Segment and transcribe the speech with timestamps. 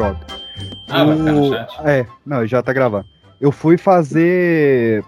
[0.00, 0.26] pronto.
[0.88, 1.80] Ah, vai ficar no chat.
[1.84, 3.06] É, não, já tá gravando.
[3.40, 5.04] Eu fui fazer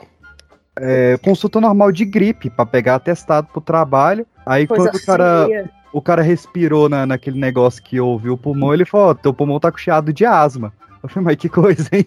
[0.78, 4.26] é, consulta normal de gripe pra pegar atestado pro trabalho.
[4.46, 5.70] Aí Coisa quando o cara, feia.
[5.92, 9.60] o cara respirou na, naquele negócio que ouviu o pulmão, ele falou: ó, teu pulmão
[9.60, 10.72] tá com chiado de asma.
[11.02, 12.06] Eu falei, mas que coisa, hein?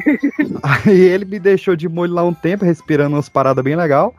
[0.62, 4.14] Aí ele me deixou de molho lá um tempo, respirando umas paradas bem legal.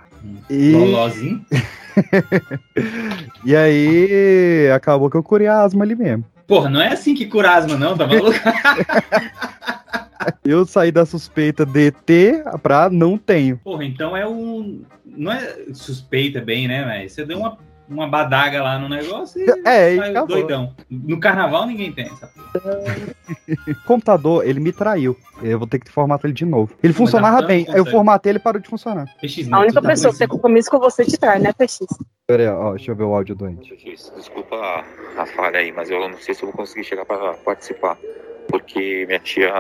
[0.50, 1.44] E, Lolozinho.
[3.46, 6.26] e aí acabou que eu curei a asma ali mesmo.
[6.48, 8.32] Porra, não é assim que cura asma, não, tá maluco?
[10.44, 13.58] Eu saí da suspeita de ter pra não tenho.
[13.64, 14.84] Porra, então é um.
[15.06, 17.10] Não é suspeita bem, né, velho?
[17.10, 20.28] Você deu uma, uma badaga lá no negócio e É, e saiu acabou.
[20.28, 20.76] doidão.
[20.90, 22.96] No carnaval ninguém tem essa porra.
[23.86, 25.18] computador, ele me traiu.
[25.42, 26.74] Eu vou ter que formatar ele de novo.
[26.82, 27.66] Ele Mas funcionava então bem.
[27.70, 29.06] Aí eu formatei ele e parou de funcionar.
[29.22, 31.80] PX, A única pessoa que tem compromisso com você te trai, né, PX?
[32.28, 33.76] Pera ó, deixa eu ver o áudio doente.
[33.86, 34.56] Isso, Desculpa
[35.18, 37.98] a, falha aí, mas eu não sei se eu vou conseguir chegar para participar.
[38.48, 39.52] Porque minha tia,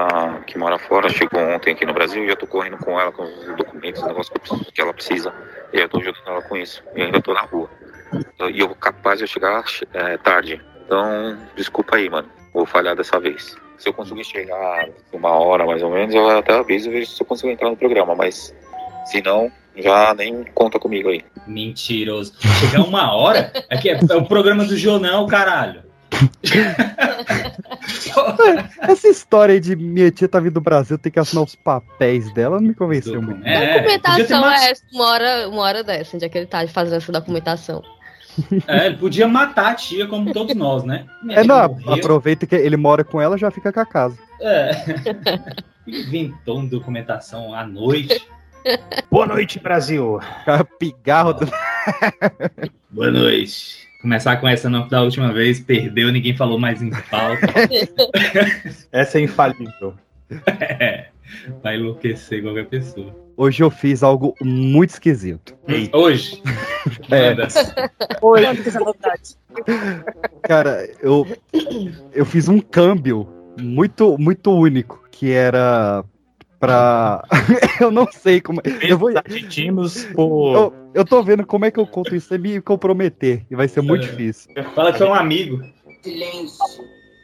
[0.45, 3.23] que mora fora, chegou ontem aqui no Brasil e eu tô correndo com ela com
[3.23, 4.33] os documentos, os negócios
[4.73, 5.33] que, ela precisa.
[5.73, 6.83] E eu tô ajudando ela com isso.
[6.95, 7.69] E ainda tô na rua.
[8.51, 10.61] E eu capaz de eu chegar é, tarde.
[10.85, 12.27] Então, desculpa aí, mano.
[12.53, 13.55] Vou falhar dessa vez.
[13.77, 17.21] Se eu conseguir chegar uma hora mais ou menos, eu até aviso e vejo se
[17.21, 18.15] eu consigo entrar no programa.
[18.15, 18.55] Mas
[19.05, 21.23] se não, já nem conta comigo aí.
[21.45, 22.33] Mentiroso.
[22.59, 23.51] Chegar uma hora?
[23.69, 25.83] É que é, é o programa do jornal, caralho.
[28.81, 32.33] Essa história aí de minha tia tá vindo do Brasil, tem que assinar os papéis
[32.33, 33.45] dela, não me convenceu muito.
[33.45, 36.95] É, documentação é essa, uma hora, uma hora dessa, onde é que ele tá fazendo
[36.95, 37.83] essa documentação?
[38.67, 41.05] É, ele podia matar a tia como todos nós, né?
[41.23, 41.93] Minha É, não, morreu.
[41.93, 44.17] aproveita que ele mora com ela já fica com a casa.
[44.41, 44.71] É.
[45.87, 48.27] Inventou uma documentação à noite.
[49.11, 50.19] Boa noite, Brasil.
[50.79, 51.47] Pigarro do...
[52.89, 53.85] Boa noite.
[54.01, 57.47] Começar com essa não da última vez, perdeu, ninguém falou mais em pauta.
[58.91, 59.93] Essa é infalível.
[60.79, 61.09] É,
[61.61, 63.15] vai enlouquecer qualquer pessoa.
[63.37, 65.55] Hoje eu fiz algo muito esquisito.
[65.93, 66.41] Hoje.
[67.09, 67.33] É.
[68.79, 69.35] Novidade.
[70.43, 71.25] Cara, eu,
[72.13, 73.27] eu fiz um câmbio
[73.59, 76.05] muito, muito único, que era
[76.59, 77.23] pra.
[77.81, 78.61] eu não sei como.
[78.87, 79.11] Eu, vou,
[80.13, 80.55] por.
[80.55, 83.43] eu, eu tô vendo como é que eu conto isso sem me comprometer.
[83.49, 84.09] E vai ser muito É.
[84.09, 84.51] difícil.
[84.75, 85.59] Fala que foi um amigo.
[86.03, 86.63] Silêncio.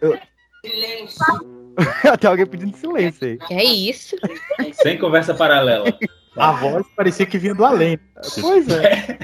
[0.01, 0.17] Eu-
[0.66, 1.50] Silêncio.
[2.11, 3.37] Até alguém pedindo silêncio aí.
[3.37, 4.15] Que é isso?
[4.81, 5.85] Sem conversa paralela.
[6.35, 7.99] A voz parecia que vinha do além.
[8.39, 9.17] Pois é.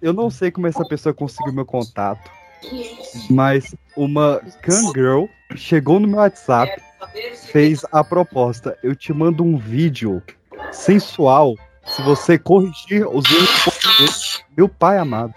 [0.00, 2.30] Eu não sei como essa pessoa conseguiu meu contato,
[3.30, 4.40] mas uma
[4.94, 6.80] Girl chegou no meu WhatsApp,
[7.52, 8.78] fez a proposta.
[8.82, 10.22] Eu te mando um vídeo
[10.72, 14.44] sensual se você corrigir os erros.
[14.56, 15.34] Meu pai amado.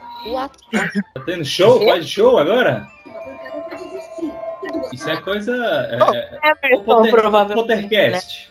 [1.13, 1.85] Tá tendo show?
[1.85, 2.87] Faz show agora?
[4.93, 5.53] Isso é coisa.
[5.55, 5.95] É,
[6.47, 7.55] É a é, o Potter- provavelmente.
[7.55, 8.49] Pottercast.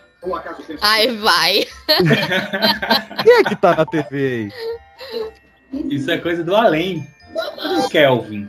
[0.82, 1.66] Ai, vai.
[3.22, 4.50] Quem é que tá na TV
[5.72, 5.82] aí?
[5.90, 7.06] Isso é coisa do além.
[7.56, 8.48] Cadê o Kelvin?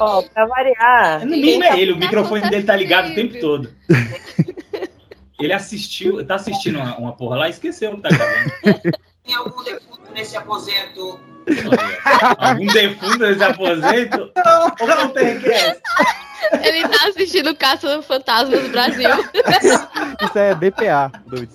[0.00, 1.20] Ó, pra variar.
[1.24, 3.70] No mínimo é ele, o microfone dele tá ligado o tempo todo.
[5.38, 8.52] Ele assistiu, tá assistindo uma, uma porra lá e esqueceu que tá gravando.
[9.24, 11.20] Tem algum defunto nesse aposento?
[12.38, 14.32] Algum defunto nesse aposento?
[14.36, 15.80] Ô, Pottercast.
[16.62, 19.08] Ele tá assistindo Caça Fantasmas do Brasil.
[20.22, 21.46] Isso é DPA, do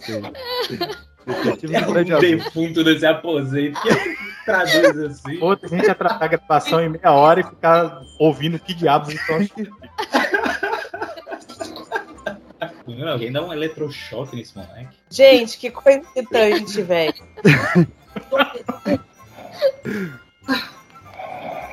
[1.75, 2.29] algum Prédio Azul.
[2.29, 3.81] defunto nesse aposento.
[3.81, 3.89] Que
[4.45, 5.39] traduz assim.
[5.41, 9.37] Outra gente ia tratar a gravação em meia hora e ficar ouvindo que diabos estão
[9.37, 9.75] assistindo.
[12.87, 14.95] Meu, Alguém dá um eletrochoque nesse moleque.
[15.09, 17.13] Gente, que coisa irritante, velho.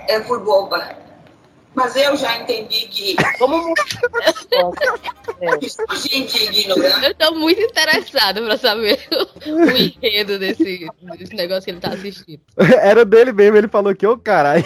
[0.08, 0.96] É por boba.
[1.75, 3.16] Mas eu já entendi que
[5.88, 7.06] a gente ignorante.
[7.06, 8.99] Eu tô muito interessada pra saber
[9.47, 10.87] o enredo desse,
[11.19, 12.41] desse negócio que ele tá assistindo.
[12.81, 14.65] Era dele mesmo, ele falou que, ô caralho.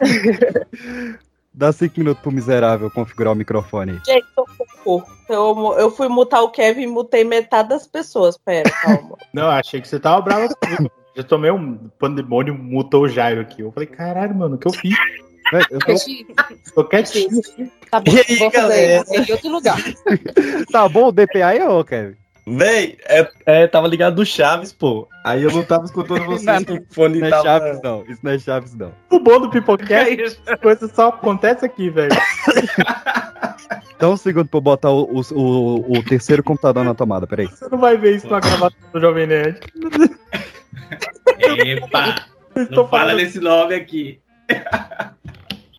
[1.54, 4.00] Dá cinco minutos pro miserável configurar o microfone.
[4.06, 4.26] Gente.
[5.28, 8.38] Eu, eu fui mutar o Kevin e mutei metade das pessoas.
[8.38, 9.16] Pera, calma.
[9.32, 10.90] Não, achei que você tava bravo comigo.
[11.14, 13.60] Já tomei um pandemônio, mutou o Jairo aqui.
[13.60, 14.96] Eu falei, caralho, mano, o que eu fiz?
[15.52, 15.94] É, Eu tô...
[16.74, 17.72] Tô quietinho aqui.
[17.90, 19.02] Tá bom, E aí, vou fazer galera?
[19.02, 19.78] isso em outro lugar.
[20.72, 22.16] Tá bom, o DPA aí, ô, Kevin?
[22.46, 25.06] Véi, é, é, tava ligado do Chaves, pô.
[25.24, 27.42] Aí eu não tava escutando vocês Não, com o fone Não é.
[27.42, 28.04] Chaves, não.
[28.08, 28.92] Isso não é Chaves, não.
[29.10, 32.10] O bom do Pipocast, as coisas só acontecem aqui, velho.
[33.94, 37.46] Então, um segundo pra eu botar o, o, o, o terceiro computador na tomada, peraí.
[37.46, 39.60] Você não vai ver isso na gravação do Jovem Nerd.
[41.38, 42.26] Epa!
[42.70, 44.20] Não fala desse nome aqui.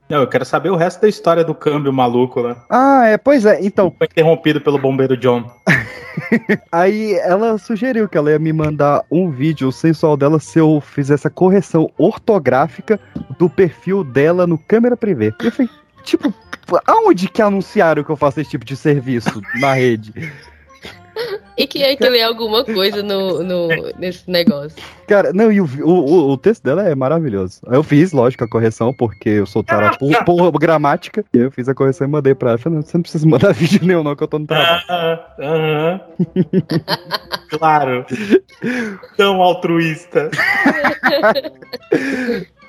[0.09, 2.63] Não, eu quero saber o resto da história do câmbio maluco lá.
[2.69, 5.49] Ah, é, pois é, então, Foi interrompido pelo bombeiro John.
[6.71, 11.25] aí ela sugeriu que ela ia me mandar um vídeo sensual dela se eu fizesse
[11.25, 12.99] a correção ortográfica
[13.39, 15.33] do perfil dela no câmera privê.
[15.41, 15.71] Eu falei,
[16.03, 16.33] tipo,
[16.85, 20.13] aonde que anunciaram que eu faço esse tipo de serviço na rede?
[21.55, 23.67] E que é que lê alguma coisa no, no,
[23.99, 24.81] nesse negócio.
[25.07, 27.61] Cara, não, e o, o, o- texto dela é maravilhoso.
[27.67, 31.23] Eu fiz, lógico, a correção, porque eu sou tara por, por gramática.
[31.33, 32.57] E aí eu fiz a correção e mandei pra ela.
[32.57, 34.83] Falei, não, você não precisa mandar vídeo nenhum, não, que eu tô no trabalho.
[34.89, 36.01] Ah, Aham.
[37.49, 38.05] claro.
[39.15, 40.31] Tão altruísta.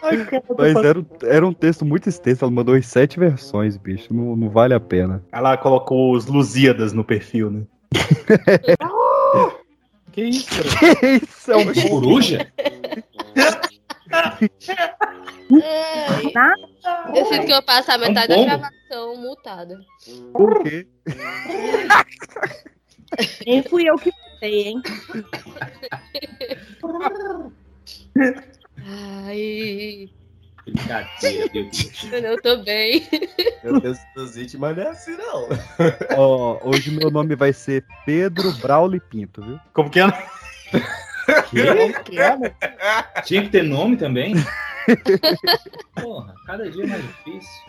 [0.02, 3.76] Ai, cara, Mas era, um- era um texto muito extenso, ela mandou em sete versões,
[3.76, 4.12] bicho.
[4.12, 5.22] Não, não vale a pena.
[5.32, 7.62] Ela colocou os Lusíadas no perfil, né?
[10.12, 10.96] que isso, cara?
[10.96, 11.52] Que isso?
[11.52, 12.52] É um Mas coruja?
[16.34, 16.54] Ai.
[17.14, 18.46] Eu sinto que eu passo a metade da pombo?
[18.46, 19.78] gravação mutada.
[20.32, 20.86] por quê?
[23.46, 24.82] Nem fui eu que sei, hein?
[29.26, 30.10] Ai,
[30.66, 32.04] Brincadeira, meu Deus.
[32.12, 33.06] eu tô bem.
[33.62, 35.48] Meu Deus do Zite, mas não é assim, não.
[36.16, 39.60] Ó, hoje meu nome vai ser Pedro Brauli Pinto, viu?
[39.72, 40.04] Como que é?
[40.10, 42.36] Como que é?
[43.24, 44.34] Tinha que ter nome também?
[45.94, 47.62] Porra, cada dia mais difícil.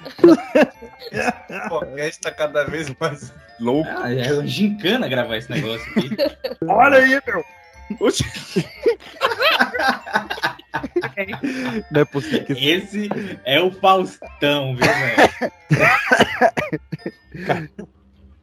[1.65, 3.89] O podcast tá cada vez mais louco.
[3.89, 6.09] Ah, é uma gincana gravar esse negócio aqui.
[6.67, 7.43] Olha aí, meu.
[11.91, 13.09] Não é possível que Esse
[13.45, 15.51] é o Faustão, viu, velho?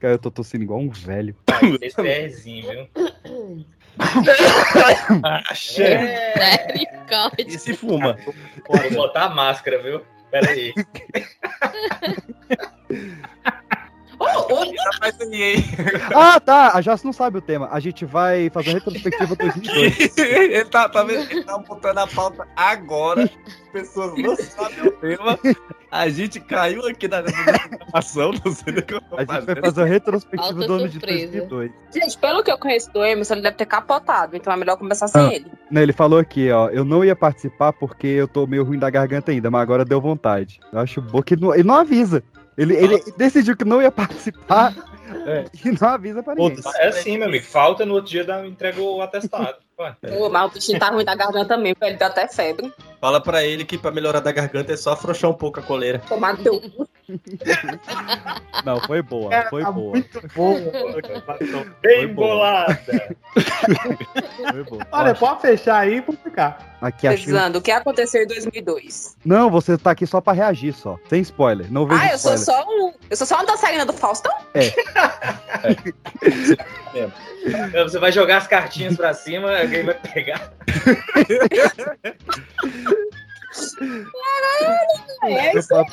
[0.00, 1.36] Cara, eu tô tossindo igual um velho.
[1.80, 2.02] Esse é
[2.62, 2.88] viu?
[5.48, 5.98] Achei.
[5.98, 7.46] Misericórdia.
[7.46, 8.16] E se fuma?
[8.66, 10.00] Vou botar a máscara, viu?
[10.30, 10.72] Pera aí.
[15.32, 15.64] Hein?
[16.14, 16.72] Ah, tá.
[16.74, 17.68] A Jace não sabe o tema.
[17.72, 20.18] A gente vai fazer a retrospectiva 2002.
[20.18, 21.30] ele tá, tá vendo?
[21.30, 23.24] Ele tá botando a pauta agora.
[23.24, 25.38] As pessoas não sabem o tema.
[25.90, 29.56] A gente caiu aqui na gravação, não sei o que eu tô A gente vai
[29.60, 31.32] fazer a retrospectiva Alta do ano de surpresa.
[31.46, 31.70] 2002.
[31.94, 35.08] Gente, pelo que eu conheço do Emerson, ele deve ter capotado, então é melhor começar
[35.08, 35.34] sem Ah.
[35.34, 35.46] ele.
[35.70, 36.68] Não, ele falou aqui, ó.
[36.68, 40.00] Eu não ia participar porque eu tô meio ruim da garganta ainda, mas agora deu
[40.00, 40.60] vontade.
[40.72, 42.22] Eu acho bom que ele não, ele não avisa.
[42.56, 44.74] Ele, ele decidiu que não ia participar
[45.26, 45.46] É.
[45.64, 46.62] e não avisa pra ninguém.
[46.76, 47.44] É assim, meu amigo.
[47.44, 49.56] Falta no outro dia dá, entrega o atestado.
[49.76, 52.72] Pô, mas o bichinho tá ruim da garganta mesmo, ele deu até febre.
[53.00, 55.98] Fala pra ele que pra melhorar da garganta é só afrouxar um pouco a coleira.
[56.08, 56.88] Tomar teu cu.
[58.64, 59.90] Não, foi boa, foi Tá boa.
[59.92, 60.30] muito.
[60.30, 60.60] Foi
[61.82, 62.28] Bem boa.
[62.28, 63.16] bolada.
[64.52, 64.86] Foi boa.
[64.92, 66.76] Olha, pode fechar aí e vou ficar.
[66.80, 69.16] Aqui Precisando, o que aconteceu em 2002?
[69.24, 70.98] Não, você tá aqui só pra reagir só.
[71.08, 71.70] Sem spoiler.
[71.72, 72.64] Não vejo Ah, eu sou spoiler.
[72.64, 72.92] só um.
[73.10, 74.32] Eu sou só uma dançarina do Faustão?
[77.84, 80.52] Você vai jogar as cartinhas pra cima, alguém vai pegar.
[85.24, 85.84] É isso aí,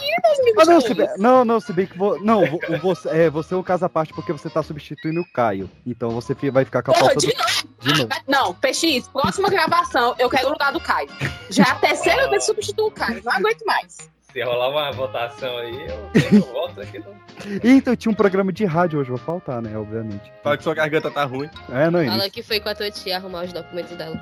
[0.58, 0.98] Ah, não, se 2022.
[0.98, 2.42] bem, não, não, se bem que vo, não,
[2.82, 5.70] você, é, você é um caso à parte porque você tá substituindo o Caio.
[5.86, 8.10] Então você vai ficar com a Porra, pauta de do, de novo.
[8.28, 11.10] Não, PX, próxima gravação, eu quero o lugar do Caio.
[11.50, 14.10] Já é a terceira vez que substituo o Caio, não aguento mais.
[14.32, 17.00] Se rolar uma votação aí, eu, eu volto aqui.
[17.00, 17.16] Não.
[17.64, 19.76] Então tinha um programa de rádio hoje, vai faltar, né?
[19.76, 20.32] Obviamente.
[20.44, 21.50] Fala que sua garganta tá ruim.
[21.70, 22.32] É, não, Fala isso.
[22.32, 24.22] que foi com a tua tia arrumar os documentos dela.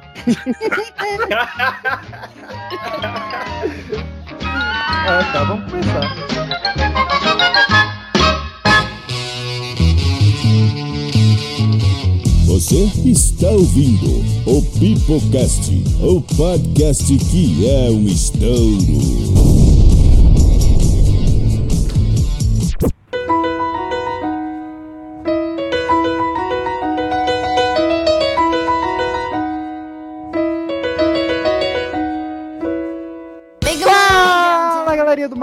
[5.08, 7.08] Ah, tá, vamos começar.
[12.46, 15.72] Você está ouvindo o Pipocast,
[16.02, 19.67] o podcast que é um estouro.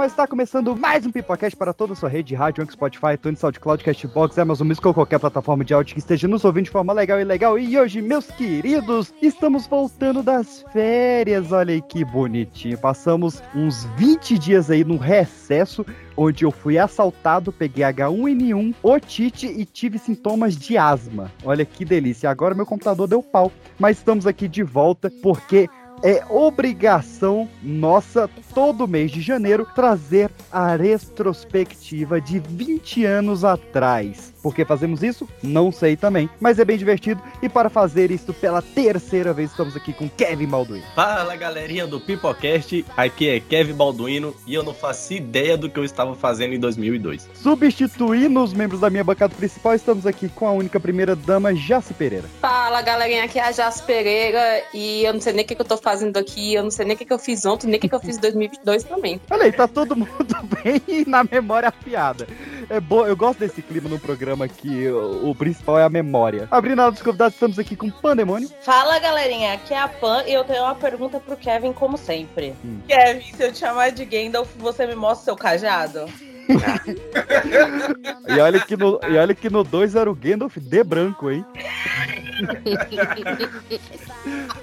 [0.04, 3.14] Mais, está começando mais um Pipocast para toda a sua rede de rádio, Anchor, Spotify,
[3.14, 6.70] iTunes, SoundCloud, Castbox, Amazon Music ou qualquer plataforma de áudio que esteja nos ouvindo de
[6.70, 7.58] forma legal e legal.
[7.58, 12.76] E hoje, meus queridos, estamos voltando das férias, olha aí que bonitinho.
[12.76, 19.64] Passamos uns 20 dias aí num recesso, onde eu fui assaltado, peguei H1N1, otite e
[19.64, 21.32] tive sintomas de asma.
[21.42, 23.50] Olha que delícia, agora meu computador deu pau.
[23.78, 25.66] Mas estamos aqui de volta porque
[26.04, 34.33] é obrigação nossa, todo mês de janeiro, trazer a retrospectiva de 20 anos atrás.
[34.44, 35.26] Por que fazemos isso?
[35.42, 39.74] Não sei também, mas é bem divertido e para fazer isso pela terceira vez estamos
[39.74, 40.84] aqui com Kevin Balduino.
[40.94, 45.78] Fala galerinha do Pipocast, aqui é Kevin Balduino e eu não faço ideia do que
[45.78, 47.26] eu estava fazendo em 2002.
[47.32, 51.94] Substituindo os membros da minha bancada principal, estamos aqui com a única primeira dama, Jaci
[51.94, 52.28] Pereira.
[52.42, 55.62] Fala galerinha, aqui é a Jas Pereira e eu não sei nem o que, que
[55.62, 57.78] eu tô fazendo aqui, eu não sei nem o que, que eu fiz ontem, nem
[57.78, 59.18] o que, que eu fiz em 2022 também.
[59.30, 62.28] Olha aí, tá todo mundo bem na memória afiada.
[62.68, 66.48] É bom, eu gosto desse clima no programa que o, o principal é a memória.
[66.50, 68.50] Abrindo a dos convidados, estamos aqui com Pandemônio.
[68.62, 72.54] Fala galerinha, aqui é a Pan e eu tenho uma pergunta pro Kevin, como sempre.
[72.88, 76.06] Kevin, se eu te chamar de Gandalf, você me mostra seu cajado?
[78.28, 81.44] E olha que no, e olha que no 2 era o Gandalf de branco, hein?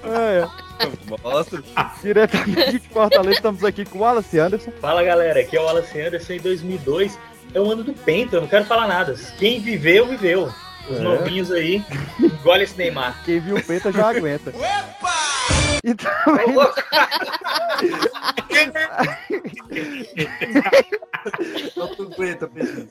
[0.04, 0.48] É,
[1.24, 1.64] Mostra.
[2.02, 4.72] diretamente de Fortaleza, estamos aqui com o Wallace Anderson.
[4.82, 7.18] Fala galera, aqui é o Wallace Anderson em 2002.
[7.54, 9.16] É o ano do Penta, eu não quero falar nada.
[9.38, 10.54] Quem viveu, viveu.
[10.90, 11.02] Os É.
[11.02, 11.84] novinhos aí,
[12.20, 13.22] engole esse Neymar.
[13.24, 14.52] Quem viu o Penta já aguenta.
[15.84, 16.56] E também,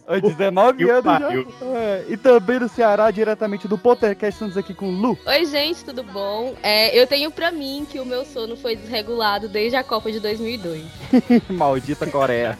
[0.07, 1.66] Há 19 Que anos já.
[1.78, 5.19] É, e também do Ceará, diretamente do Pottercast, estamos aqui com o Lu.
[5.26, 6.54] Oi, gente, tudo bom?
[6.62, 10.21] É, eu tenho pra mim que o meu sono foi desregulado desde a Copa de
[10.21, 10.85] 2002.
[11.49, 12.59] Maldita Coreia.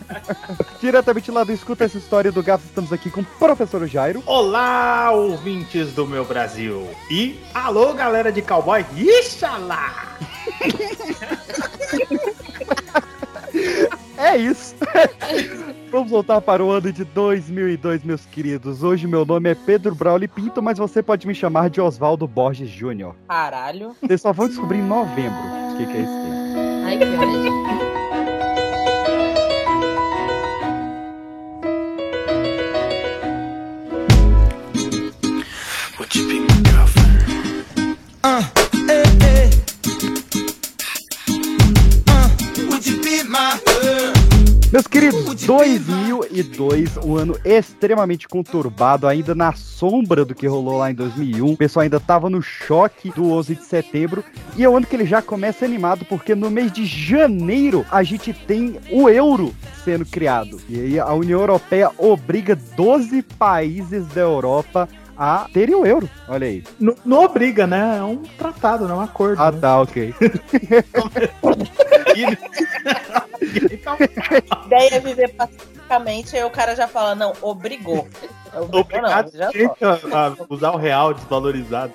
[0.80, 4.23] diretamente lá do Escuta essa história do Gafo, estamos aqui com o professor Jairo.
[4.26, 6.88] Olá, ouvintes do meu Brasil.
[7.11, 8.85] E alô, galera de cowboy.
[8.97, 9.79] Ixalá!
[14.20, 14.76] É isso.
[15.90, 18.82] Vamos voltar para o ano de 2002, meus queridos.
[18.82, 22.68] Hoje meu nome é Pedro Brauli Pinto, mas você pode me chamar de Oswaldo Borges
[22.68, 23.16] Júnior.
[23.26, 23.96] Caralho.
[24.00, 25.38] Vocês só vão descobrir em novembro
[25.72, 26.84] o que, que é isso aí.
[26.84, 27.90] Ai, que ódio.
[44.73, 50.95] Meus queridos, 2002, um ano extremamente conturbado, ainda na sombra do que rolou lá em
[50.95, 51.52] 2001.
[51.52, 54.23] O pessoal ainda tava no choque do 11 de setembro.
[54.57, 58.05] E é o ano que ele já começa animado, porque no mês de janeiro a
[58.05, 59.52] gente tem o euro
[59.85, 60.61] sendo criado.
[60.69, 64.88] E aí a União Europeia obriga 12 países da Europa
[65.21, 66.09] a terem o euro.
[66.27, 66.65] Olha aí.
[66.81, 67.99] Não, não obriga, né?
[67.99, 69.43] É um tratado, não é um acordo.
[69.43, 69.61] Ah, né?
[69.61, 70.15] tá, ok.
[73.71, 73.97] Então,
[74.50, 78.09] A ideia é viver pacificamente, aí o cara já fala, não, obrigou.
[78.54, 81.92] Obrigou obrigado, não, a, a usar o real desvalorizado.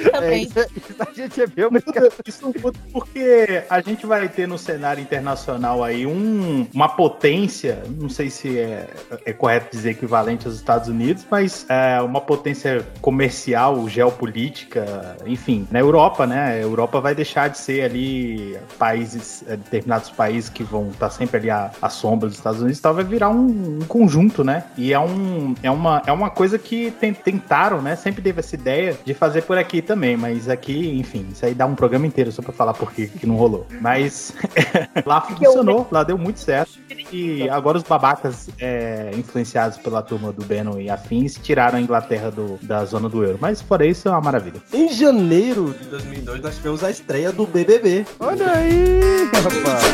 [0.00, 0.42] É, também.
[0.44, 1.82] isso, isso a gente é meu, mas
[2.26, 8.08] Isso muda porque a gente vai ter no cenário internacional aí um, uma potência, não
[8.08, 8.88] sei se é,
[9.24, 15.78] é correto dizer equivalente aos Estados Unidos, mas é uma potência comercial, geopolítica, enfim, na
[15.78, 16.52] Europa, né?
[16.52, 21.38] A Europa vai deixar de ser ali países, é, determinados países que vão estar sempre
[21.38, 24.64] ali à, à sombra dos Estados Unidos tal, vai virar um, um conjunto, né?
[24.76, 27.96] E é, um, é, uma, é uma coisa que tem- tentaram, né?
[27.96, 31.66] Sempre teve essa ideia de fazer por aqui também, mas aqui, enfim, isso aí dá
[31.66, 33.66] um programa inteiro só pra falar por que não rolou.
[33.80, 34.32] Mas
[35.04, 36.72] lá funcionou, lá deu muito certo.
[37.12, 42.30] E agora os babacas é, influenciados pela turma do Bannon e afins tiraram a Inglaterra
[42.30, 43.38] do- da zona do euro.
[43.40, 44.60] Mas fora isso, é uma maravilha.
[44.72, 48.06] Em janeiro de 2002 nós tivemos a estreia do BBB.
[48.20, 49.00] olha aí,
[49.34, 49.84] rapaz.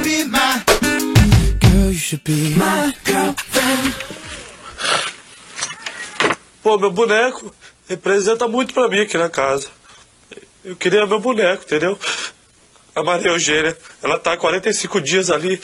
[6.63, 7.55] Pô, meu boneco
[7.89, 9.69] representa muito pra mim aqui na casa.
[10.65, 11.99] Eu queria meu boneco, entendeu?
[12.95, 15.61] A Maria Eugênia, ela tá há 45 dias ali,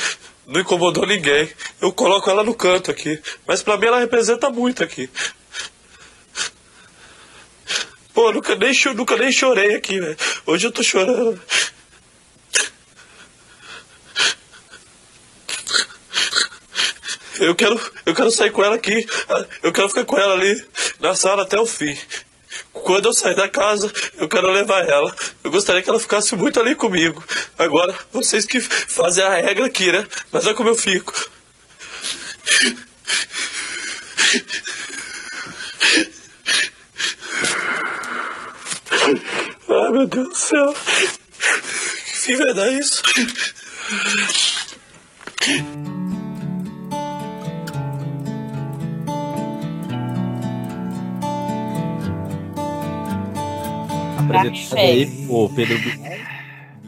[0.47, 1.51] não incomodou ninguém.
[1.81, 3.21] Eu coloco ela no canto aqui.
[3.47, 5.11] Mas pra mim ela representa muito aqui.
[8.15, 10.17] Pô, nunca nem, nunca nem chorei aqui, velho.
[10.47, 11.41] Hoje eu tô chorando.
[17.43, 19.05] Eu quero, eu quero sair com ela aqui.
[19.63, 20.65] Eu quero ficar com ela ali
[21.01, 21.99] na sala até o fim.
[22.73, 25.15] Quando eu sair da casa, eu quero levar ela.
[25.43, 27.23] Eu gostaria que ela ficasse muito ali comigo.
[27.59, 30.07] Agora, vocês que fazem a regra aqui, né?
[30.31, 31.13] Mas olha como eu fico.
[39.69, 40.75] Ai, meu Deus do céu.
[42.07, 43.03] Que fim vai dar isso?
[54.77, 55.77] Aí o Pedro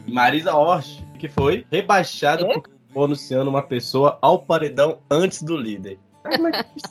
[0.07, 5.99] Marisa Hort, que foi rebaixado porque ficou anunciando uma pessoa ao paredão antes do líder.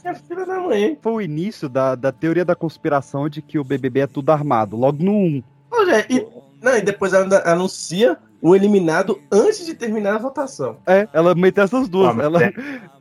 [0.05, 0.99] é filha da mãe.
[1.01, 4.77] Foi o início da, da teoria da conspiração de que o BBB é tudo armado,
[4.77, 5.43] logo no 1.
[5.71, 6.27] Ô, Jé, e,
[6.63, 10.77] não, e depois ela ainda anuncia o eliminado antes de terminar a votação.
[10.87, 12.17] É, ela meteu essas duas.
[12.19, 12.53] Ah, ela, é.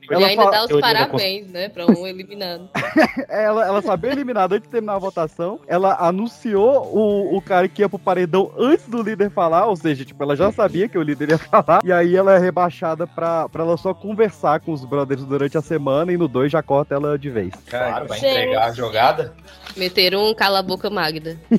[0.09, 1.69] E ela ainda fala- dá os parabéns, né?
[1.69, 2.69] Pra um eliminado.
[3.29, 5.59] ela, ela sabia eliminado antes de terminar a votação.
[5.67, 9.65] Ela anunciou o, o cara que ia pro paredão antes do líder falar.
[9.67, 11.79] Ou seja, tipo, ela já sabia que o líder ia falar.
[11.83, 15.61] E aí ela é rebaixada pra, pra ela só conversar com os brothers durante a
[15.61, 16.11] semana.
[16.11, 17.53] E no 2 já corta ela de vez.
[17.69, 18.31] Claro, vai Gente.
[18.31, 19.33] entregar a jogada.
[19.77, 21.37] Meteram um cala-boca Magda.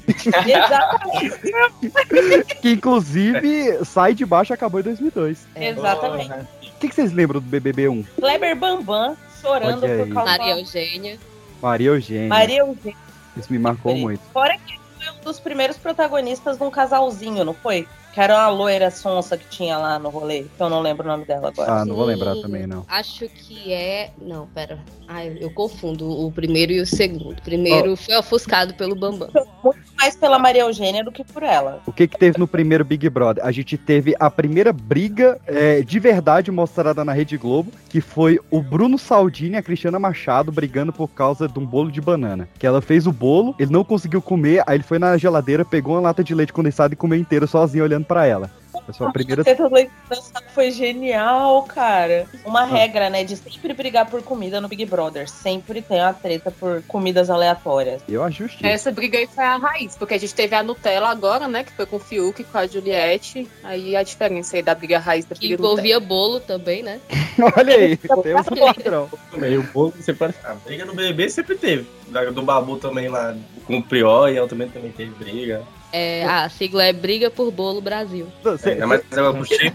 [0.47, 2.55] Exatamente.
[2.61, 5.47] Que inclusive sai de baixo e acabou em 2002.
[5.57, 6.31] Exatamente.
[6.75, 8.03] O que, que vocês lembram do BBB 1?
[8.19, 11.19] Kleber Bambam chorando por causa Maria Eugênia.
[11.63, 12.29] Maria Eugênia.
[12.29, 12.97] Maria Eugênia.
[13.37, 14.21] Isso me marcou muito.
[14.33, 17.87] Fora que foi um dos primeiros protagonistas de um casalzinho, não foi?
[18.15, 21.09] Que era uma loira sonsa que tinha lá no rolê, que eu não lembro o
[21.09, 21.81] nome dela agora.
[21.81, 22.87] Ah, não vou lembrar também, não.
[22.89, 24.13] Acho que é.
[24.23, 24.79] Não, pera.
[25.09, 27.33] Ai, eu confundo o primeiro e o segundo.
[27.33, 29.29] O primeiro foi ofuscado pelo Bambam.
[29.63, 31.83] Muito mais pela Maria Eugênia do que por ela.
[31.87, 33.45] O que que teve no primeiro Big Brother?
[33.45, 38.39] A gente teve a primeira briga é, de verdade mostrada na Rede Globo, que foi
[38.51, 42.49] o Bruno Saldini e a Cristiana Machado brigando por causa de um bolo de banana.
[42.59, 45.95] Que ela fez o bolo, ele não conseguiu comer, aí ele foi na geladeira, pegou
[45.95, 48.51] uma lata de leite condensado e comeu inteiro sozinho olhando pra ela.
[48.89, 49.41] Essa foi a primeira...
[49.43, 52.27] A treta do leite condensado foi genial, cara.
[52.45, 55.29] Uma regra, né, de sempre brigar por comida no Big Brother.
[55.29, 58.03] Sempre tem uma treta por comidas aleatórias.
[58.09, 58.67] Eu ajuste.
[58.67, 61.65] Essa briga aí foi a raiz, porque a gente teve a Nutella agora, né?
[61.65, 63.49] Que foi com o Fiuk, com a Juliette.
[63.63, 67.01] Aí a diferença aí da briga raiz da Que briga envolvia bolo também, né?
[67.57, 69.09] Olha aí, temos um padrão.
[69.31, 71.87] Também, o bolo sempre A briga no BBB sempre teve.
[72.09, 73.35] Da- Do Babu também lá
[73.67, 75.63] com o Prior, e ela também, também teve briga.
[75.97, 78.27] É, a sigla é Briga por Bolo Brasil.
[78.43, 79.73] Você mais ela puxei.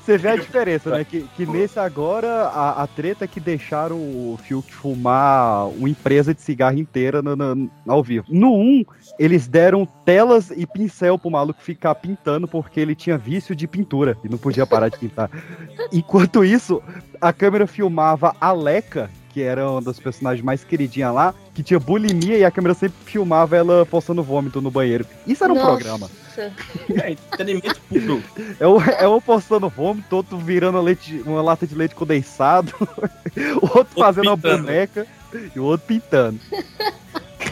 [0.00, 1.04] você vê a diferença, né?
[1.04, 6.32] Que, que nesse agora, a, a treta é que deixaram o Fiuk fumar uma empresa
[6.34, 8.24] de cigarro inteira no, no- ao vivo.
[8.30, 8.84] No 1,
[9.18, 14.16] eles deram telas e pincel pro maluco ficar pintando porque ele tinha vício de pintura
[14.24, 15.30] e não podia parar de pintar.
[15.92, 16.82] Enquanto isso,
[17.20, 21.78] a câmera filmava a Leca, que era uma das personagens mais queridinhas lá, que tinha
[21.78, 25.06] bulimia e a câmera sempre filmava ela postando vômito no banheiro.
[25.26, 25.68] Isso era um Nossa.
[25.68, 26.10] programa.
[27.02, 28.22] É, entretenimento puro.
[28.58, 32.72] É o, é um postando vômito, outro virando leite, uma lata de leite condensado,
[33.60, 34.64] o outro fazendo uma pintando.
[34.64, 35.06] boneca
[35.54, 36.40] e o outro pintando.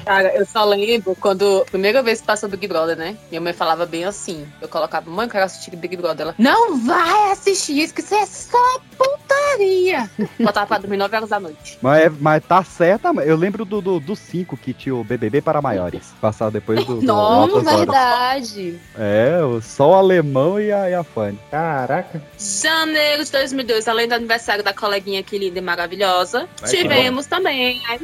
[0.09, 1.67] Cara, eu só lembro quando.
[1.71, 3.15] Primeira vez que passou Big Brother, né?
[3.29, 4.47] Minha mãe falava bem assim.
[4.59, 6.29] Eu colocava, mãe, eu quero assistir Big Brother.
[6.29, 10.09] Ela, não vai assistir isso, que isso é só putaria.
[10.41, 11.79] Botava pra dormir 9 horas da noite.
[11.83, 16.15] Mas, é- mas tá certa, eu lembro do 5 que tinha o BBB para maiores,
[16.23, 17.65] passado depois do, do Horas.
[17.65, 18.81] Verdade.
[18.99, 21.39] É, o- só o alemão e a, e a Fanny.
[21.51, 22.23] Caraca.
[22.39, 27.83] Janeiro de 2002, além do aniversário da coleguinha que linda e maravilhosa, Vai tivemos também
[27.91, 27.99] a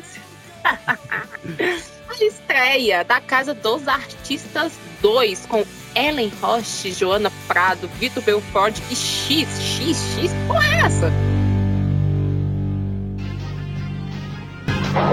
[2.22, 9.48] estreia da Casa dos Artistas 2 com Ellen Roche, Joana Prado, Vitor Belfort e X.
[9.60, 11.12] X, X, porra é essa?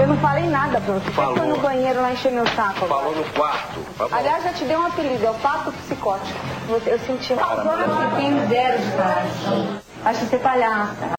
[0.00, 1.10] Eu não falei nada pra você.
[1.10, 2.86] Você foi no banheiro lá encher meu saco.
[2.86, 3.80] Falou no quarto.
[3.98, 4.14] Tá bom.
[4.14, 6.38] Aliás, já te dei um apelido, é o pato psicótico.
[6.86, 9.80] Eu senti um tem zero de coragem.
[10.04, 11.12] Acho que você é palhaça.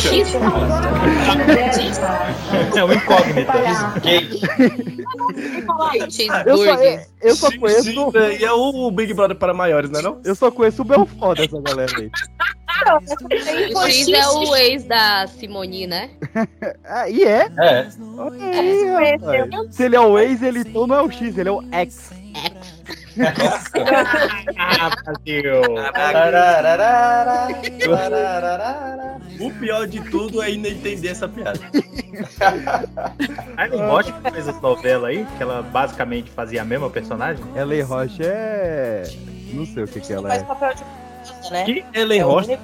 [0.00, 0.38] Xuxa.
[2.76, 3.52] É um incógnito.
[6.46, 7.90] Eu só, eu, eu só conheço.
[8.38, 10.20] E é o Big Brother para maiores, não é não?
[10.24, 12.10] Eu só conheço o Belfort dessa galera aí.
[13.74, 16.10] O X é o ex da Simone, né?
[16.84, 17.50] Ah, e é?
[17.58, 17.88] É.
[18.40, 19.74] Aí, rapaz.
[19.74, 22.10] Se ele é o ex, ele então não é o X, ele é o X.
[24.56, 25.62] Ah, Brasil.
[29.40, 31.60] O pior de tudo é ainda entender essa piada.
[33.56, 37.44] A Ellen Roche que fez essa novela aí, que ela basicamente fazia a mesma personagem.
[37.54, 39.04] Ellen Roche é.
[39.52, 40.44] Não sei o que, que ela Faz é.
[40.44, 41.64] papel de criança, né?
[41.64, 42.62] Que Ellen É único-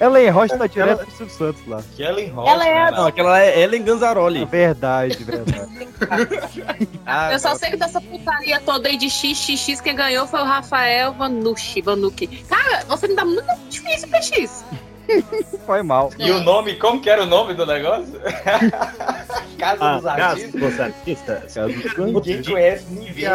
[0.00, 1.82] Ellen Roche tá direto do Silvio Santos lá.
[1.94, 2.50] Que Ellen Roche.
[2.50, 4.44] Ela é a Não, aquela é Ellen Ganzaroli.
[4.44, 5.88] Verdade, verdade.
[7.06, 10.44] Ah, Eu só sei que dessa putaria toda aí de XXX, quem ganhou foi o
[10.44, 11.80] Rafael Vanucci.
[11.82, 12.26] Vanucci.
[12.48, 14.64] Cara, você me dá muito difícil pra X.
[15.66, 16.10] Foi mal.
[16.18, 18.14] E o nome, como que era o nome do negócio?
[19.58, 20.60] Casa Ah, dos Casa Artistas.
[20.60, 21.54] dos Artistas.
[21.54, 23.28] Caso do Ninguém conhece, ninguém.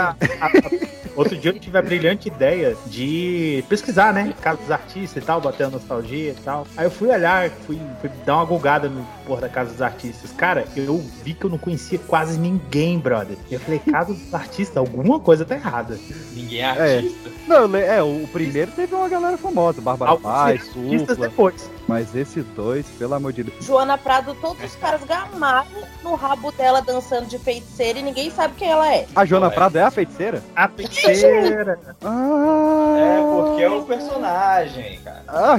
[1.15, 4.34] Outro dia eu tive a brilhante ideia de pesquisar, né?
[4.41, 6.65] Casa dos artistas e tal, bater a nostalgia e tal.
[6.77, 10.32] Aí eu fui olhar, fui, fui dar uma gulgada no porra da Casa dos Artistas.
[10.32, 13.36] Cara, eu vi que eu não conhecia quase ninguém, brother.
[13.49, 15.97] E eu falei, Casa dos Artistas, alguma coisa tá errada.
[16.34, 17.29] Ninguém é artista.
[17.47, 21.27] Não, le- é, o primeiro teve uma galera famosa, Bárbara Paz, artistas Supla.
[21.27, 21.59] depois.
[21.88, 23.65] Mas esses dois, pelo amor de Deus.
[23.65, 25.65] Joana Prado, todos os caras gamaram
[26.04, 29.08] no rabo dela dançando de feiticeira e ninguém sabe quem ela é.
[29.15, 30.43] A Joana Prado é a feiticeira?
[30.56, 31.80] A feiticeira.
[32.04, 35.24] Ah, É, porque é um personagem, cara.
[35.28, 35.58] ah,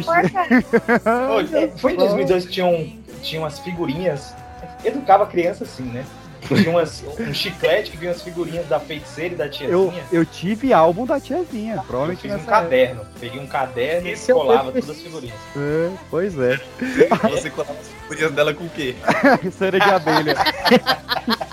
[1.78, 4.34] Foi em 2002 que tinham, tinha umas figurinhas.
[4.84, 6.04] Educava criança assim, né?
[6.48, 10.04] Tinha umas, um chiclete que vinha as figurinhas da feiticeira e da eu, tiazinha.
[10.12, 12.50] eu tive álbum da tiazinha, Eu provavelmente fiz um época.
[12.50, 13.00] caderno.
[13.20, 15.36] Peguei um caderno Esse e é colava todas as figurinhas.
[15.56, 16.60] É, pois é.
[17.30, 18.96] Você colava as figurinhas dela com o quê?
[19.56, 20.34] Cera de abelha.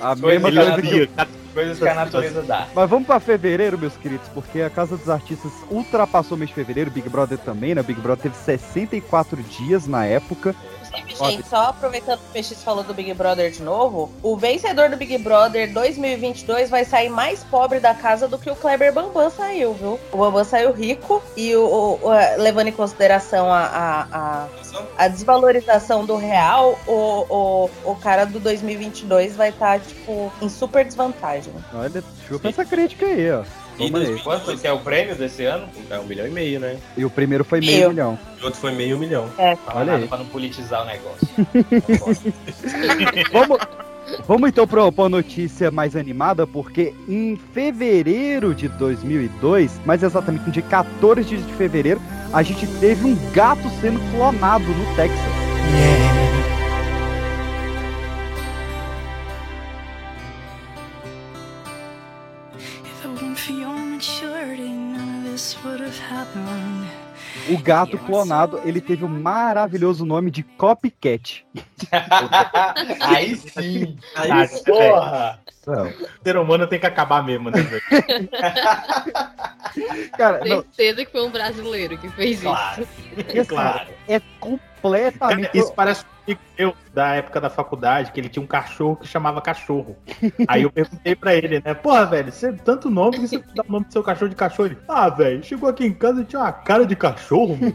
[0.00, 1.10] A Coisa mesma que coisa.
[1.16, 2.68] natu- Coisas que a natureza dá.
[2.72, 6.54] Mas vamos pra fevereiro, meus queridos, porque a Casa dos Artistas ultrapassou o mês de
[6.54, 7.80] fevereiro, Big Brother também, né?
[7.80, 10.54] O Big Brother teve 64 dias na época.
[11.12, 14.88] Inclusive, gente, só aproveitando que o PX falou do Big Brother de novo, o vencedor
[14.88, 19.30] do Big Brother 2022 vai sair mais pobre da casa do que o Kleber Bambam
[19.30, 19.98] saiu, viu?
[20.12, 24.48] O Bambam saiu rico e, o, o- o- levando em consideração a, a, a,
[24.98, 30.84] a desvalorização do real, o, o, o cara do 2022 vai estar, tipo, em super
[30.84, 31.52] desvantagem.
[31.74, 33.42] Olha, chupa essa crítica aí, ó.
[33.86, 34.18] Toma aí.
[34.20, 35.66] Quanto que é o prêmio desse ano?
[35.90, 36.76] É um milhão e meio, né?
[36.96, 37.90] E o primeiro foi meio Meu.
[37.90, 38.18] milhão.
[38.38, 39.28] E o outro foi meio milhão.
[39.38, 39.56] É.
[39.56, 40.08] Fala Olha nada aí.
[40.08, 41.28] pra não politizar o negócio.
[43.32, 43.58] Vamos,
[44.26, 50.46] vamos então pra pra uma notícia mais animada, porque em fevereiro de 2002, mais exatamente
[50.46, 52.00] no dia 14 de fevereiro,
[52.32, 55.18] a gente teve um gato sendo clonado no Texas.
[55.70, 56.09] If
[67.48, 71.44] O gato clonado, ele teve o maravilhoso nome de Copycat.
[73.00, 73.96] Aí sim.
[74.14, 75.40] Aí, Aí, porra.
[75.66, 75.86] Não.
[75.88, 77.58] O ser humano tem que acabar mesmo, né?
[80.16, 82.86] Cara, não, Certeza que foi um brasileiro que fez Claro.
[83.28, 83.88] Esse Claro.
[84.08, 85.50] é completamente.
[85.56, 89.40] Isso parece amigo meu da época da faculdade, que ele tinha um cachorro que chamava
[89.40, 89.96] cachorro.
[90.48, 91.74] Aí eu perguntei pra ele, né?
[91.74, 94.66] Porra, velho, você tanto nome que você dá o nome do seu cachorro de cachorro.
[94.68, 97.74] Ele, ah, velho, chegou aqui em casa e tinha uma cara de cachorro, mano.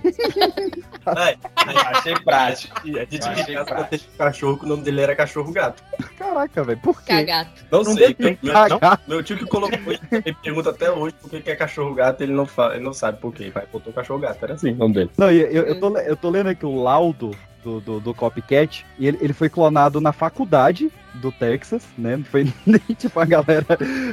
[1.05, 2.77] Ai, Achei prático.
[2.79, 4.05] a gente Eu achei prático.
[4.13, 5.83] um cachorro que o nome dele era cachorro gato.
[6.17, 7.13] Caraca, velho, por quê?
[7.13, 7.65] Cagato.
[7.71, 8.15] Não, Não sei.
[8.41, 9.01] Meu, cagar.
[9.07, 12.33] meu tio que colocou isso, ele pergunta até hoje por que é cachorro gato, ele
[12.33, 13.49] não, fala, ele não sabe por quê.
[13.53, 15.11] Vai, botou cachorro gato, era assim o nome dele.
[15.17, 17.31] Não, e eu, eu, tô, le- eu tô lendo aqui o laudo
[17.65, 22.17] do, do, do Copycat, e ele, ele foi clonado na faculdade do Texas, né?
[22.17, 23.65] Não foi nem tipo a galera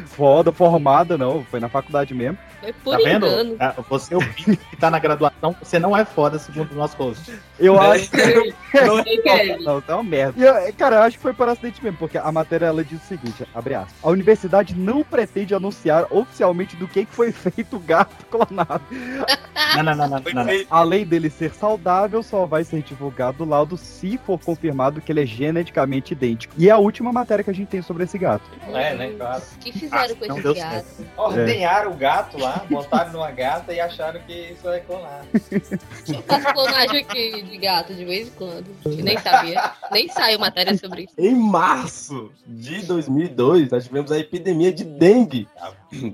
[0.07, 1.45] foda, formada, não.
[1.45, 2.39] Foi na faculdade mesmo.
[2.61, 3.27] Foi por Tá vendo?
[3.27, 3.57] engano.
[3.59, 7.33] Ah, Você ouvinte que tá na graduação, você não é foda, segundo o nosso host.
[7.59, 7.93] Eu É.
[7.93, 8.53] acho que.
[8.75, 10.35] Não é Não, tá uma merda.
[10.41, 13.03] E eu- cara, eu acho que foi por acidente mesmo, porque a matéria ela diz
[13.03, 13.93] o seguinte: abre aspas.
[14.03, 18.83] A universidade não pretende anunciar oficialmente do que, que foi feito o gato clonado.
[19.77, 20.53] Não, não, não, não, não, não.
[20.71, 25.23] Além dele ser saudável, só vai ser divulgado o laudo se for confirmado que ele
[25.23, 26.53] é geneticamente idêntico.
[26.59, 28.45] E é a última matéria que a gente tem sobre esse gato.
[28.69, 29.13] É, né?
[29.17, 29.43] Claro.
[29.55, 30.87] O que fizeram com não esse gato?
[31.17, 35.25] Ordenharam o gato lá, botaram numa gata e acharam que isso é clonar.
[35.33, 38.67] Eu faço clonagem aqui de gato de vez em quando.
[38.85, 39.73] Nem sabia.
[39.93, 41.15] Nem saiu matéria sobre isso.
[41.17, 45.49] Em março de 2002, nós tivemos a epidemia de dengue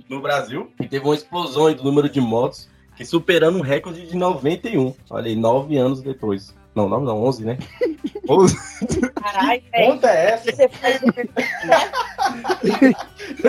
[0.09, 0.71] no Brasil.
[0.81, 4.95] E teve uma explosão aí do número de mortos, que superando um recorde de 91.
[5.09, 6.55] Olha aí, nove anos depois.
[6.75, 7.59] Não, não, não, 11, né?
[8.29, 8.57] 11.
[9.15, 9.93] Caralho, velho.
[9.93, 10.53] Conta é essa?
[10.53, 11.01] Você faz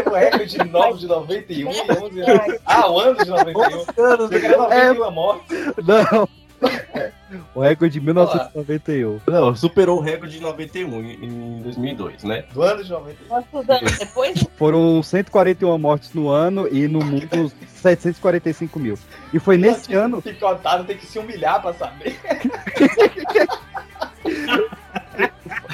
[0.06, 2.60] O recorde de 9 de 91 e 11 anos.
[2.66, 3.62] Ah, o ano de 91.
[4.04, 5.46] anos, Você quer 91 morte?
[5.86, 6.30] Não!
[7.54, 9.20] O recorde de 1991.
[9.28, 12.44] Não, superou o recorde de 91 em em 2002, né?
[12.54, 13.28] Do ano de 91.
[13.28, 14.48] quantos anos depois?
[14.58, 18.98] Foram 141 mortes no ano e no mundo 745 mil.
[19.32, 20.22] E foi nesse ano.
[20.22, 22.20] Picotado tem que se humilhar pra saber.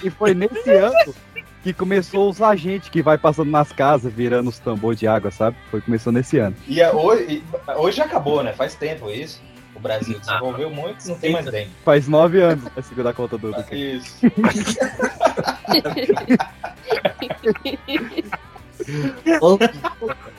[0.04, 1.15] E foi nesse ano
[1.63, 5.58] que começou os agentes que vai passando nas casas, virando os tambores de água, sabe?
[5.71, 6.56] Foi começou nesse ano.
[6.67, 8.54] E é hoje, e hoje já acabou, né?
[8.54, 9.41] Faz tempo isso.
[9.88, 11.69] Brasil desenvolveu muito, não tem mais dengue.
[11.86, 12.65] Faz nove anos
[13.08, 13.52] a conta do.
[13.52, 14.17] do- Isso.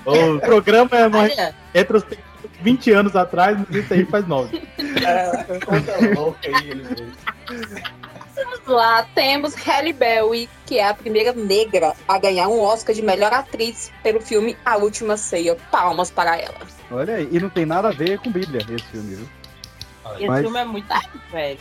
[0.05, 4.63] O programa é uma Olha, retrospectiva de 20 anos atrás, mas isso aí faz 9.
[4.79, 7.09] É, conta louca aí, ele fez.
[8.35, 13.01] Vamos lá, temos Halle Berry, que é a primeira negra a ganhar um Oscar de
[13.03, 15.57] melhor atriz pelo filme A Última Ceia.
[15.71, 16.55] Palmas para ela.
[16.91, 19.27] Olha aí, e não tem nada a ver com Bíblia esse filme, viu?
[20.15, 20.87] Esse Mas- filme é muito
[21.33, 21.59] velho.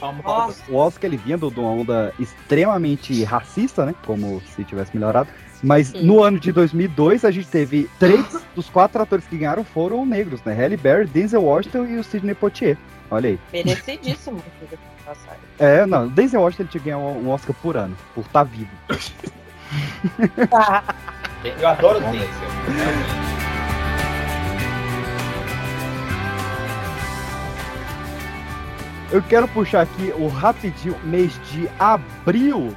[0.70, 3.96] O Oscar ele vinha de uma onda extremamente racista, né?
[4.06, 5.30] Como se tivesse melhorado.
[5.64, 8.24] Mas no ano de 2002 a gente teve três
[8.56, 10.54] dos quatro atores que ganharam foram negros, né?
[10.54, 12.78] Halle Berry, Denzel Washington e o Sidney Poitier.
[13.10, 13.40] Olha aí.
[13.52, 14.42] Merecidíssimo.
[15.60, 18.72] É, não, Denzel Washington ele tinha que ganhar um Oscar por ano, por estar vivo.
[21.60, 23.45] Eu adoro o Denzel.
[29.12, 32.76] Eu quero puxar aqui o rapidinho mês de abril.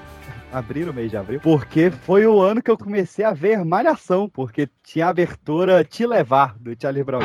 [0.53, 1.41] Abril, o mês de abril.
[1.41, 6.07] Porque foi o ano que eu comecei a ver Malhação, porque tinha a abertura Te
[6.07, 7.23] Levar, do Charlie Brown.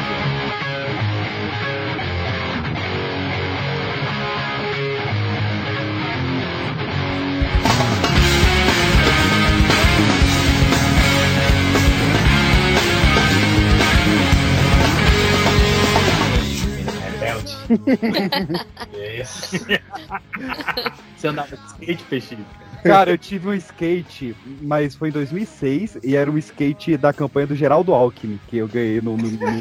[21.16, 22.46] Você andava de skate, peixinho?
[22.84, 27.48] Cara, eu tive um skate, mas foi em 2006, e era um skate da campanha
[27.48, 29.18] do Geraldo Alckmin, que eu ganhei no...
[29.18, 29.38] no, no...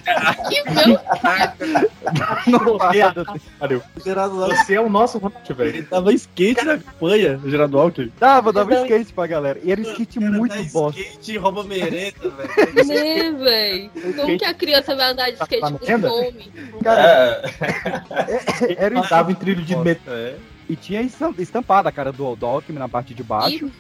[2.47, 3.25] no parada.
[3.95, 5.71] Você é o nosso Ronald, velho.
[5.71, 8.13] Ele dava skate na campanha, o Geraldo Alckmin.
[8.19, 9.59] Dava, dava skate pra galera.
[9.63, 11.01] E era um skate muito bosta.
[11.01, 12.87] Skate rouba merenda, velho.
[12.87, 13.91] Né, véi?
[14.17, 16.09] Como que a criança vai andar de skate Tá com vendo?
[16.09, 16.53] fome?
[16.83, 17.43] Cara,
[18.77, 20.13] era um Andava em trilho de metrô.
[20.69, 23.71] E tinha estam- estampada a cara do, do Alckmin na parte de baixo.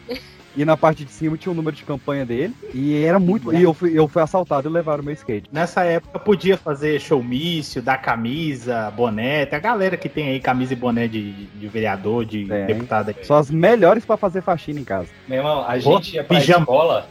[0.55, 2.55] E na parte de cima tinha o número de campanha dele.
[2.75, 3.55] E era muito.
[3.55, 5.49] E eu fui, eu fui assaltado e levaram meu skate.
[5.51, 9.47] Nessa época podia fazer showmício, dar camisa, boné.
[9.47, 12.67] Tem a galera que tem aí camisa e boné de, de vereador, de Tem.
[12.67, 13.15] deputado.
[13.23, 15.09] São as melhores pra fazer faxina em casa.
[15.27, 16.61] Meu irmão, a Pô, gente ia pra pijama.
[16.65, 17.09] escola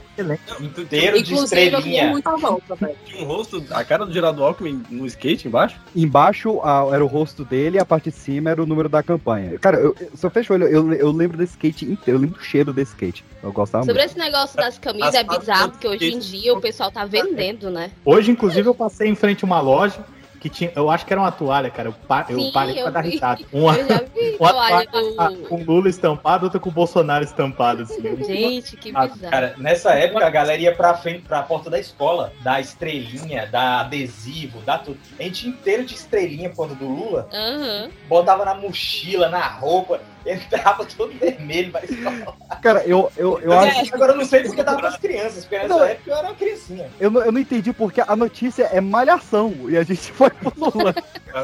[0.59, 2.21] inteiro de estrelinha.
[2.39, 2.95] volta, velho.
[3.05, 5.79] Tinha um rosto, a cara do Geraldo Alckmin no skate embaixo.
[5.95, 9.01] Embaixo a- era o rosto dele e a parte de cima era o número da
[9.01, 9.57] campanha.
[9.59, 12.21] Cara, eu, eu- se eu fecho o olho, eu, eu lembro desse skate inteiro, eu
[12.21, 13.23] lembro do cheiro desse skate.
[13.41, 14.11] Eu gostava Sobre muito.
[14.11, 17.69] esse negócio das camisas As é bizarro, porque hoje em dia o pessoal tá vendendo,
[17.69, 17.91] né?
[18.05, 19.99] Hoje, inclusive, eu passei em frente a uma loja
[20.41, 20.71] que tinha.
[20.75, 21.89] Eu acho que era uma toalha, cara.
[21.89, 23.11] Eu, pa- eu Sim, parei pra eu dar vi.
[23.11, 23.39] risada.
[23.53, 23.87] Uma, Eu
[24.41, 28.01] uma toalha toalha com Lula estampado, outra com o Bolsonaro estampado, assim.
[28.25, 29.31] Gente, que Ah, bizarro.
[29.31, 33.81] Cara, nessa época a galera ia pra frente, pra porta da escola, dar estrelinha, dar
[33.81, 34.97] adesivo, dar tudo.
[35.19, 37.89] A gente inteiro de estrelinha por conta do Lula, Aham.
[38.09, 42.35] botava na mochila, na roupa, entrava todo vermelho escola.
[42.61, 43.93] Cara, eu, eu, eu É, acho.
[43.95, 45.83] Agora eu não sei porque tava com as crianças, porque nessa Não.
[45.83, 46.89] época eu era uma criancinha.
[46.99, 50.53] Eu não, eu não entendi porque a notícia é malhação e a gente foi pro
[50.57, 50.93] Lula.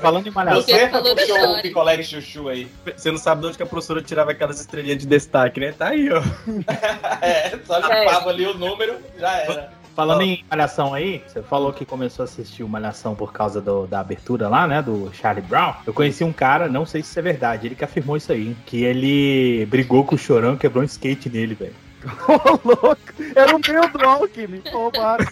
[0.02, 2.70] Falando em Você puxou o picolé de chuchu aí.
[2.96, 5.74] Você não sabe de onde que a professora tirava aquelas estrelinhas de destaque, né?
[5.78, 6.22] Tá aí, ó.
[7.22, 9.72] É, só limpava ali o número, já era.
[9.98, 13.88] Falando em Malhação aí, você falou que começou a assistir o Malhação por causa do-
[13.88, 14.80] da abertura lá, né?
[14.80, 15.74] Do Charlie Brown.
[15.88, 18.56] Eu conheci um cara, não sei se isso é verdade, ele que afirmou isso aí,
[18.68, 21.74] que ele brigou com o Chorão e quebrou um skate nele, velho.
[22.30, 23.02] Ô, louco!
[23.36, 24.62] Era o meu do Alckmin.
[24.72, 25.26] Roubaram.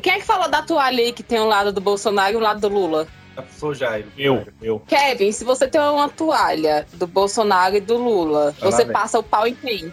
[0.00, 2.40] Quem é que falou da toalha aí que tem um lado do Bolsonaro e um
[2.40, 3.08] lado do Lula?
[3.50, 4.06] Sou Jairo.
[4.16, 4.78] Eu, eu.
[4.86, 9.48] Kevin, se você tem uma toalha do Bolsonaro e do Lula, você passa o pau
[9.48, 9.92] em quem?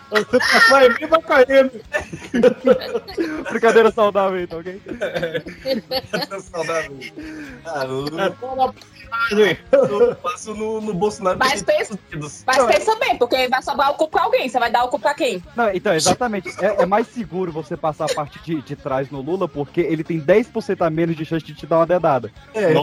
[0.11, 1.71] Você passou em mim, vai caindo.
[3.49, 4.81] Brincadeira saudável, então, ok?
[6.51, 6.99] Saudável.
[7.65, 7.85] Ah,
[9.31, 11.37] eu passo no, no Bolsonaro.
[11.39, 11.97] Mas pensa,
[12.45, 14.47] mas é- pensa bem, porque vai sobrar o cu pra alguém.
[14.49, 15.41] Você vai dar o cu pra quem?
[15.55, 16.49] Não, então, exatamente.
[16.63, 20.03] É, é mais seguro você passar a parte de, de trás no Lula, porque ele
[20.03, 22.31] tem 10% a menos de chance de te dar uma dedada.
[22.53, 22.73] É.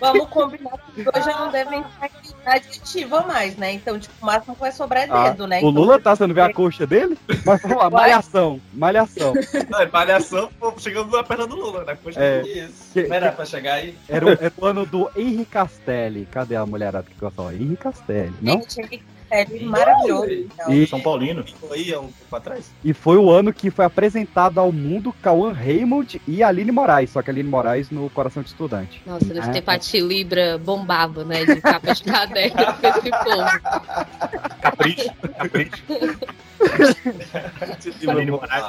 [0.00, 2.10] Vamos combinar que hoje não devem estar em
[2.46, 3.72] adjetiva mais, né?
[3.78, 5.60] Então, tipo, o máximo que vai sobrar é Ah, dedo, né?
[5.62, 7.16] o Lula tá, você não vê a coxa dele?
[7.46, 9.32] Mas vamos lá, malhação, malhação.
[9.70, 11.96] Não, é palhação, pô, chegando na perna do Lula, né?
[12.02, 12.42] Poxa, É.
[12.42, 12.92] isso.
[12.92, 13.96] Que- era pra chegar aí?
[14.08, 16.26] Era o, era o ano do Henri Castelli.
[16.30, 17.54] Cadê a mulherada que gostava?
[17.54, 18.60] Henri Castelli, não?
[18.68, 20.30] Gente, ele é maravilhoso.
[20.32, 20.72] então.
[20.72, 21.44] E- São Paulino.
[21.70, 22.70] Aí, há um tempo atrás.
[22.84, 27.22] E foi o ano que foi apresentado ao mundo Cauã Raymond e Aline Moraes, só
[27.22, 29.00] que a Aline Moraes no Coração de Estudante.
[29.06, 31.44] Nossa, nesse Ah, tempo a Tilibra bombava, né?
[31.44, 34.58] De capa de caderno com esse povo.
[34.60, 35.84] Capricho, capricho.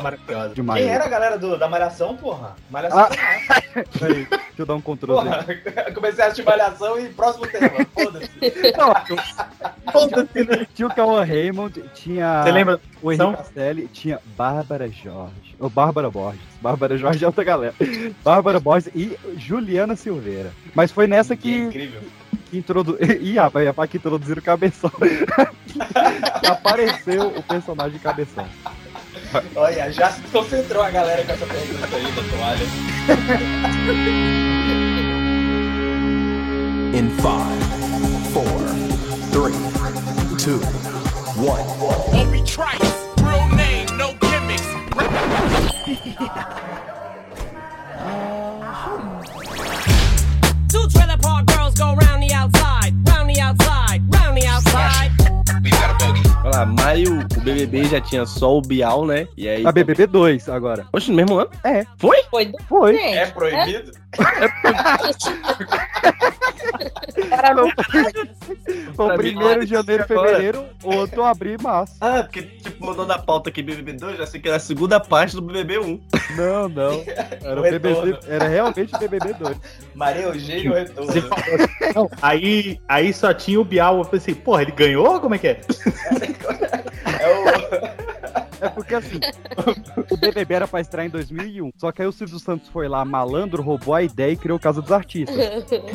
[0.02, 0.56] Maravilhosa.
[0.56, 0.84] Demais.
[0.84, 2.56] Quem era a galera do, da Malhação, porra?
[2.70, 3.00] Malhação.
[3.00, 3.10] Ah.
[4.00, 5.30] Peraí, deixa eu dar um controle.
[5.30, 5.46] Porra,
[5.94, 8.30] comecei a assistir Malhação e próximo tema, foda-se.
[10.74, 12.80] Tinha o Cauã Raymond, tinha Você lembra?
[13.02, 15.56] o Henrique Castelli, tinha Bárbara Jorge.
[15.60, 16.42] Ou Bárbara Borges.
[16.62, 17.74] Bárbara Jorge é outra galera.
[18.24, 20.52] Bárbara Borges e Juliana Silveira.
[20.74, 21.54] Mas foi nessa que.
[21.54, 22.02] Incrível.
[22.50, 22.98] Que introdu...
[23.02, 24.92] Ih, rapaz, que introduziram o cabeção.
[26.48, 28.48] Apareceu o personagem cabeção.
[29.56, 32.66] Olha, já se concentrou a galera com essa pergunta aí da toalha.
[36.94, 37.62] In five,
[38.34, 38.46] four,
[39.32, 39.54] three,
[40.38, 40.60] two,
[41.38, 41.64] one.
[42.20, 44.68] Obi Trice, real name, no gimmicks.
[56.66, 59.28] maio, o BBB já tinha só o Bial, né?
[59.38, 59.66] E aí...
[59.66, 60.86] A BBB 2 agora.
[60.92, 61.50] Oxe, no mesmo ano?
[61.64, 61.86] É.
[61.98, 62.22] Foi?
[62.30, 62.52] Foi.
[62.68, 62.98] Foi.
[62.98, 63.92] É proibido?
[68.96, 71.96] Foi o primeiro de janeiro, fevereiro, outro abril e março.
[72.02, 75.00] Ah, porque, tipo, mandou na pauta aqui BBB 2, já sei que era a segunda
[75.00, 76.02] parte do BBB 1.
[76.36, 77.04] Não, não.
[77.42, 79.58] Era, o BBB, era realmente o BBB 2.
[79.96, 81.12] Maria Eugênio retorno.
[81.12, 84.00] Você falou assim, não, aí, aí só tinha o Bial.
[84.00, 85.20] Eu pensei, porra, ele ganhou?
[85.20, 85.62] Como é que é?
[87.20, 88.09] É
[88.74, 89.20] porque assim,
[90.10, 91.72] o BBB era pra estrear em 2001.
[91.78, 94.82] Só que aí o Silvio Santos foi lá, malandro, roubou a ideia e criou Casa
[94.82, 95.36] dos Artistas.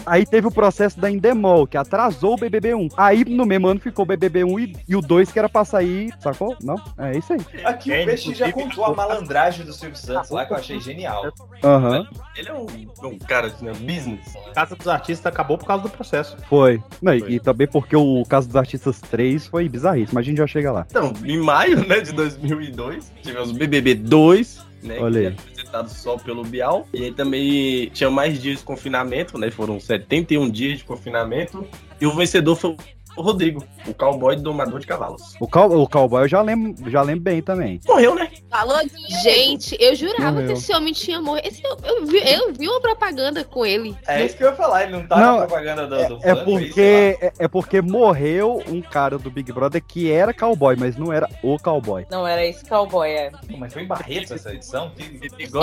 [0.06, 2.88] Aí teve o processo da Endemol, que atrasou o BBB 1.
[2.96, 5.64] Aí no mesmo ano ficou o BBB 1 e, e o 2 que era pra
[5.64, 6.56] sair, sacou?
[6.62, 6.76] Não?
[6.98, 7.40] É isso aí.
[7.64, 11.32] Aqui o Peixe já contou a malandragem do Silvio Santos lá, que eu achei genial.
[11.62, 12.06] Aham.
[12.36, 12.66] Ele é um,
[13.04, 14.34] um cara assim, né, business.
[14.54, 16.36] Casa dos Artistas acabou por causa do processo.
[16.48, 16.82] Foi.
[17.00, 20.38] Não, e, e também porque o Casa dos Artistas 3 foi bizarríssimo, mas a gente
[20.38, 20.86] já chega lá.
[20.88, 22.12] Então, em maio, né, de
[22.54, 25.32] 2002, tivemos o BBB 2, né, Olha que aí.
[25.32, 26.86] é apresentado só pelo Bial.
[26.92, 31.66] E aí também tinha mais dias de confinamento, né, foram 71 dias de confinamento.
[32.00, 32.76] E o vencedor foi
[33.16, 35.34] o Rodrigo, o cowboy domador de cavalos.
[35.40, 37.80] O, cow, o cowboy eu já lembro, já lembro bem também.
[37.86, 38.28] Morreu, né?
[38.50, 38.74] Falou
[39.22, 40.46] Gente, eu jurava Morreu.
[40.48, 41.48] que esse homem tinha morrido.
[41.48, 43.96] Esse- eu, eu vi, eu vi uma propaganda com ele.
[44.06, 46.34] É isso que eu ia falar, ele não tá Não, na propaganda do, do É
[46.34, 51.12] porque, é, é porque morreu um cara do Big Brother que era cowboy, mas não
[51.12, 52.06] era o cowboy.
[52.10, 53.30] Não era esse cowboy, é.
[53.30, 54.90] Pô, Mas foi em Barretos essa edição?
[54.96, 55.48] Que, que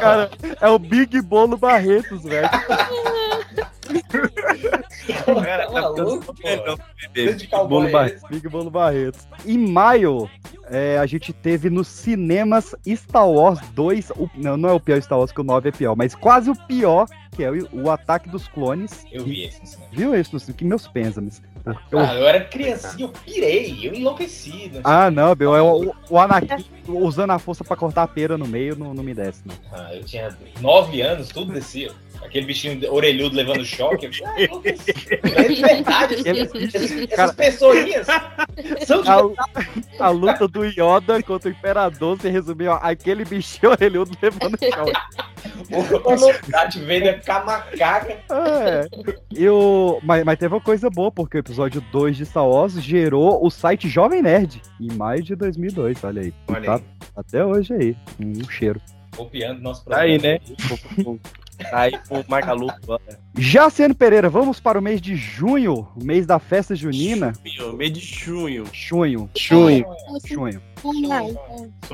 [0.00, 0.30] Cara,
[0.60, 2.48] é o Big Bolo Barretos, velho.
[5.44, 6.34] Cara, tá maluco,
[7.12, 8.22] Big Bolo Barretos.
[8.30, 9.26] Big Bolo Barretos.
[9.46, 10.28] Em maio,
[10.70, 14.10] é, a gente teve nos cinemas Star Wars 2.
[14.10, 16.50] o- não, não é o pior Star Wars, que o 9 é pior, mas quase
[16.50, 19.04] o pior, que é o, o Ataque dos Clones.
[19.10, 19.78] Eu vi esse.
[19.92, 20.58] Viu esse no cinema?
[20.58, 21.42] Que meus pêsames.
[21.90, 24.66] Eu- Ah, eu era criancinha, eu pirei, eu enlouqueci.
[24.66, 24.80] não sei.
[24.84, 28.46] Ah, não, Bill, é o, o Anakin usando a força pra cortar a pera no
[28.46, 29.54] meio, não, não me desce, não.
[29.72, 31.90] Ah, eu tinha nove anos, tudo descia.
[32.22, 34.06] Aquele bichinho orelhudo levando choque.
[34.06, 34.92] Eu, ah, enlouqueci.
[35.22, 36.14] é de verdade.
[36.28, 38.06] Essas, essas pessoinhas
[38.86, 43.72] são de A, a luta do Yoda contra o Imperador se resumiu a aquele bichinho
[43.72, 44.92] orelhudo levando choque.
[45.72, 48.18] O Darth Vader com a macaca.
[48.30, 48.86] É.
[49.30, 50.00] E o...
[50.02, 53.50] mas, mas teve uma coisa boa, porque o episódio 2 de Star Wars gerou o
[53.50, 56.34] site Jovem Nerd em maio de 2002, olha aí.
[56.48, 56.82] Olha Tá aí.
[57.16, 58.80] Até hoje aí, um cheiro.
[59.16, 60.40] Copiando nosso Tá aí, programa.
[61.14, 61.18] né?
[61.68, 62.68] Tá aí com o Magalu.
[63.36, 67.32] Jaciano Pereira, vamos para o mês de junho, o mês da festa junina.
[67.76, 68.64] Mês de junho.
[68.72, 69.30] Junho.
[69.36, 69.86] Junho.
[70.24, 70.62] Junho.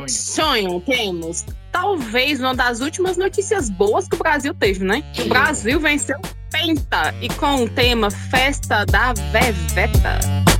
[0.09, 1.45] Sonho, temos.
[1.73, 5.03] Talvez uma das últimas notícias boas que o Brasil teve, né?
[5.25, 6.19] O Brasil venceu
[6.51, 10.56] Penta e com o tema Festa da Veveta.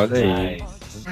[0.00, 0.39] Olha aí.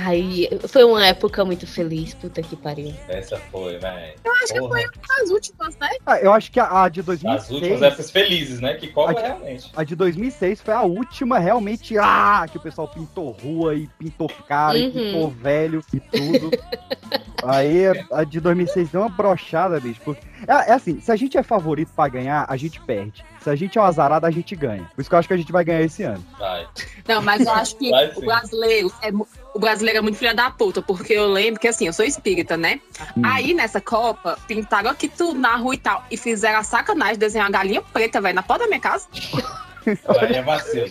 [0.09, 2.94] Ai, foi uma época muito feliz, puta que pariu.
[3.09, 4.14] Essa foi, velho.
[4.25, 5.90] Eu acho que foi uma das últimas, né?
[6.07, 7.51] Ah, eu acho que a, a de As 2006...
[7.51, 8.75] últimas épocas felizes, né?
[8.75, 9.71] Que cobra de- realmente.
[9.77, 14.29] A de 2006 foi a última realmente, ah, que o pessoal pintou rua e pintou
[14.49, 14.92] cara e Uhum.
[14.92, 16.51] pintou velho e tudo.
[17.44, 20.01] Aí a de 2006 deu uma brochada, bicho.
[20.05, 20.27] Porque...
[20.47, 23.25] É, é assim, se a gente é favorito pra ganhar, a gente perde.
[23.40, 24.91] Se a gente é um azarado, a gente ganha.
[24.95, 26.24] Por isso que eu acho que a gente vai ganhar esse ano.
[26.39, 26.66] Vai.
[27.07, 29.11] Não, mas eu acho que o brasileiro é
[29.59, 32.57] o brasileiro é muito filha da puta, porque eu lembro que assim, eu sou espírita,
[32.57, 32.81] né?
[33.25, 36.05] Aí nessa Copa, pintaram aqui tudo na rua e tal.
[36.09, 39.09] E fizeram a sacanagem de desenhar uma galinha preta, velho, na porta da minha casa.
[40.20, 40.86] Aí é vacilo.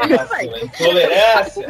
[0.00, 0.56] Aí é vacilo.
[0.56, 1.66] É intolerância.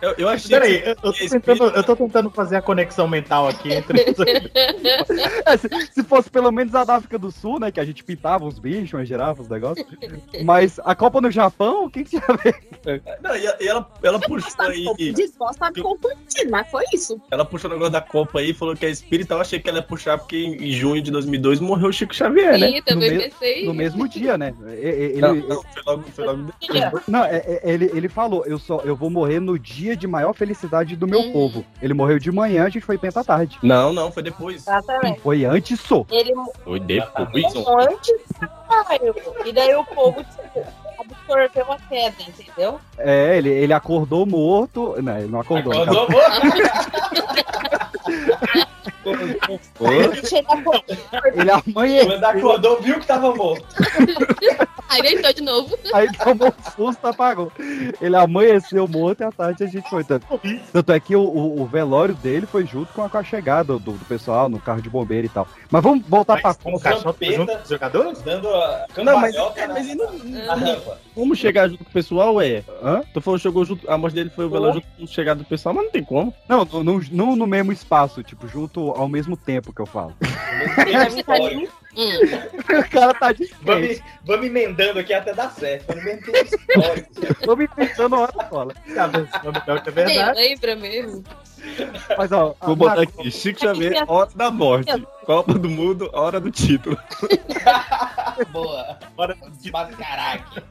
[0.00, 3.48] Eu, eu achei Peraí, que- eu, tô tentando, eu tô tentando fazer a conexão mental
[3.48, 4.16] aqui entre os
[5.46, 7.70] É, se, se fosse pelo menos a da África do Sul, né?
[7.70, 9.86] Que a gente pintava uns bichos, umas girafas, uns negócios.
[10.44, 12.54] Mas a Copa no Japão, o que, que tinha a ver?
[13.22, 15.12] Não, e e ela, ela puxou aí.
[15.12, 17.20] Disposta a competir, mas foi isso.
[17.30, 19.34] Ela puxou o negócio da Copa aí, falou que é espírita.
[19.34, 22.14] Eu achei que ela ia puxar porque em em junho de 2002 morreu o Chico
[22.14, 22.70] Xavier, né?
[22.70, 23.66] Sim, também no, me- pensei.
[23.66, 24.54] no mesmo dia, né?
[24.68, 25.62] E- e- Ele, Não,
[25.98, 27.02] foi foi depois.
[27.08, 30.32] Não, é- é- ele, ele falou, eu, só, eu vou morrer no dia de maior
[30.32, 31.64] felicidade do meu povo.
[31.80, 33.58] Ele morreu de manhã, a gente foi penta à tarde.
[33.62, 34.62] Não, não, foi depois.
[34.62, 35.20] Exatamente.
[35.20, 36.04] Foi antes, só.
[36.10, 36.32] Ele
[36.64, 37.54] Foi depois.
[37.54, 38.22] morreu antes
[38.68, 39.14] caralho.
[39.44, 40.24] E daí o povo
[40.98, 42.78] absorveu a queda, entendeu?
[42.98, 44.94] É, ele, ele acordou morto.
[45.02, 45.72] Não, ele não acordou.
[45.82, 46.12] Acordou com-
[51.34, 52.06] Ele amanheceu.
[52.08, 53.64] Quando acordou, viu que tava morto.
[54.88, 55.78] Aí deitou de novo.
[55.94, 57.50] Aí tomou um susto, apagou.
[58.00, 60.04] Ele amanheceu morto e à tarde a gente foi.
[60.04, 60.26] Tanto,
[60.72, 63.78] tanto é que o, o- o velório dele foi junto com a, com a chegada
[63.78, 65.48] do, do pessoal no carro de bombeiro e tal.
[65.70, 68.20] Mas vamos voltar pra Com campeta, jogadores?
[68.22, 70.06] dando a Não, mas, é, mas e não,
[70.56, 70.98] rampa.
[71.14, 72.62] como chegar junto com o pessoal é.
[72.82, 73.02] Hã?
[73.14, 75.38] Tu falou que chegou junto, a morte dele foi o velório junto com a chegada
[75.42, 76.34] do pessoal, mas não tem como.
[76.48, 80.14] Não, no- no, não no mesmo espaço, tipo, junto ao mesmo tempo que eu falo.
[81.94, 85.86] o cara tá de Vamos, vamos emendando aqui até dar certo.
[85.88, 88.74] Vamos emendando me pensando hora fala.
[88.86, 91.22] É Sim, lembra mesmo.
[92.16, 95.06] Mas ó, Vou botar aqui, Chico Xavier, hora da morte.
[95.24, 96.98] Copa do Mundo, hora do título.
[98.50, 98.98] Boa.
[99.16, 100.62] Bora desmascarar aqui.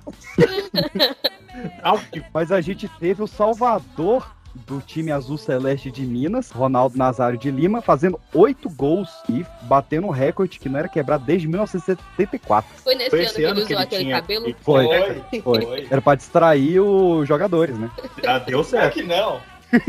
[2.34, 7.50] Mas a gente teve o salvador do time azul celeste de Minas, Ronaldo Nazário de
[7.50, 12.70] Lima, fazendo oito gols e batendo um recorde que não era quebrado desde 1974.
[12.84, 14.56] Foi nesse ano que ele usou aquele cabelo?
[14.62, 15.62] Foi, Foi, foi.
[15.62, 15.88] foi.
[15.90, 17.90] Era pra distrair os jogadores, né?
[18.26, 19.40] Ah, deu Será que não?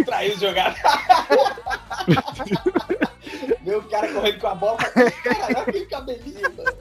[0.05, 0.83] Traiu os jogadores.
[3.63, 4.79] Meu o cara correndo com a bola.
[4.79, 6.77] Caralho, aquele cabelinho, mano.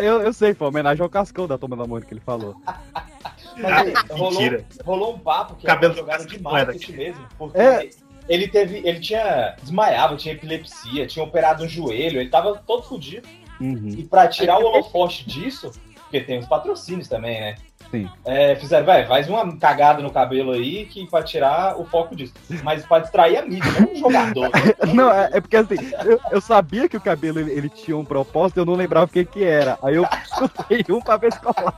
[0.00, 2.54] Eu, eu sei, foi uma homenagem ao Cascão da Toma da Mônica que ele falou.
[3.58, 4.64] Mas aí, rolou, mentira.
[4.84, 7.26] rolou um papo que Cabelo era jogado não de é marketing mesmo.
[7.36, 7.90] Porque É.
[8.28, 8.78] ele teve.
[8.84, 9.56] Ele tinha.
[9.62, 13.26] desmaiava, tinha epilepsia, tinha operado um joelho, ele tava todo fudido.
[13.60, 13.88] Uhum.
[13.88, 17.54] E pra tirar o holofote disso, porque tem os patrocínios também, né?
[17.90, 18.08] Sim.
[18.24, 22.34] É, fizeram, vai, faz uma cagada no cabelo aí que pra tirar o foco disso.
[22.62, 24.50] Mas pra distrair a mídia, não um jogador.
[24.94, 28.04] Não, é, é porque assim, eu, eu sabia que o cabelo ele, ele tinha um
[28.04, 29.78] propósito, eu não lembrava o que que era.
[29.82, 30.04] Aí eu
[30.38, 31.74] chutei um pra ver se colava.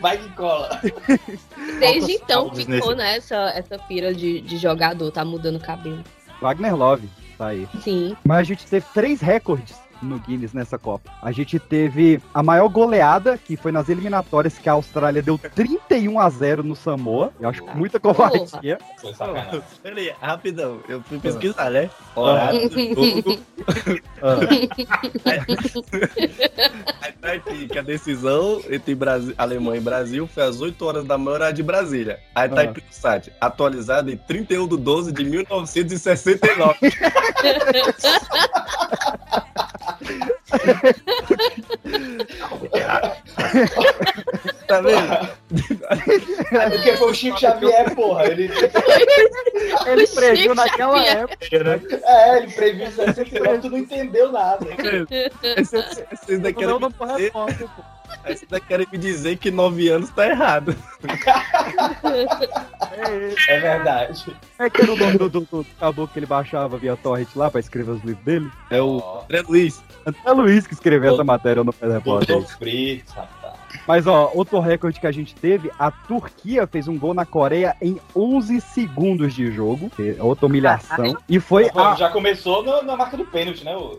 [0.00, 0.80] Vai que cola.
[1.80, 6.02] Desde então ficou nesse- nessa essa pira de, de jogador, tá mudando o cabelo.
[6.40, 7.08] Wagner Love,
[7.38, 7.66] tá aí.
[7.82, 8.16] Sim.
[8.24, 11.10] Mas a gente teve três recordes no Guinness nessa Copa.
[11.22, 16.18] A gente teve a maior goleada, que foi nas eliminatórias, que a Austrália deu 31
[16.20, 17.32] a 0 no Samoa.
[17.40, 18.78] Eu acho muita covardia.
[19.00, 19.62] Foi sacanagem.
[19.82, 21.88] Peraí, rapidão, eu fui pesquisar, né?
[22.14, 23.38] Horário do jogo.
[27.02, 31.04] Aí tá aqui que a decisão entre Brasil, Alemanha e Brasil foi às 8 horas
[31.04, 32.18] da manhã, horário de Brasília.
[32.34, 32.64] Aí tá Ah.
[32.64, 36.76] aqui no site, atualizado em 31 de 12 de 1969.
[44.66, 45.28] tá vendo?
[46.52, 48.26] É porque foi o Chico Xavier, porra.
[48.26, 48.50] Ele,
[49.86, 51.36] Ele previu naquela época.
[52.04, 54.66] é, ele previu 69, tu não entendeu nada.
[55.42, 55.78] Esse,
[56.12, 57.32] esse ainda querem me dizer,
[58.26, 60.74] esse ainda querem me dizer que 9 anos tá errado.
[63.48, 64.36] É verdade.
[64.58, 67.50] É que era o nome do, do, do caboclo que ele baixava via torrent lá
[67.50, 68.50] pra escrever os livros dele.
[68.70, 69.82] É o André Luiz.
[70.06, 72.42] André Luiz que escreveu essa matéria no Pé Repórter.
[72.58, 73.56] Fritz, rapaz.
[73.86, 77.76] Mas ó, outro recorde que a gente teve, a Turquia fez um gol na Coreia
[77.80, 81.16] em 11 segundos de jogo, é outra humilhação.
[81.28, 83.76] E foi Pô, a, Já começou na marca do pênalti, né?
[83.76, 83.96] o-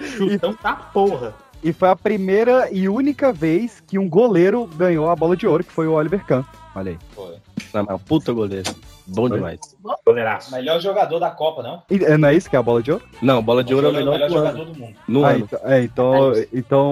[0.16, 1.34] Chutão tá porra.
[1.62, 5.62] E foi a primeira e única vez que um goleiro ganhou a bola de ouro,
[5.64, 6.42] que foi o Oliver Kahn.
[6.74, 6.98] Olha aí.
[7.14, 7.34] Foi.
[7.74, 8.74] Não, mas puta goleiro.
[9.06, 9.58] Bom demais.
[10.06, 10.52] Goleiraço.
[10.52, 11.82] Melhor jogador da Copa, não?
[11.90, 13.04] E- Não é isso que é a bola de ouro?
[13.20, 14.94] Não, bola de ouro é o Melhor melhor, do jogador do mundo.
[15.08, 15.44] No Ah, ano.
[15.50, 16.86] então, é, então, então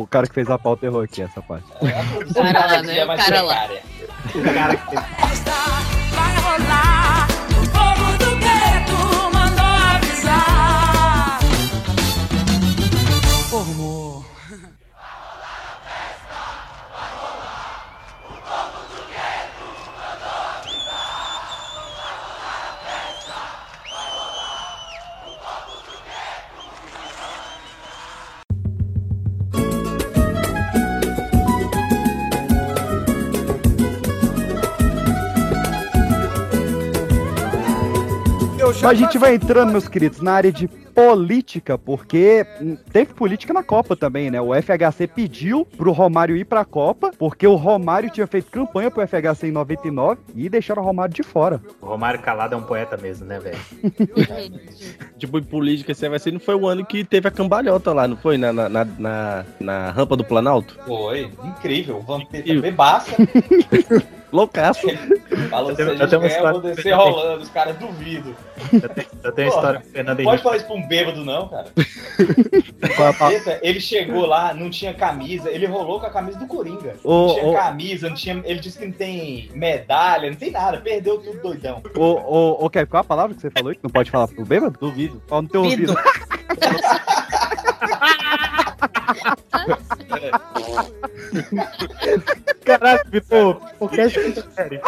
[0.00, 1.64] o cara que fez a pauta errou aqui essa parte.
[2.28, 3.04] O cara lá, né?
[3.04, 3.68] O cara lá.
[6.12, 7.01] Vai rolar,
[38.64, 43.52] Mas a gente vai entrando, meus queridos, na área de política, porque hum, teve política
[43.54, 44.40] na Copa também, né?
[44.40, 49.06] O FHC pediu pro Romário ir pra Copa, porque o Romário tinha feito campanha pro
[49.06, 51.60] FHC em 99 e deixaram o Romário de fora.
[51.80, 53.58] O Romário Calado é um poeta mesmo, né, velho?
[55.18, 58.06] Tipo, em política, esse vai ser, não foi o ano que teve a cambalhota lá,
[58.08, 58.36] não foi?
[58.36, 60.78] Na, na, na, na- na rampa do Planalto?
[60.86, 61.96] Foi, incrível.
[61.98, 63.12] O Vampeta bebaça.
[64.32, 64.86] Loucaço.
[65.50, 67.42] Falou, Eu se a tenho- eu gente tenho uma ganhar, eu vou história- descer rolando.
[67.42, 68.34] Os caras duvidam.
[69.22, 70.42] Eu tenho a história com o Fernando Pode Henrique.
[70.42, 71.66] falar isso pra um bêbado, não, cara.
[73.62, 76.94] Ele chegou lá, não tinha camisa, ele rolou com a camisa do Coringa.
[77.04, 77.52] Ô, não tinha ô.
[77.54, 78.40] camisa, não tinha.
[78.44, 81.82] Ele disse que não tem medalha, não tem nada, perdeu tudo doidão.
[81.96, 84.28] Ô, ô, ô, Kevin, qual a palavra que você falou aí que não pode falar
[84.28, 84.78] pro bêbado?
[84.80, 85.22] Duvido.
[85.30, 85.94] Ó, no teu ouvido.
[92.64, 94.80] Caralho, Vitor, por que sério?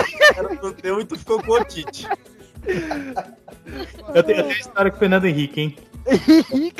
[0.62, 2.08] Não deu e tu ficou com otite.
[2.66, 5.76] Eu tenho, eu tenho a história com o Fernando Henrique, hein?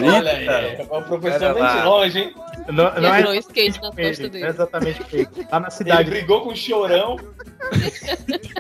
[0.02, 2.34] Olha aí, é, o professor Pera vem de longe, hein?
[2.68, 4.46] Não, não é o skate na ele, costa não é dele.
[4.46, 5.28] exatamente ele.
[5.50, 6.10] Lá na Ele cidade.
[6.10, 7.16] brigou com o chorão.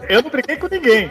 [0.08, 1.10] Eu não briguei com ninguém.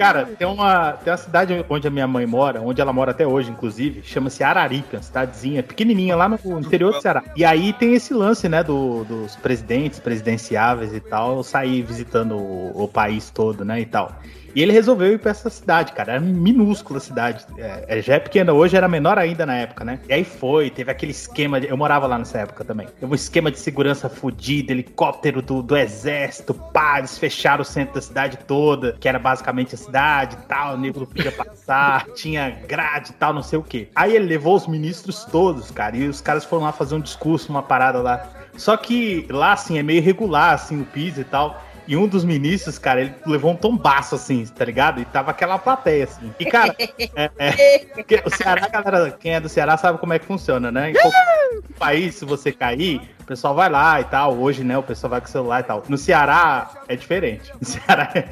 [0.00, 3.26] Cara, tem uma, tem uma cidade onde a minha mãe mora, onde ela mora até
[3.26, 7.22] hoje, inclusive, chama-se Araripe, uma cidadezinha pequenininha lá no interior do Ceará.
[7.36, 12.84] E aí tem esse lance, né, do- dos presidentes, presidenciáveis e tal, sair visitando o,
[12.84, 14.12] o país todo, né, e tal.
[14.54, 16.12] E ele resolveu ir pra essa cidade, cara.
[16.12, 17.44] Era minúscula a cidade.
[17.56, 20.00] É, é, já é pequena, hoje era menor ainda na época, né?
[20.08, 21.60] E aí foi, teve aquele esquema.
[21.60, 22.88] de- eu morava lá nessa época também.
[22.98, 27.94] Teve um esquema de segurança fudido, helicóptero do, do exército, pá, eles fecharam o centro
[27.94, 32.06] da cidade toda, que era basicamente a cidade e tal, o nego não podia passar,
[32.14, 33.88] tinha grade e tal, não sei o quê.
[33.94, 37.50] Aí ele levou os ministros todos, cara, e os caras foram lá fazer um discurso,
[37.50, 38.26] uma parada lá.
[38.56, 41.62] Só que lá, assim, é meio irregular, assim, o piso e tal.
[41.86, 45.00] E um dos ministros, cara, ele levou um tombaço, assim, tá ligado?
[45.00, 46.32] E tava aquela plateia, assim.
[46.38, 50.26] E, cara, é, é, o Ceará, galera, quem é do Ceará sabe como é que
[50.26, 50.90] funciona, né?
[50.90, 54.36] Em qualquer país, se você cair, o pessoal vai lá e tal.
[54.36, 55.82] Hoje, né, o pessoal vai com o celular e tal.
[55.88, 57.52] No Ceará é diferente.
[57.60, 58.28] No Ceará é.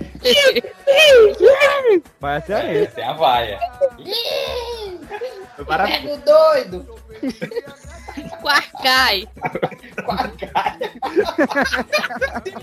[2.21, 2.85] Vai até aí.
[2.85, 3.59] Essa é a vaia.
[5.57, 6.05] Foi maravilhoso.
[6.05, 6.87] Pega o doido.
[8.43, 9.29] Quarcai.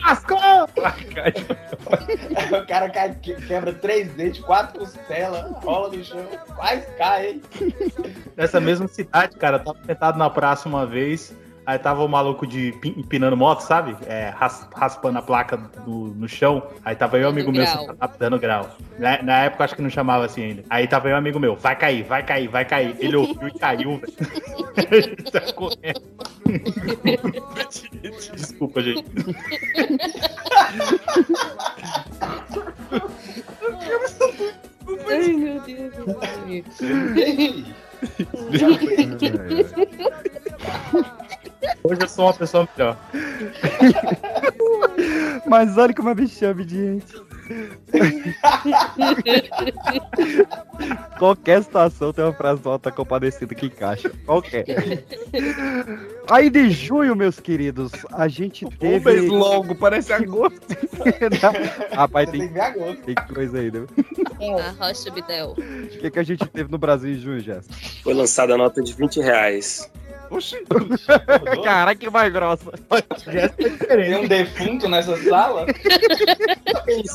[0.06, 0.38] Lascou!
[2.62, 7.42] o cara cai, que- quebra três dentes, quatro costelas, rola no chão, quase cai, hein?
[8.36, 11.34] Nessa mesma cidade, cara, eu tava sentado na praça uma vez.
[11.66, 13.96] Aí tava o maluco de pi- empinando moto, sabe?
[14.06, 16.62] É, ras- raspando a placa do- no chão.
[16.84, 18.70] Aí tava eu amigo meu sentado, dando grau.
[19.00, 20.64] Na, na época acho que não chamava assim ainda.
[20.70, 22.96] Aí tava eu amigo meu, vai cair, vai cair, vai cair.
[23.00, 24.14] Ele ouviu e caiu, velho.
[24.92, 26.02] Ele saiu correndo.
[28.36, 29.06] Desculpa, gente.
[35.10, 35.94] Ai, meu Deus.
[41.84, 42.98] Hoje eu sou uma pessoa melhor.
[45.48, 47.14] Mas olha como a bicha é obediente.
[51.18, 54.12] Qualquer situação tem uma frase do Alta Compadecida que encaixa.
[54.26, 54.66] Qualquer.
[56.30, 59.14] Aí de junho, meus queridos, a gente teve.
[59.14, 60.76] mês longo, parece agosto.
[61.94, 62.52] Rapaz, Tem
[63.06, 63.86] tem, coisa aí, né?
[64.60, 65.52] A Rocha Bidel.
[65.52, 67.74] O que, que a gente teve no Brasil em junho, Jéssica?
[68.04, 69.90] Foi lançada a nota de 20 reais.
[70.30, 70.58] Oxi.
[71.64, 72.72] Caraca, que mais grossa.
[73.88, 75.66] Tem um defunto nessa sala?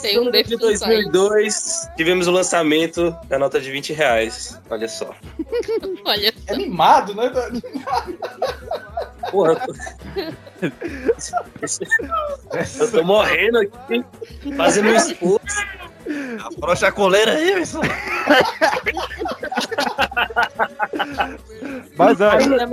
[0.02, 0.78] Tem um De defunto aí.
[0.78, 4.58] 2002, tivemos o lançamento da nota de 20 reais.
[4.68, 5.14] Olha só.
[6.04, 7.30] Olha É animado, né?
[9.30, 9.74] Porra, eu tô...
[12.80, 14.04] eu tô morrendo aqui,
[14.56, 15.64] fazendo um esforço.
[16.38, 17.80] Afrouxa a coleira aí, Wilson.
[21.96, 22.68] Mas olha,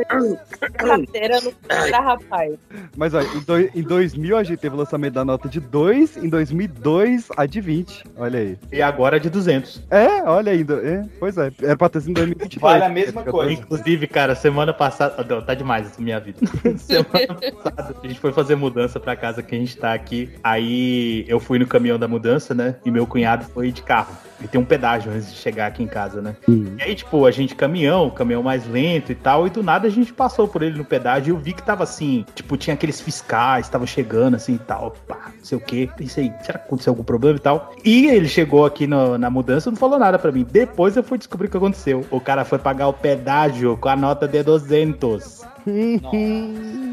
[0.74, 2.54] Carteira no cara, rapaz.
[2.96, 3.28] mas olha
[3.76, 7.46] em, em 2000 a gente teve o lançamento da nota de 2, em 2002 a
[7.46, 8.04] de 20.
[8.18, 8.58] Olha aí.
[8.72, 9.84] E agora é de 200.
[9.90, 10.62] É, olha aí.
[10.62, 12.62] É, pois é, era pra ter sido em 2022.
[12.62, 13.52] Vale a mesma coisa.
[13.52, 15.24] Inclusive, cara, semana passada.
[15.28, 16.40] Não, tá demais essa minha vida.
[16.78, 20.32] semana passada, a gente foi fazer mudança pra casa que a gente tá aqui.
[20.44, 22.76] Aí eu fui no caminhão da mudança, né?
[22.86, 24.16] E meu cunhado foi de carro.
[24.40, 26.36] E tem um pedágio antes de chegar aqui em casa, né?
[26.48, 29.90] E aí, tipo, a gente caminhão, caminhão mais lento e tal, e do nada a
[29.92, 33.02] gente passou por ele no pedágio e eu vi que tava assim, tipo, tinha aqueles
[33.02, 35.90] fiscais, tava chegando assim e tal, pá, não sei o quê.
[35.98, 37.74] Pensei, será que aconteceu algum problema e tal?
[37.84, 40.46] E ele chegou aqui no- na mudança e não falou nada pra mim.
[40.50, 42.06] Depois eu fui descobrir o que aconteceu.
[42.12, 45.42] O cara foi pagar o pedágio com a nota de 200.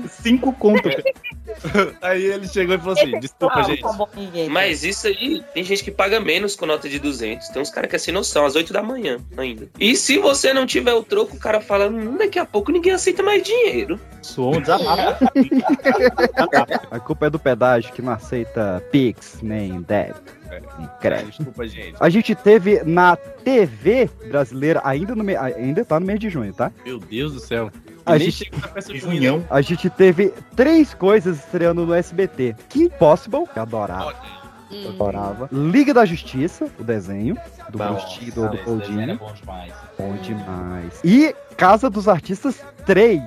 [0.08, 0.88] Cinco conto.
[2.02, 3.82] Aí ele chegou e falou assim: desculpa, Ah, gente.
[4.50, 7.33] Mas isso aí, tem gente que paga menos com nota de 200.
[7.52, 9.68] Tem uns caras que é sem noção, às 8 da manhã ainda.
[9.78, 12.92] E se você não tiver o troco, o cara fala, hum, daqui a pouco ninguém
[12.92, 13.98] aceita mais dinheiro.
[14.22, 15.24] Suou um desabafo.
[16.90, 20.32] A culpa é do pedágio que não aceita Pix, nem débito,
[20.78, 21.36] nem crédito.
[21.38, 21.94] Desculpa, gente.
[22.00, 25.36] A gente teve na TV brasileira, ainda, no me...
[25.36, 26.72] ainda tá no mês de junho, tá?
[26.84, 27.70] Meu Deus do céu.
[28.06, 29.42] A gente- chega na festa junina.
[29.50, 32.54] A gente teve três coisas estreando no SBT.
[32.68, 34.14] Que Impossible, que adorava.
[34.82, 35.48] Eu adorava.
[35.52, 37.36] Liga da Justiça, o desenho.
[37.70, 39.16] Do Bom, Bruce do, do Paul era Dini.
[39.16, 39.72] bom demais.
[39.98, 41.00] Bom demais.
[41.04, 43.22] E Casa dos Artistas 3.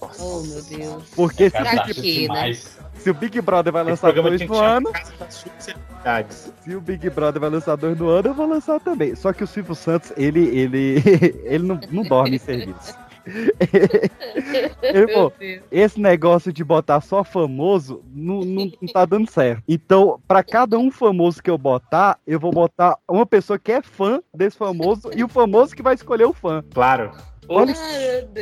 [0.00, 1.04] Oh, meu Deus.
[1.14, 2.52] Porque se, o Big, né?
[2.94, 4.90] se o Big Brother vai lançar dois no ano,
[5.28, 6.52] Subcelebridades.
[6.64, 9.14] se o Big Brother vai lançar dois no ano, eu vou lançar também.
[9.14, 11.02] Só que o Silvio Santos, ele, ele,
[11.44, 12.94] ele não, não dorme em serviço.
[14.82, 15.32] Ele falou,
[15.70, 19.62] esse negócio de botar só famoso não, não, não tá dando certo.
[19.68, 23.82] Então, pra cada um famoso que eu botar, eu vou botar uma pessoa que é
[23.82, 26.64] fã desse famoso e o famoso que vai escolher o fã.
[26.72, 27.12] Claro.
[27.48, 27.74] Olha,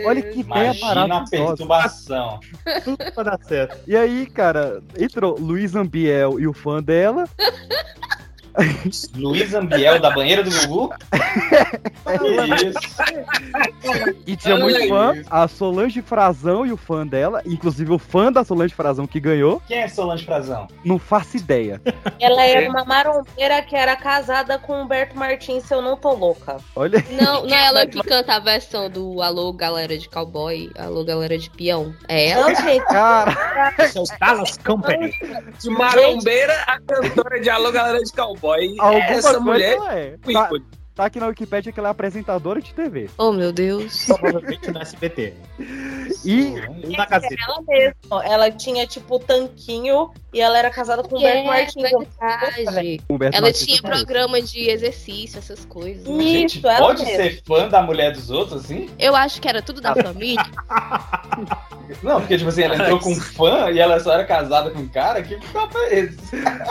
[0.04, 2.40] olha que ideia Imagina a perturbação.
[2.84, 3.78] Tudo pra dar certo.
[3.86, 7.24] E aí, cara, entrou Luiz Ambiel e o fã dela.
[9.16, 10.90] Luiz Ambiel da banheira do Gugu?
[14.26, 15.26] E tinha Olha muito fã, isso.
[15.30, 19.60] a Solange Frazão e o fã dela, inclusive o fã da Solange Frazão que ganhou,
[19.66, 20.68] Quem é Solange Frazão?
[20.84, 21.80] não faço ideia.
[22.20, 26.12] Ela era uma marombeira que era casada com o Humberto Martins, se eu não tô
[26.12, 26.56] louca.
[26.76, 27.04] Olha.
[27.10, 31.36] Não, não é ela que canta a versão do Alô Galera de Cowboy, Alô Galera
[31.38, 31.94] de Peão.
[32.08, 32.48] É ela?
[32.50, 32.84] Não, gente.
[32.86, 33.34] Cara,
[33.88, 35.12] Seus Dallas Company.
[35.58, 38.49] De marombeira a cantora de Alô Galera de Cowboy.
[38.78, 39.78] Alguma Essa mulher.
[39.90, 40.16] é.
[40.32, 40.50] Tá.
[41.00, 43.08] Tá aqui na Wikipédia que ela é apresentadora de TV.
[43.16, 44.04] Oh, meu Deus.
[44.06, 45.34] Provavelmente no SBT.
[46.24, 47.34] E Ou na Gazeta.
[47.46, 48.24] Ela mesma.
[48.24, 52.08] Ela tinha, tipo, tanquinho e ela era casada com o É, Humberto Martins.
[52.18, 53.00] verdade.
[53.08, 53.96] Humberto Ela Martins tinha também.
[53.96, 56.04] programa de exercício, essas coisas.
[56.06, 56.22] né?
[56.22, 57.16] Gente, Isso, ela pode mesmo.
[57.16, 58.88] ser fã da mulher dos outros, assim?
[58.98, 60.44] Eu acho que era tudo da família.
[62.02, 64.78] Não, porque, tipo assim, ela entrou com um fã e ela só era casada com
[64.80, 66.18] um cara, que papo é esse?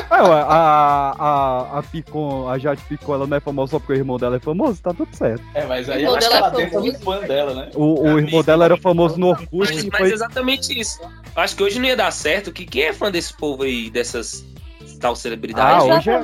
[0.09, 3.93] Ah, ué, a, a, a Picon, a Jade Picon, ela não é famosa só porque
[3.93, 5.43] o irmão dela é famoso, tá tudo certo.
[5.53, 7.03] É, mas aí O eu acho que dela ela é dentro do famoso.
[7.21, 7.69] fã dela, né?
[7.75, 10.11] O, o irmão dela era famoso no Orkut Mas, mas foi...
[10.13, 10.99] exatamente isso.
[11.35, 13.89] Eu acho que hoje não ia dar certo, que quem é fã desse povo aí,
[13.89, 14.45] dessas
[14.99, 15.85] tal Ah, celebridades?
[15.85, 16.23] hoje é,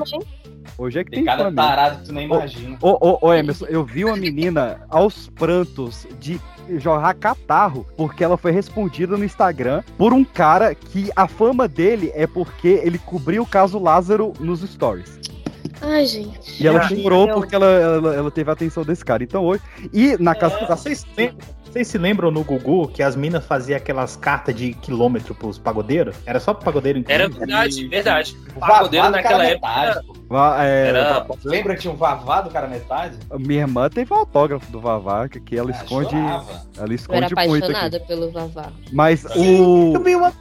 [0.77, 2.77] hoje é que Tem tem cada fã tarado que tu nem imagina.
[2.81, 6.39] Ô, ô, ô, Emerson, eu vi uma menina aos prantos de
[6.77, 12.11] jorrar catarro porque ela foi respondida no Instagram por um cara que a fama dele
[12.15, 15.19] é porque ele cobriu o caso Lázaro nos stories.
[15.81, 16.61] Ai, gente.
[16.63, 17.35] E ela Ah, chorou meu.
[17.35, 19.23] porque ela, ela, ela teve a atenção desse cara.
[19.23, 19.61] Então hoje.
[19.93, 24.55] E na casa Tá, Vocês se lembram no Gugu que as minas faziam aquelas cartas
[24.55, 26.15] de quilômetro pros pagodeiros?
[26.25, 27.45] Era só pro pagodeiro Era inclusive?
[27.47, 28.37] verdade, verdade.
[28.55, 30.07] O pagodeiro naquela época metade.
[30.29, 31.27] Va- é, era.
[31.43, 33.17] Lembra que tinha um Vavá do cara metade?
[33.37, 36.09] Minha irmã teve o autógrafo do Vavá, que que ela Ah, esconde.
[36.11, 36.51] chorava.
[36.51, 37.33] Ela Eu era esconde muito
[37.65, 38.07] apaixonada aqui.
[38.07, 38.71] pelo Vavá.
[38.93, 39.41] Mas Eu
[39.91, 40.03] o.
[40.03, 40.31] vi uma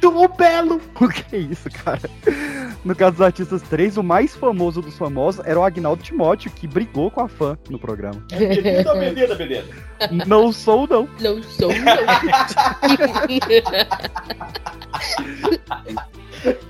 [0.00, 0.80] do o Belo.
[0.98, 2.00] O que é isso, cara?
[2.84, 6.66] No caso dos artistas 3, o mais famoso dos famosos era o Agnaldo Timóteo, que
[6.66, 8.24] brigou com a fã no programa.
[8.32, 9.66] É Bededa ou Bededa, Bededa?
[10.26, 11.06] Não sou, não.
[11.20, 11.74] Não sou, não.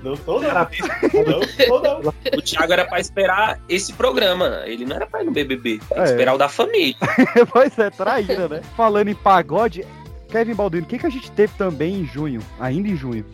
[0.03, 0.49] Não tô, não.
[0.51, 2.13] Não tô, não.
[2.37, 4.63] O Thiago era pra esperar esse programa.
[4.65, 5.79] Ele não era pra ir no BBB.
[5.79, 6.03] Que É.
[6.03, 6.95] esperar o da família.
[7.53, 8.61] pois é, traíra, né?
[8.75, 9.85] Falando em pagode,
[10.31, 12.41] Kevin Baldwin, o que, que a gente teve também em junho?
[12.59, 13.25] Ainda em junho.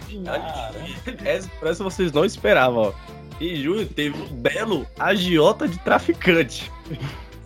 [1.24, 2.93] Essa, essa vocês não esperavam, ó.
[3.39, 6.72] Em junho teve um belo agiota de traficante.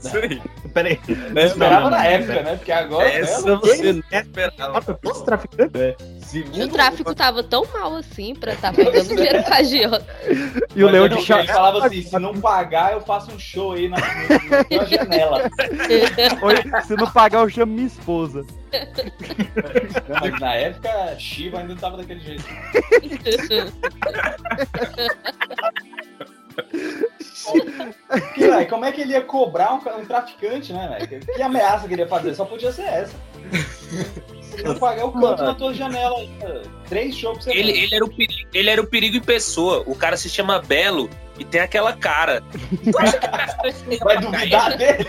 [0.03, 0.41] Isso aí.
[0.73, 0.99] Peraí.
[1.31, 2.55] Né, Esperava na época, né?
[2.55, 3.09] Porque agora.
[3.09, 4.81] Essa Belo- você não esperava.
[4.95, 5.77] Posso traficante?
[5.77, 5.95] É.
[6.63, 10.05] O tráfico tava tão mal assim pra estar pegando dinheiro com a agiota.
[10.75, 11.39] E o Leão de Chá.
[11.39, 15.49] Ele falava assim: se não pagar, eu faço um show aí na, na, na janela.
[16.41, 18.45] Oi, Se não pagar, eu chamo minha esposa.
[20.39, 22.45] Na época, Shiva ainda não tava daquele jeito.
[28.33, 31.25] Que, véi, como é que ele ia cobrar um, um traficante, né, velho?
[31.25, 32.35] Que ameaça que ele ia fazer?
[32.35, 33.13] Só podia ser essa.
[34.63, 36.61] Não pagar, eu canto na tua janela ainda.
[36.89, 39.83] Três shows pra você Ele, ele, era o perigo, ele era o perigo em pessoa.
[39.87, 41.09] O cara se chama Belo
[41.39, 42.43] e tem aquela cara.
[44.03, 45.05] Vai duvidar dele?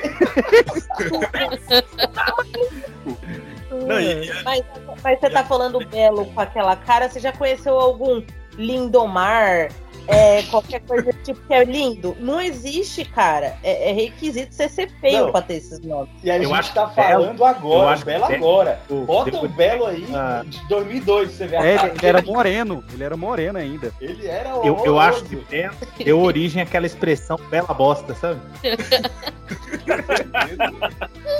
[3.70, 4.64] Não, e- Mas,
[5.02, 8.22] mas você tá falando belo com aquela cara, você já conheceu algum
[8.56, 9.70] Lindomar,
[10.06, 12.16] é, qualquer coisa tipo que é lindo.
[12.20, 13.56] Não existe, cara.
[13.62, 15.32] É, é requisito você ser feio Não.
[15.32, 16.10] pra ter esses nomes.
[16.22, 18.80] E a Eu gente acho tá que Belo- falando agora, Belo que agora.
[18.88, 20.42] Bota depois- o Belo aí Ah.
[20.46, 23.92] de 2002 pra você a É, cara ele, ele era moreno, ele era moreno ainda.
[24.00, 25.74] Ele era Eu, eu acho que Belo
[26.04, 28.40] deu origem àquela expressão bela bosta, sabe?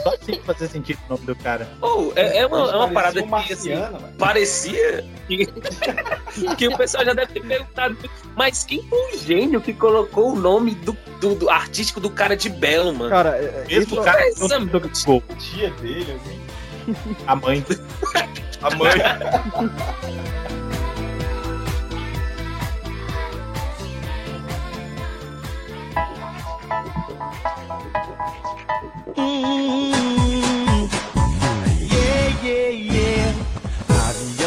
[0.02, 1.68] Só assim que fazer sentido o nome do cara.
[1.80, 4.08] Pô, é, é uma, é uma parada um que marciano, assim, mano.
[4.18, 5.46] parecia que,
[6.56, 7.96] que o pessoal já deve ter perguntado,
[8.36, 12.36] mas quem foi o gênio que colocou o nome do, do- do artístico do cara
[12.36, 13.11] de Belo, mano?
[13.11, 17.16] Cara, é- é- Mesmo isso- cara essa- não do Google, Tia dele, assim.
[17.26, 17.64] a mãe.
[18.62, 18.92] A mãe.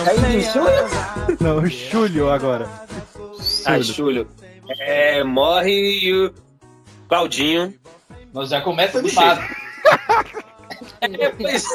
[0.07, 1.37] Aí, Júlio?
[1.39, 2.67] Não, Julio agora.
[3.65, 4.27] Ah, Júlio.
[4.79, 6.33] É, morre o
[7.07, 7.73] Claudinho.
[8.33, 9.41] Nós já começa animado.
[11.01, 11.65] É, pois-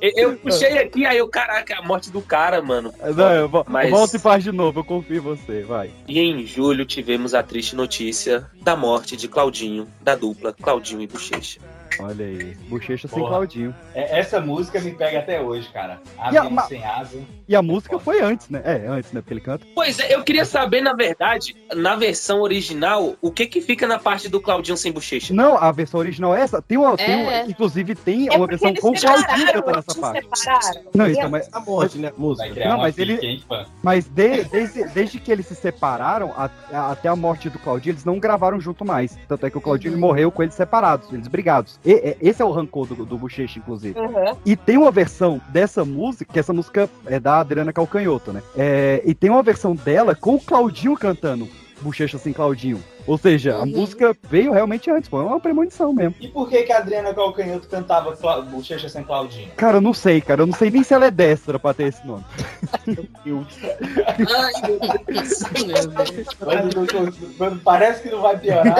[0.00, 2.92] eu, eu puxei aqui, aí eu, caraca, a morte do cara, mano.
[3.16, 5.90] Não, eu, vo- Mas- Volta e faz de novo, eu confio em você, vai.
[6.08, 11.06] E em julho tivemos a triste notícia da morte de Claudinho, da dupla Claudinho e
[11.06, 11.60] Bochecha.
[12.00, 13.18] Olha aí, bochecha sem.
[13.18, 13.74] Claudinho.
[13.94, 16.00] É, Essa música me pega até hoje, cara.
[16.30, 17.18] E a ma- sem asa.
[17.48, 18.62] E a música foi antes, né?
[18.64, 19.20] É, antes, né?
[19.20, 19.66] Porque ele canta.
[19.74, 23.98] Pois é, eu queria saber, na verdade, na versão original, o que que fica na
[23.98, 25.32] parte do Claudinho sem bochecha?
[25.34, 26.60] Não, a versão original é essa.
[26.62, 27.46] Tem uma, tem uma- É.
[27.46, 30.38] inclusive tem É uma versão com o Claudinho cantando essa eles parte.
[30.38, 30.82] separaram.
[30.94, 32.12] Não, então, a- mas, A morte, né?
[32.16, 32.68] Música.
[32.68, 33.42] Não, mas ele- hein,
[33.82, 37.92] mas de- desde, desde que eles se separaram, a- a- até a morte do Claudinho,
[37.92, 39.18] eles não gravaram junto mais.
[39.28, 41.78] Tanto é que o Claudinho morreu com eles separados, eles brigados.
[41.84, 43.98] E- é- esse é o rancor do, do Bochecha, inclusive.
[43.98, 44.36] Uhum.
[44.44, 48.42] E tem uma versão dessa música, que essa música é da Adriana Calcanhoto, né?
[48.56, 51.48] É, e tem uma versão dela com o Claudinho cantando
[51.80, 52.82] Bochecha sem Claudinho.
[53.06, 56.14] Ou seja, a música veio realmente antes, foi uma premonição mesmo.
[56.20, 58.42] E por que que a Adriana Calcanhoto cantava Cla...
[58.42, 59.50] Bochecha sem Claudinho?
[59.56, 60.42] Cara, eu não sei, cara.
[60.42, 62.24] Eu não sei nem se ela é destra pra ter esse nome.
[62.86, 63.06] Ai, meu
[65.06, 65.42] Deus.
[66.38, 68.76] Quando, quando- quando parece que não vai piorar.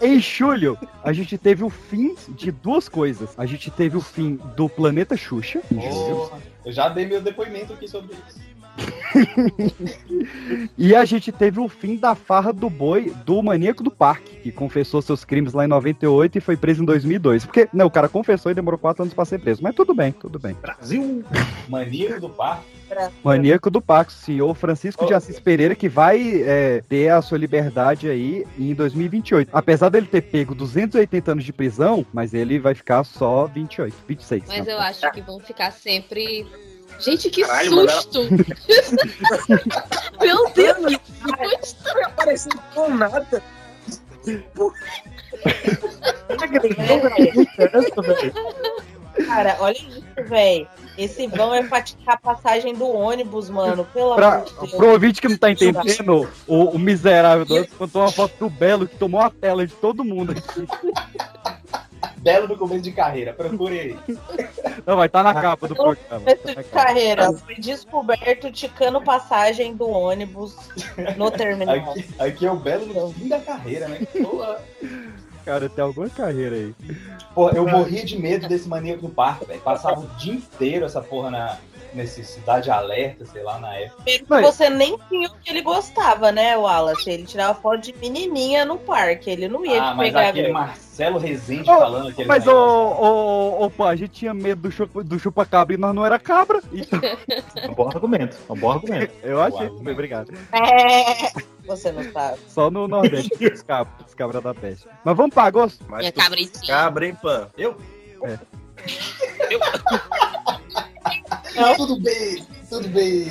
[0.00, 3.30] Em julho, a gente teve o fim de duas coisas.
[3.36, 5.60] A gente teve o fim do Planeta Xuxa.
[5.68, 8.38] Porra, eu já dei meu depoimento aqui sobre isso.
[10.76, 14.52] E a gente teve o fim da farra do boi do maníaco do parque, que
[14.52, 17.44] confessou seus crimes lá em 98 e foi preso em 2002.
[17.44, 19.62] Porque, não, o cara confessou e demorou quatro anos pra ser preso.
[19.62, 20.56] Mas tudo bem, tudo bem.
[20.60, 21.24] Brasil!
[21.68, 22.64] Maníaco do parque.
[23.22, 28.08] Maníaco do parque, senhor Francisco de Assis Pereira, que vai é, ter a sua liberdade
[28.08, 29.50] aí em 2028.
[29.52, 34.44] Apesar dele ter pego 280 anos de prisão, mas ele vai ficar só 28, 26.
[34.48, 34.72] Mas né?
[34.72, 36.46] eu acho que vão ficar sempre.
[37.00, 38.20] Gente, que Caralho, susto!
[40.20, 40.98] Meu Deus!
[41.84, 43.42] Não apareceu com nada.
[49.26, 50.68] Cara, olha isso, velho.
[50.98, 53.84] Esse vão é pra tirar a passagem do ônibus, mano.
[53.92, 54.70] Pelo Pra, amor de Deus.
[54.72, 58.50] pro ouvinte que não tá entendendo, o, o miserável do outro contou uma foto do
[58.50, 60.32] Belo que tomou a tela de todo mundo.
[60.32, 60.66] aqui.
[62.18, 63.98] Belo no começo de carreira, procure aí.
[64.86, 66.20] Não, vai estar tá na capa do programa.
[66.20, 67.32] Começo de carreira.
[67.32, 70.56] Foi descoberto ticando passagem do ônibus
[71.16, 71.76] no terminal.
[71.76, 74.00] Aqui, aqui é o Belo no fim da carreira, né?
[74.22, 74.60] Porra.
[75.44, 76.74] Cara, tem alguma carreira aí.
[77.34, 79.60] Pô, eu morria de medo desse maníaco do parque, velho.
[79.60, 81.58] Passava o dia inteiro essa porra na,
[81.94, 84.02] nesse Cidade Alerta, sei lá, na época.
[84.04, 87.08] Porque Você nem tinha o que ele gostava, né, Wallace?
[87.10, 89.30] Ele tirava foto de menininha no parque.
[89.30, 90.28] Ele não ia Ah, te mas pegar.
[90.28, 90.52] aquele.
[90.52, 95.02] Marcelo Rezende Ô, falando aquele Mas, ô, ô, ô, a gente tinha medo do chupa,
[95.02, 96.60] do chupa cabra e nós não era cabra.
[96.72, 97.00] Então,
[97.56, 98.36] É um bom argumento.
[98.48, 99.12] É um bom argumento.
[99.22, 99.66] eu achei.
[99.68, 100.32] Obrigado.
[100.52, 101.32] É,
[101.66, 102.38] você não sabe.
[102.48, 104.86] Só no Nordeste os cabras, os cabras da peste.
[105.04, 105.84] Mas vamos pra agosto?
[105.88, 106.66] Mas Minha tu- cabritinha.
[106.76, 107.48] Cabra, hein, Pan?
[107.56, 107.76] Eu?
[108.22, 108.38] Não,
[111.76, 113.26] tudo bem, tudo bem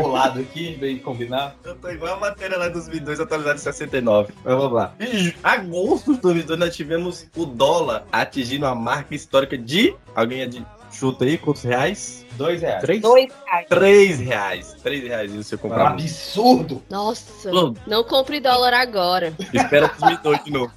[0.00, 1.54] bolado aqui, bem combinado.
[1.64, 4.32] Eu tô igual a matéria lá de 2002, atualizada em 69.
[4.44, 4.94] Mas vamos lá.
[5.00, 9.94] Em agosto de 2002, nós tivemos o dólar atingindo a marca histórica de.
[10.14, 11.36] Alguém é de chuta aí?
[11.38, 12.24] Quantos reais?
[12.32, 12.80] Dois reais.
[12.82, 13.00] Três?
[13.02, 13.66] Dois reais.
[13.68, 14.76] Três reais.
[14.82, 15.88] Três reais você Um comprar.
[15.88, 16.82] absurdo.
[16.90, 17.74] Nossa, Hum.
[17.86, 19.32] não compre dólar agora.
[19.52, 20.72] Espera 2002 de novo.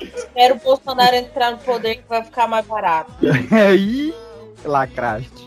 [0.00, 3.12] Espera o Bolsonaro entrar no poder que vai ficar mais barato.
[3.50, 4.14] Aí,
[4.64, 5.46] lacraste.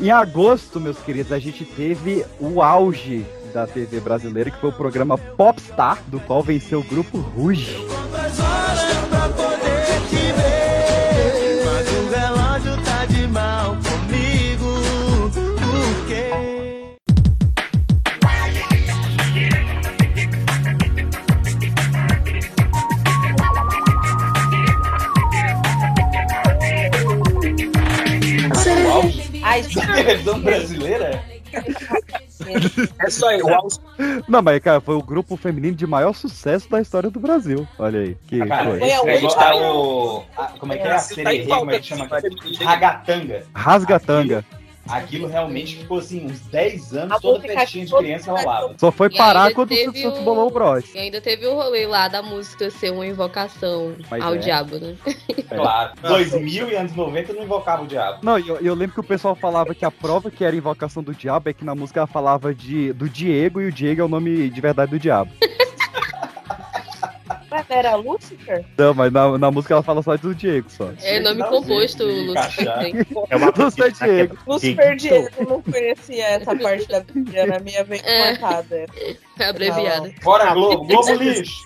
[0.00, 4.72] Em agosto, meus queridos, a gente teve o auge da TV brasileira, que foi o
[4.72, 7.76] programa Popstar, do qual venceu o grupo Ruge.
[8.12, 8.36] Mas
[29.62, 31.22] televisão brasileira?
[33.00, 33.66] É só igual.
[34.28, 37.66] Não, mas, cara, foi o grupo feminino de maior sucesso da história do Brasil.
[37.78, 38.16] Olha aí.
[38.26, 38.82] Que Ah, Cara, foi.
[38.88, 40.24] esse negócio tá o.
[40.36, 40.92] a- como é que é?
[40.92, 42.08] A Você tá igual como é que chama?
[42.60, 43.42] Ragatanga.
[43.54, 44.44] Rasgatanga.
[44.88, 48.74] Aquilo realmente ficou assim, uns 10 anos, A toda festinha de criança rolava.
[48.78, 50.84] Só foi parar quando o Santos o- bolou o Bros.
[50.94, 54.38] E ainda teve o rolê lá da música ser uma invocação Mas ao é.
[54.38, 54.96] diabo, né?
[55.48, 55.92] Claro.
[56.02, 58.18] 2000 e anos 90 não invocava o diabo.
[58.22, 61.14] Não, eu, eu lembro que o pessoal falava que a prova que era invocação do
[61.14, 64.08] diabo é que na música ela falava de, do Diego e o Diego é o
[64.08, 65.30] nome de verdade do diabo.
[67.68, 68.64] Era Lúcifer?
[68.78, 70.90] Não, mas na, na música ela fala só do Diego só.
[71.02, 73.06] É nome um composto, Lúcifer.
[73.30, 74.36] É uma Lúcia Diego.
[74.46, 78.36] Lúcifer Diego, eu não conhecia essa parte da Bíblia, na minha vez É.
[78.36, 78.86] cortada.
[79.40, 80.12] Abreviada.
[80.22, 81.64] Bora, Globo, Globo lixo.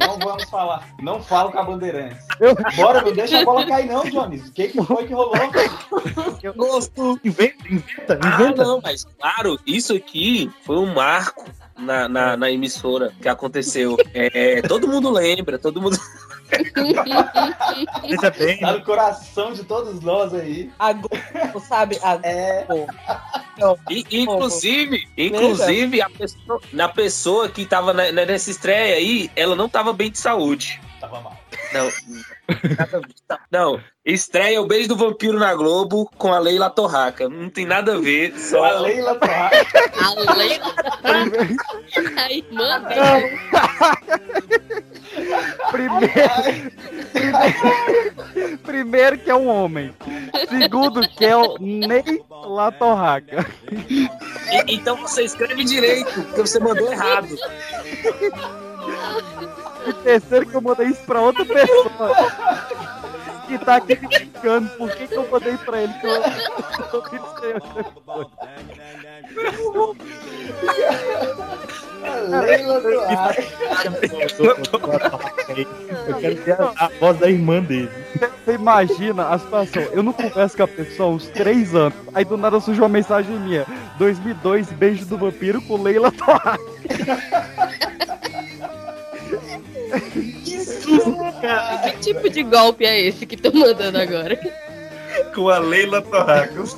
[0.00, 0.88] Não vamos falar.
[1.00, 2.18] Não falo com a Bandeirantes.
[2.76, 4.48] Bora, não deixa a bola cair, não, Jones.
[4.48, 5.32] O que, que foi que rolou?
[6.56, 7.18] Gosto.
[7.24, 8.64] Inventa, inventa, Ah, inventa.
[8.64, 11.44] não, mas claro, isso aqui foi um marco
[11.78, 13.96] na, na, na emissora que aconteceu.
[14.14, 15.98] É, todo mundo lembra, todo mundo.
[18.02, 18.58] Pensa bem.
[18.58, 20.70] Tá no coração de todos nós aí.
[20.78, 21.98] A Globo, sabe?
[22.02, 22.66] A É.
[23.58, 29.56] Não, E, inclusive, inclusive a pessoa, na pessoa que tava na- nessa estreia aí, ela
[29.56, 30.80] não tava bem de saúde.
[31.00, 31.36] Tava mal.
[31.76, 33.38] Não.
[33.50, 37.28] Não, estreia o Beijo do Vampiro na Globo com a Leila Torraca.
[37.28, 38.36] Não tem nada a ver.
[38.38, 39.50] Só A Leila tá.
[40.00, 40.74] A Leila.
[42.16, 43.22] A irmã dela.
[45.70, 46.72] Primeiro,
[47.12, 49.94] primeiro, primeiro que é um homem.
[50.48, 53.46] Segundo que é o Ney Latorraca.
[53.90, 54.08] E-
[54.68, 57.34] então você escreve direito, porque você mandou errado.
[59.86, 62.32] E terceiro que eu mandei isso pra outra pessoa.
[63.46, 64.68] Que tá aqui me brincando.
[64.70, 65.92] Por que, que eu mandei pra ele?
[65.94, 68.26] Que eu, eu vi isso aí depois.
[72.32, 73.34] A Leila tá.
[76.06, 77.90] Eu quero ter a, a voz da irmã dele.
[78.44, 79.82] Você imagina a situação.
[79.92, 81.98] Eu não converso com a pessoa há uns três anos.
[82.14, 83.66] Aí do nada surgiu uma mensagem minha.
[83.98, 86.58] 2002, beijo do vampiro com Leila Torraca.
[90.44, 91.90] Que susto, cara.
[91.90, 94.38] Que tipo de golpe é esse que tô mandando agora?
[95.34, 96.76] Com a Leila Torracos.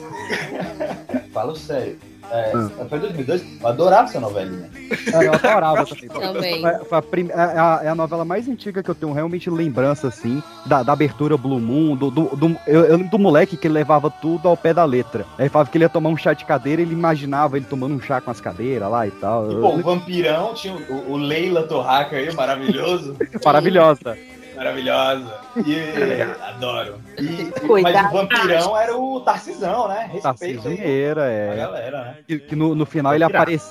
[1.32, 1.98] Falo sério.
[2.30, 2.52] É,
[2.88, 3.44] Foi 2002?
[3.60, 4.68] Eu adorava essa novelinha.
[5.14, 6.08] Ah, Eu adorava também.
[6.18, 6.60] Também.
[6.88, 10.08] Foi- a prim- é, a, é a novela mais antiga que eu tenho realmente lembrança,
[10.08, 13.66] assim, da, da abertura Blue Moon, do, do, do- eu, eu lembro do moleque que
[13.66, 15.24] ele levava tudo ao pé da letra.
[15.38, 18.00] Aí falava que ele ia tomar um chá de cadeira, ele imaginava ele tomando um
[18.00, 19.50] chá com as cadeiras lá e tal.
[19.50, 23.16] E, pô, o vampirão tinha o, o Leila Torraca aí, maravilhoso.
[23.44, 24.16] Maravilhosa.
[24.58, 25.34] Maravilhosa.
[25.64, 26.96] E, adoro.
[27.18, 28.08] E- mas Cuidado.
[28.08, 30.10] o vampirão era o Tarcisão, né?
[30.12, 31.56] Respeito aí Vieira, a é.
[31.56, 32.16] galera, né?
[32.26, 33.24] Que, que no, no final ele,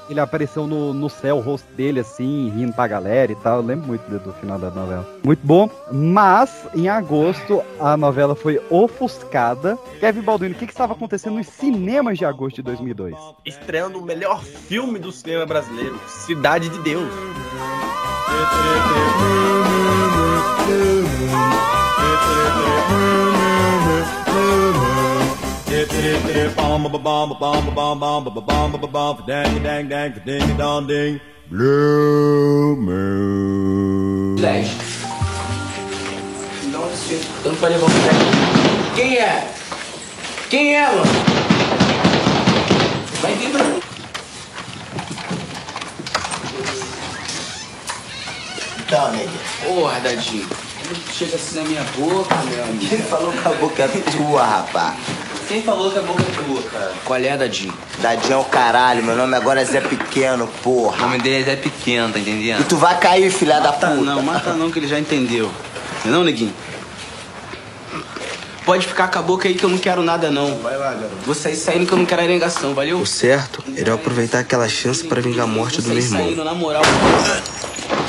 [0.09, 3.57] ele apareceu no, no céu, o rosto dele assim, rindo pra galera e tal.
[3.57, 5.05] Eu lembro muito do, do final da novela.
[5.23, 5.69] Muito bom.
[5.91, 9.77] Mas, em agosto, a novela foi ofuscada.
[9.99, 13.15] Kevin Baldwin, o que, que estava acontecendo nos cinemas de agosto de 2002?
[13.45, 17.11] Estreando o melhor filme do cinema brasileiro, Cidade de Deus.
[31.49, 34.35] Blue Moon.
[34.35, 34.67] 10.
[36.65, 39.47] Não, eu não levar um Quem é?
[40.49, 41.03] Quem é, mano?
[43.21, 43.79] Vai vir pra mim.
[48.87, 49.29] Então, nega.
[49.65, 50.47] Porra, Dadinho.
[51.11, 52.87] Chega assim na minha boca, meu amigo.
[52.87, 54.95] Quem falou que a boca é tua, rapá?
[55.49, 56.93] Quem falou que a boca é tua, cara?
[57.03, 57.73] Qual é, Dadinho?
[57.99, 60.99] Dadinho é o caralho, meu nome agora é Zé Pequeno, porra.
[60.99, 62.61] O nome dele é Zé Pequeno, tá entendendo?
[62.61, 64.01] E tu vai cair, filha da Mata puta.
[64.01, 65.51] não, mata não, que ele já entendeu.
[66.05, 66.53] Não, é não, neguinho?
[68.63, 70.57] Pode ficar com a boca aí que eu não quero nada, não.
[70.59, 71.15] Vai lá, garoto.
[71.25, 72.99] Vou sair saindo que eu não quero arengação, valeu?
[72.99, 76.21] O certo era eu aproveitar aquela chance pra vingar a morte do meu irmão.
[76.21, 76.83] saindo, na moral.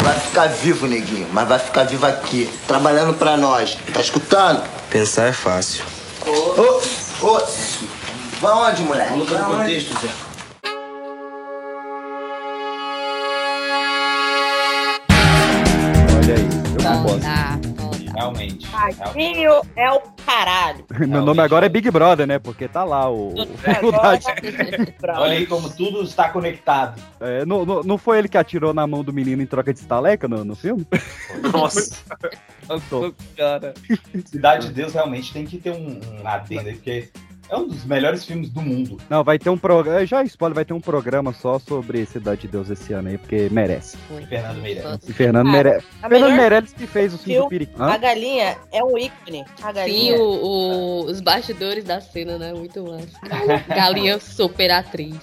[0.02, 3.76] Vai ficar vivo, neguinho, mas vai ficar vivo aqui, trabalhando pra nós.
[3.92, 4.62] Tá escutando?
[4.90, 5.84] Pensar é fácil.
[6.26, 6.70] Ô,
[7.26, 7.42] ô,
[8.40, 9.12] vai onde, moleque?
[9.12, 9.44] No onde?
[9.44, 10.08] contexto, Zé.
[16.16, 17.67] Olha aí, eu não posso.
[18.18, 18.66] Realmente.
[18.74, 20.84] Aquinho é o caralho.
[21.06, 22.38] Meu nome agora é Big Brother, né?
[22.40, 23.32] Porque tá lá o.
[23.32, 24.94] Dadinho.
[25.16, 27.00] Olha aí como tudo está conectado.
[27.20, 29.78] É, não, não, não foi ele que atirou na mão do menino em troca de
[29.78, 30.84] estaleca no, no filme?
[31.52, 32.02] Nossa.
[34.24, 37.10] Cidade de Deus realmente tem que ter um, um adendo aí, porque
[37.50, 38.98] É um dos melhores filmes do mundo.
[39.08, 40.04] Não, vai ter um programa.
[40.04, 43.48] Já spoiler, vai ter um programa só sobre Cidade de Deus esse ano aí, porque
[43.50, 43.96] merece.
[44.28, 45.08] Fernando Meirelles.
[45.08, 45.84] E Fernando Ah, Meirelles.
[46.02, 47.48] a Fernando Meirelles que fez o filme do Viu?
[47.48, 47.82] Periquito.
[47.82, 49.44] A galinha é um ícone.
[49.62, 50.18] A Sim, galinha.
[50.20, 52.52] o- o- os bastidores da cena, né?
[52.52, 53.08] Muito massa.
[53.68, 55.16] Galinha super atriz.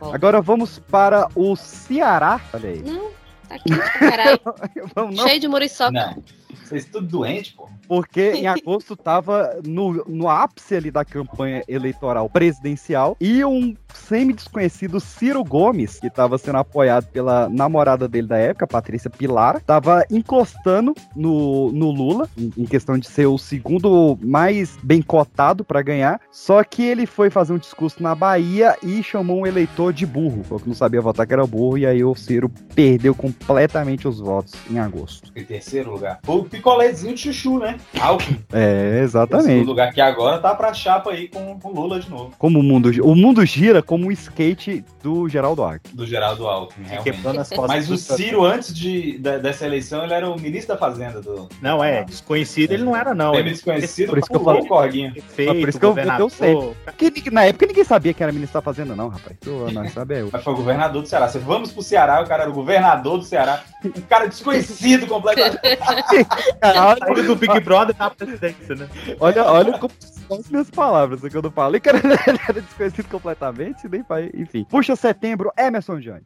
[0.00, 0.12] Ó.
[0.12, 2.40] Agora vamos para o Ceará.
[2.52, 2.82] Olha aí.
[2.82, 3.10] Não,
[3.48, 4.40] tá quente pra caralho.
[5.28, 5.92] Cheio de muriçoca.
[5.92, 6.39] Não.
[6.70, 7.68] Vocês tudo doente, pô.
[7.88, 15.00] Porque em agosto tava no, no ápice ali da campanha eleitoral presidencial e um semi-desconhecido
[15.00, 20.94] Ciro Gomes, que tava sendo apoiado pela namorada dele da época, Patrícia Pilar, tava encostando
[21.16, 26.20] no, no Lula, em, em questão de ser o segundo mais bem cotado pra ganhar.
[26.30, 30.44] Só que ele foi fazer um discurso na Bahia e chamou um eleitor de burro,
[30.44, 34.20] falou que não sabia votar que era burro, e aí o Ciro perdeu completamente os
[34.20, 35.32] votos em agosto.
[35.34, 36.20] Em terceiro lugar.
[36.24, 37.76] O picolézinho de chuchu, né?
[38.00, 38.38] Alckmin.
[38.52, 39.64] É, exatamente.
[39.64, 42.32] lugar que agora tá pra chapa aí com o Lula de novo.
[42.38, 45.94] Como o mundo, o mundo gira como o skate do Geraldo Alckmin.
[45.94, 47.20] Do Geraldo Alckmin, realmente.
[47.66, 51.48] Mas o Ciro, antes de, da- dessa eleição, ele era o ministro da Fazenda do.
[51.62, 53.34] Não, é, desconhecido ele não era, não.
[53.34, 54.62] Ele- desconhecido, por isso que eu falei.
[54.62, 55.14] o corguinho.
[55.28, 56.30] Feito, por isso que eu o governador.
[56.30, 56.76] sempre.
[56.84, 59.36] Porque na época ninguém sabia que era ministro da Fazenda, não, rapaz.
[59.40, 60.28] Tu, nós sabe é eu.
[60.32, 61.28] Mas foi o governador do Ceará.
[61.28, 63.62] Você vamos pro Ceará, o cara era o governador do Ceará.
[63.84, 65.58] Um cara desconhecido completamente.
[66.58, 68.88] Saída do Big Brother na presidência, né?
[69.18, 71.98] Olha, olha como são as minhas palavras que eu não falei, cara.
[71.98, 74.30] Ele era desconhecido completamente, nem vai.
[74.34, 74.64] Enfim.
[74.64, 76.24] Puxa setembro, Emerson Jones.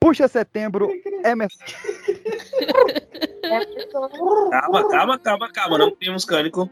[0.00, 0.88] Puxa setembro,
[1.24, 1.58] Emerson.
[4.50, 5.78] Calma, calma, calma, calma.
[5.78, 6.70] Não temos cânico.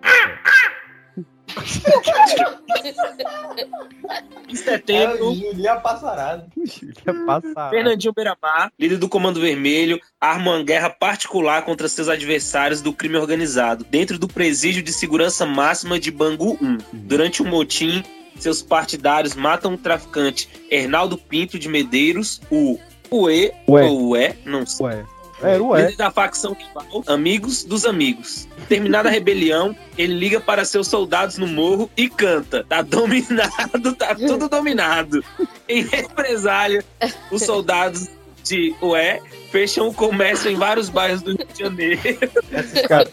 [4.48, 6.46] Em setembro, Julia Passarada.
[6.56, 7.70] Julia Passarada.
[7.70, 13.16] Fernandinho Beirabá, líder do Comando Vermelho, arma uma guerra particular contra seus adversários do crime
[13.16, 16.78] organizado, dentro do presídio de segurança máxima de Bangu 1.
[16.92, 18.02] Durante um motim,
[18.38, 22.78] seus partidários matam o traficante Hernaldo Pinto de Medeiros, o
[23.10, 23.84] Ué, Ué.
[23.84, 24.86] ou Ué, não sei.
[24.86, 25.17] Ué.
[25.40, 28.48] Era o Líder da facção rival, Amigos dos Amigos.
[28.68, 32.64] Terminada a rebelião, ele liga para seus soldados no morro e canta.
[32.68, 35.24] Tá dominado, tá tudo dominado.
[35.68, 36.84] Em represália,
[37.30, 38.08] os soldados
[38.42, 39.20] de Ué
[39.52, 42.00] fecham o comércio em vários bairros do Rio de Janeiro.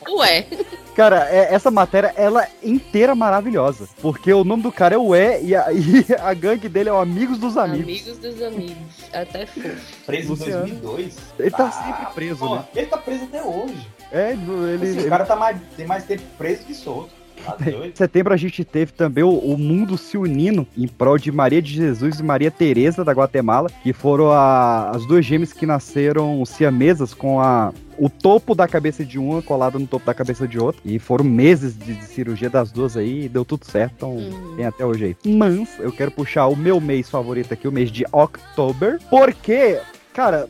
[0.09, 0.47] Ué.
[0.95, 3.87] Cara, é- essa matéria, ela é inteira maravilhosa.
[4.01, 6.93] Porque o nome do cara é o E e a, e a gangue dele é
[6.93, 7.83] o Amigos dos Amigos.
[7.83, 8.75] Amigos dos amigos.
[9.13, 9.69] Até fofo.
[10.05, 10.59] Preso em Luciano.
[10.67, 11.17] 2002.
[11.39, 12.65] Ele tá Ah, sempre preso, pô, né?
[12.75, 13.87] Ele tá preso até hoje.
[14.11, 17.09] É, ele, Assim, ele- o cara tá mais, tem mais tempo preso que solto.
[17.43, 17.57] Tá?
[17.85, 21.61] Em setembro a gente teve também o, o mundo se unindo em prol de Maria
[21.61, 26.43] de Jesus e Maria Teresa da Guatemala, que foram a- as duas gêmeas que nasceram
[26.45, 30.59] siamesas com a o topo da cabeça de uma colado no topo da cabeça de
[30.59, 30.81] outra.
[30.83, 33.93] E foram meses de, de cirurgia das duas aí e deu tudo certo.
[33.95, 34.17] Então
[34.57, 35.15] tem até hoje aí.
[35.33, 39.79] Mas eu quero puxar o meu mês favorito aqui, o mês de October, porque.
[40.15, 40.47] Cara,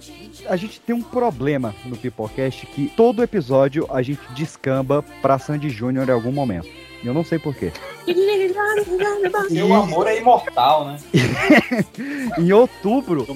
[0.48, 5.72] a gente tem um problema no Pipocast que todo episódio a gente descamba pra Sandy
[5.72, 6.70] Júnior em algum momento.
[7.06, 7.72] E eu não sei porquê.
[9.48, 10.98] Seu amor é imortal, né?
[12.40, 13.28] em outubro,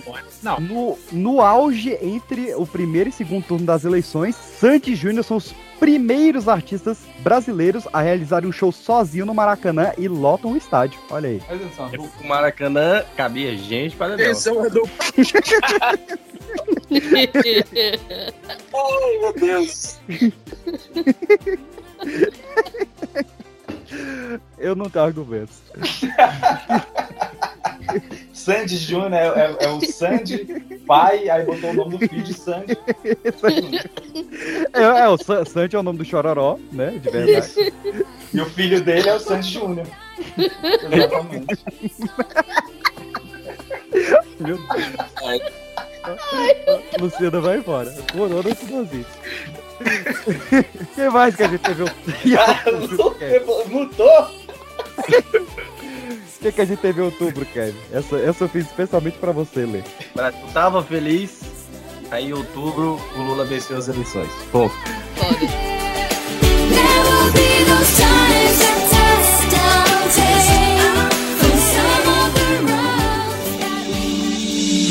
[0.42, 0.60] Não.
[0.60, 5.54] no, no auge entre o primeiro e segundo turno das eleições, Sandy Júnior são os
[5.80, 11.00] primeiros artistas brasileiros a realizarem um show sozinho no Maracanã e lotam o estádio.
[11.12, 11.40] Olha aí.
[11.48, 11.92] Atenção,
[12.24, 14.16] O Maracanã cabia gente para.
[14.16, 14.82] Atenção, Edu.
[18.74, 20.00] Ai, meu Deus.
[24.58, 25.58] Eu não tenho argumentos.
[28.34, 30.46] Sandy Júnior é, é- é o Sandy
[30.88, 32.78] pai, aí botou o nome do filho de Sandy.
[34.74, 36.92] É, é, o Sa- Sandy é o nome do Chororó, né?
[37.02, 37.74] De verdade.
[38.32, 39.88] E o filho dele é o Sandy Júnior.
[40.38, 41.58] Exatamente.
[44.40, 45.42] Meu Deus.
[47.00, 47.92] Luciana vai embora.
[48.12, 49.06] Corona Sinusite.
[50.96, 51.84] Quem mais que a gente teve?
[51.84, 54.28] o- Mutou?
[56.40, 57.78] O que, que a gente teve em outubro, Kevin?
[57.92, 59.84] Essa, essa eu fiz especialmente pra você ler.
[60.14, 61.42] O Brasil tava feliz,
[62.12, 64.30] aí em outubro o Lula venceu as eleições.
[64.50, 64.74] Ponto.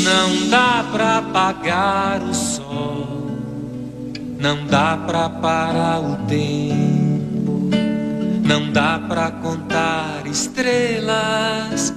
[0.09, 3.29] Não dá pra apagar o sol,
[4.39, 7.69] não dá pra parar o tempo,
[8.43, 11.93] não dá pra contar estrelas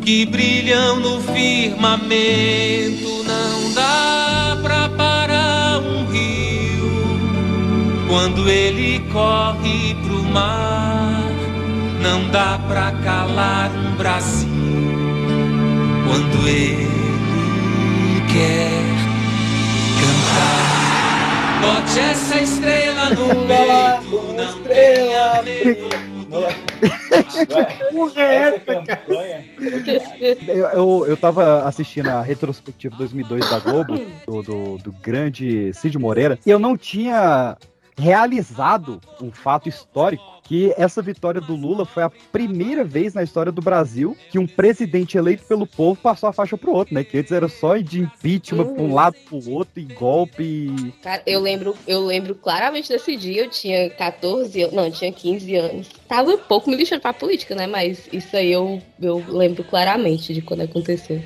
[0.00, 7.18] que brilham no firmamento, não dá pra parar um rio
[8.06, 11.24] quando ele corre pro mar,
[12.00, 14.46] Não dá pra calar um Brasil
[16.06, 17.15] quando ele
[18.36, 18.82] quer
[20.00, 21.60] cantar.
[21.62, 25.88] Bote essa estrela no meio, não tenha medo.
[27.92, 28.84] Porra, é essa?
[30.48, 35.98] Eu, eu, eu tava assistindo a retrospectiva 2002 da Globo, do, do, do grande Cid
[35.98, 37.56] Moreira, e eu não tinha
[37.96, 43.50] realizado um fato histórico que essa vitória do Lula foi a primeira vez na história
[43.52, 47.02] do Brasil que um presidente eleito pelo povo passou a faixa pro outro, né?
[47.04, 50.42] Que antes era só de impeachment pra um lado pro outro, e golpe.
[50.42, 54.92] e- Cara, eu lembro, eu lembro claramente desse dia, eu tinha 14, anos- não, eu
[54.92, 55.88] tinha 15 anos.
[56.08, 57.66] Tava um pouco me lixando pra política, né?
[57.66, 61.20] Mas isso aí eu, eu lembro claramente de quando aconteceu.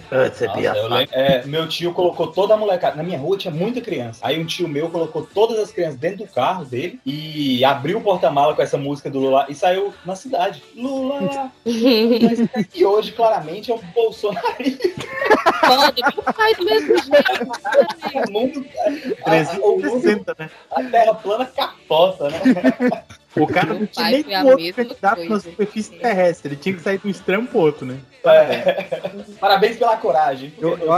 [0.73, 2.97] Nossa, eu lembro- é, meu tio colocou toda a molecada.
[2.97, 4.21] Na minha rua tinha muita criança.
[4.23, 8.01] Aí um tio meu colocou todas as crianças dentro do carro dele e abriu o
[8.01, 10.63] porta-mala com essa música do Lula e saiu na cidade.
[10.75, 11.51] Lula!
[11.67, 14.89] Mas e hoje, claramente, é um bolsonarista.
[16.15, 18.29] Meu pai do mesmo jeito.
[18.29, 18.67] O mundo,
[19.25, 20.51] a, a- o mundo, né?
[20.71, 22.41] a terra plana capota, né?
[23.37, 26.49] O cara não tinha nem um outro candidato na superfície terrestre.
[26.53, 27.97] Ele tinha que sair de um extremo pro outro, né?
[28.25, 28.83] É.
[29.41, 30.53] Parabéns pela coragem.
[30.61, 30.93] Eu- eu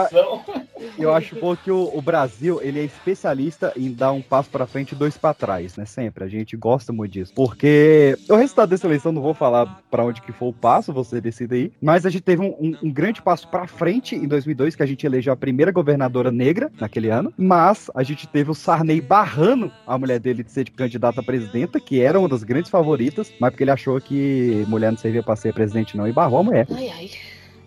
[0.99, 4.67] Eu acho bom que o, o Brasil, ele é especialista em dar um passo pra
[4.67, 5.85] frente e dois pra trás, né?
[5.85, 6.25] Sempre.
[6.25, 7.33] A gente gosta muito disso.
[7.35, 11.21] Porque o resultado dessa eleição, não vou falar pra onde que foi o passo, você
[11.21, 11.73] decide aí.
[11.81, 14.87] Mas a gente teve um, um- um grande passo pra frente em 2002, que a
[14.87, 17.33] gente elegeu a primeira governadora negra naquele ano.
[17.37, 21.25] Mas a gente teve o Sarney barrando a mulher dele de ser de candidata a
[21.25, 25.23] presidenta, que era uma das grandes favoritas, mas porque ele achou que mulher não servia
[25.23, 26.67] pra ser presidente não, e barrou a mulher.
[26.71, 27.11] Ai, ai.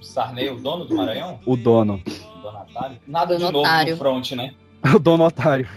[0.02, 1.40] Sarney, o dono do Maranhão?
[1.46, 2.02] O dono.
[2.42, 2.98] Donatário?
[3.08, 4.54] Nada de novo no front, né?
[4.94, 5.68] O dono otário.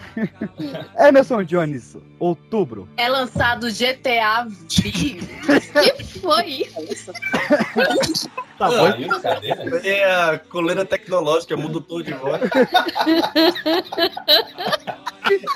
[0.99, 2.89] Emerson Jones, outubro.
[2.97, 4.91] É lançado GTA V.
[4.91, 7.13] que foi isso?
[8.59, 8.91] Tá bom.
[8.93, 9.89] brincadeira.
[9.89, 12.41] É a coleira tecnológica, muda o tom de voz.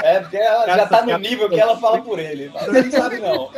[0.03, 2.49] É, porque ela já tá no nível que ela fala por ele.
[2.51, 3.51] Você não sabe, não.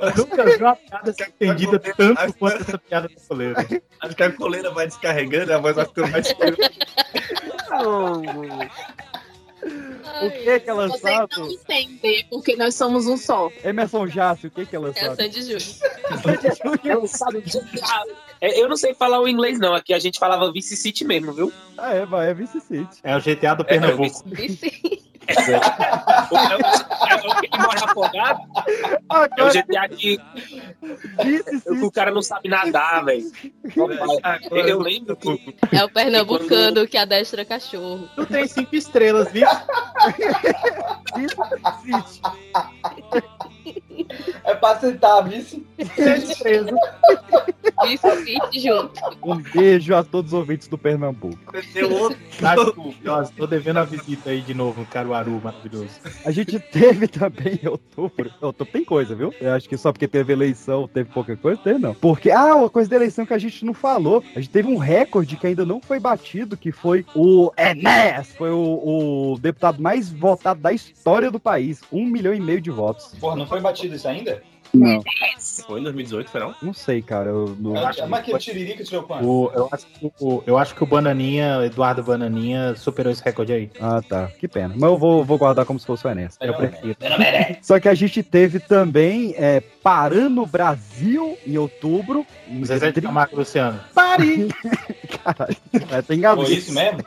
[0.00, 3.66] Eu nunca vi uma piada ser entendida tanto quanto essa piada da coleira.
[4.00, 6.32] Acho que a coleira vai descarregando e a voz vai ficando mais
[10.22, 11.28] O que que é Vocês lançado?
[11.38, 13.50] não entendem, porque nós somos um só.
[13.64, 15.16] Emerson Jassi, o que que é É lançado?
[15.16, 15.62] Sandy Júnior.
[16.84, 17.42] É lançado.
[18.40, 19.74] É, eu não sei falar o inglês, não.
[19.74, 21.52] Aqui a gente falava Vice City mesmo, viu?
[21.76, 22.98] Ah, é, vai, é Vice City.
[23.02, 24.22] É o GTA do Pernambuco.
[24.24, 24.98] O, é o,
[25.28, 28.40] é o que morre afogado.
[29.36, 30.18] É o GTA que,
[31.82, 33.30] o cara não sabe nadar, velho.
[34.50, 38.08] Eu lembro que É o pernambucano que adestra cachorro.
[38.16, 39.46] Tu tem cinco estrelas, viu?
[44.44, 45.66] É pra sentar, vice.
[47.86, 48.92] Isso, City junto.
[49.22, 51.38] Um beijo a todos os ouvintes do Pernambuco.
[51.52, 55.90] Que nós tô devendo a visita aí de novo no Caruaru, maravilhoso.
[56.24, 58.30] A gente teve também em outubro.
[58.40, 59.32] Outubro tem coisa, viu?
[59.40, 61.94] Eu acho que só porque teve eleição, teve pouca coisa, teve não.
[61.94, 64.22] Porque, ah, uma coisa da eleição que a gente não falou.
[64.34, 68.32] A gente teve um recorde que ainda não foi batido, que foi o Enéas.
[68.36, 71.80] Foi o, o deputado mais votado da história do país.
[71.92, 73.14] Um milhão e meio de votos.
[73.20, 74.42] Porra, não foi batido isso ainda?
[74.74, 75.02] Não.
[75.66, 76.54] Foi em 2018, foi não?
[76.62, 77.30] Não sei, cara.
[77.30, 77.72] Eu, não...
[78.08, 79.26] Mas que o Tiririca tirou quanto?
[79.26, 83.52] O, eu, acho que o, eu acho que o Bananinha, Eduardo Bananinha, superou esse recorde
[83.52, 83.70] aí.
[83.80, 84.28] Ah, tá.
[84.38, 84.74] Que pena.
[84.74, 86.36] Mas eu vou, vou guardar como se fosse o Enéas.
[86.40, 86.96] Eu prefiro.
[87.62, 92.26] Só que a gente teve também é, Parando Brasil em outubro.
[92.64, 93.80] Zezé de Camargo Luciano.
[93.94, 94.48] Pare!
[95.24, 95.56] Caralho,
[95.90, 96.46] é, tem garoto.
[96.46, 96.98] Foi isso mesmo?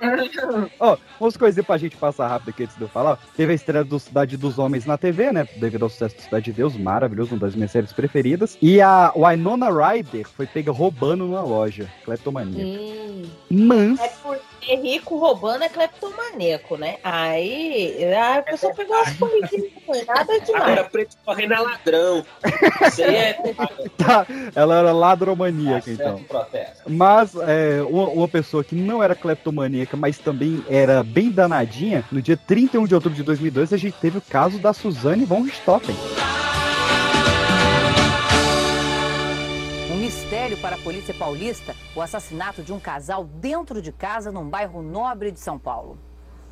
[0.79, 3.19] Ó, umas coisinhas pra gente passar rápido aqui antes de eu falar.
[3.37, 5.47] Teve a estreia do Cidade dos Homens na TV, né?
[5.57, 8.57] Devido ao sucesso do Cidade de Deus, maravilhoso, uma das minhas séries preferidas.
[8.61, 11.87] E a Winona Ryder foi pega roubando numa loja.
[12.03, 12.65] Cleptomania.
[12.65, 13.23] Hum.
[13.49, 13.99] Mas.
[13.99, 16.97] É porque rico roubando é cleptomaníaco, né?
[17.03, 20.63] Aí a pessoa pegou as corridinhas, não foi nada demais.
[20.63, 22.25] agora preto correndo é ladrão.
[22.87, 23.37] Isso aí é.
[23.97, 24.25] Tá,
[24.55, 26.17] ela era ladromaníaca, então.
[26.17, 26.83] Certo protesto.
[26.89, 32.21] Mas é, uma, uma pessoa que não era cleptomaníaca, mas também era bem danadinha, no
[32.21, 35.95] dia 31 de outubro de 2002, a gente teve o caso da Suzane von Richthofen.
[40.31, 44.81] Mistério para a polícia paulista, o assassinato de um casal dentro de casa num bairro
[44.81, 45.99] nobre de São Paulo.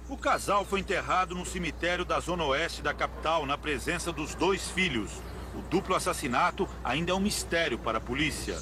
[0.09, 4.69] O casal foi enterrado no cemitério da zona oeste da capital, na presença dos dois
[4.69, 5.21] filhos.
[5.55, 8.57] O duplo assassinato ainda é um mistério para a polícia.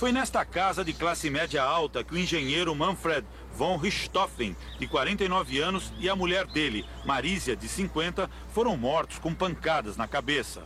[0.00, 5.60] Foi nesta casa de classe média alta que o engenheiro Manfred von Richthofen, de 49
[5.60, 10.64] anos, e a mulher dele, Marísia, de 50, foram mortos com pancadas na cabeça.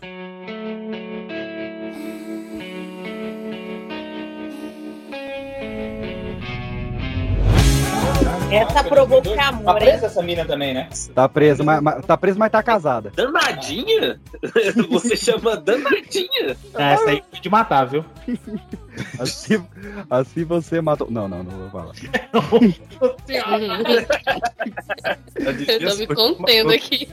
[8.55, 9.79] Essa provou que é Tá amor, hein?
[9.89, 10.89] presa essa mina também, né?
[11.15, 13.13] Tá presa, mas, mas- tá presa, mas tá casada.
[13.15, 14.21] Danadinha?
[14.91, 16.57] Você chama danadinha?
[16.77, 18.05] Essa aí foi de matar, viu?
[19.19, 19.61] Assim,
[20.09, 21.11] assim você matou.
[21.11, 21.95] Não, não, não vou falar.
[25.67, 27.09] Eu tô me contendo aqui.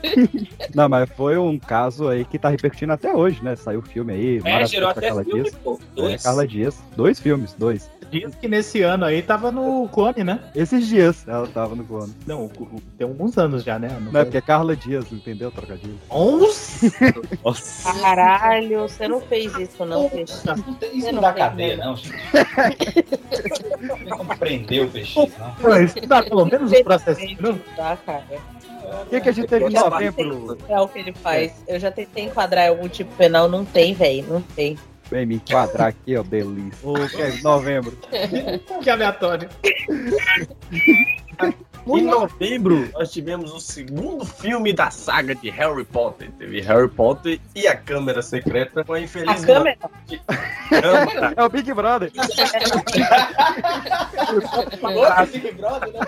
[0.74, 3.56] Não, mas foi um caso aí que tá repercutindo até hoje, né?
[3.56, 4.40] Saiu o filme aí.
[4.44, 5.54] É, gerou até Carla filme, Dias.
[5.56, 5.74] pô.
[5.74, 6.22] É, Dois.
[6.22, 6.78] Carla Dias.
[6.96, 7.90] Dois filmes, dois.
[8.10, 10.38] Diz que nesse ano aí tava no clone, né?
[10.54, 12.12] Esses dias ela tava no clone.
[12.26, 12.46] Não,
[12.98, 13.88] tem alguns anos já, né?
[14.12, 15.50] Não é porque é Carla Dias, entendeu?
[15.50, 15.98] Trocadilho.
[16.10, 16.90] Nossa!
[18.02, 20.34] Caralho, você não fez isso, não, Peixe.
[20.34, 20.44] Isso
[21.00, 22.12] Você não dá cadeia, não, gente.
[24.06, 25.54] Não prendeu o peixe, não.
[25.54, 27.20] Pô, isso dá pelo menos um processo.
[27.40, 27.56] Não?
[27.76, 28.24] Tá, cara.
[29.06, 30.58] O que, que a gente teve em novembro?
[30.68, 31.64] É o que ele faz.
[31.66, 34.26] Eu já tentei enquadrar algum tipo penal, não tem, velho.
[34.28, 34.76] Não tem.
[35.12, 36.88] Vem me enquadrar aqui, ó, delícia.
[36.88, 37.98] Ô, Kevin, novembro.
[38.82, 39.46] Que aleatório.
[41.42, 41.56] Bye.
[41.86, 46.30] Em novembro, nós tivemos o segundo filme da saga de Harry Potter.
[46.38, 49.76] Teve Harry Potter e a Câmara Secreta com a infeliz A câmera?
[50.68, 51.34] Câmara.
[51.36, 52.12] É o Big Brother.
[54.94, 56.00] Outro Big Brother, né?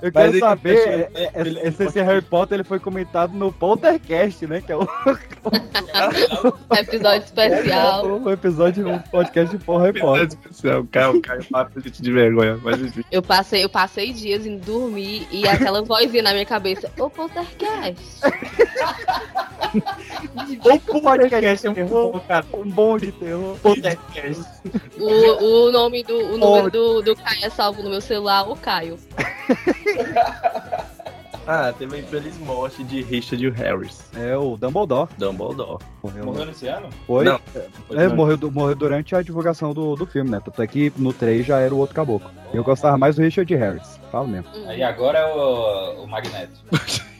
[0.00, 4.60] Eu quero saber, é, é, esse, esse Harry Potter ele foi comentado no Poltercast, né?
[4.60, 4.86] Que é o,
[6.78, 8.06] Episódio especial.
[8.06, 10.38] o episódio do podcast de Harry Potter.
[10.80, 11.42] O Caio, o Caio
[11.82, 13.02] gente de vergonha, mas enfim.
[13.10, 16.90] Eu passei, eu passei dias em dormir e aquela vozinha na minha cabeça.
[16.98, 18.20] Ô, Poltercast.
[20.90, 22.44] O podcast é um bom, cara.
[22.52, 23.56] Um bom de terror.
[23.62, 24.44] Poltercast.
[24.98, 28.56] O, o nome do o número do, do Caio é salvo no meu celular, o
[28.56, 28.98] Caio.
[31.44, 34.04] Ah, teve a infeliz morte de Richard Harris.
[34.16, 35.08] É o Dumbledore.
[35.18, 35.82] Dumbledore.
[36.00, 36.88] Morreu, Morreu nesse ano?
[37.04, 37.24] Foi?
[37.24, 37.40] Não.
[37.90, 40.40] É, morreu, du- morreu durante a divulgação do, do filme, né?
[40.44, 42.30] Tanto é que no 3 já era o outro caboclo.
[42.54, 43.98] Eu gostava mais do Richard Harris.
[44.12, 44.46] Falo mesmo.
[44.68, 46.52] Aí agora é o, o Magneto.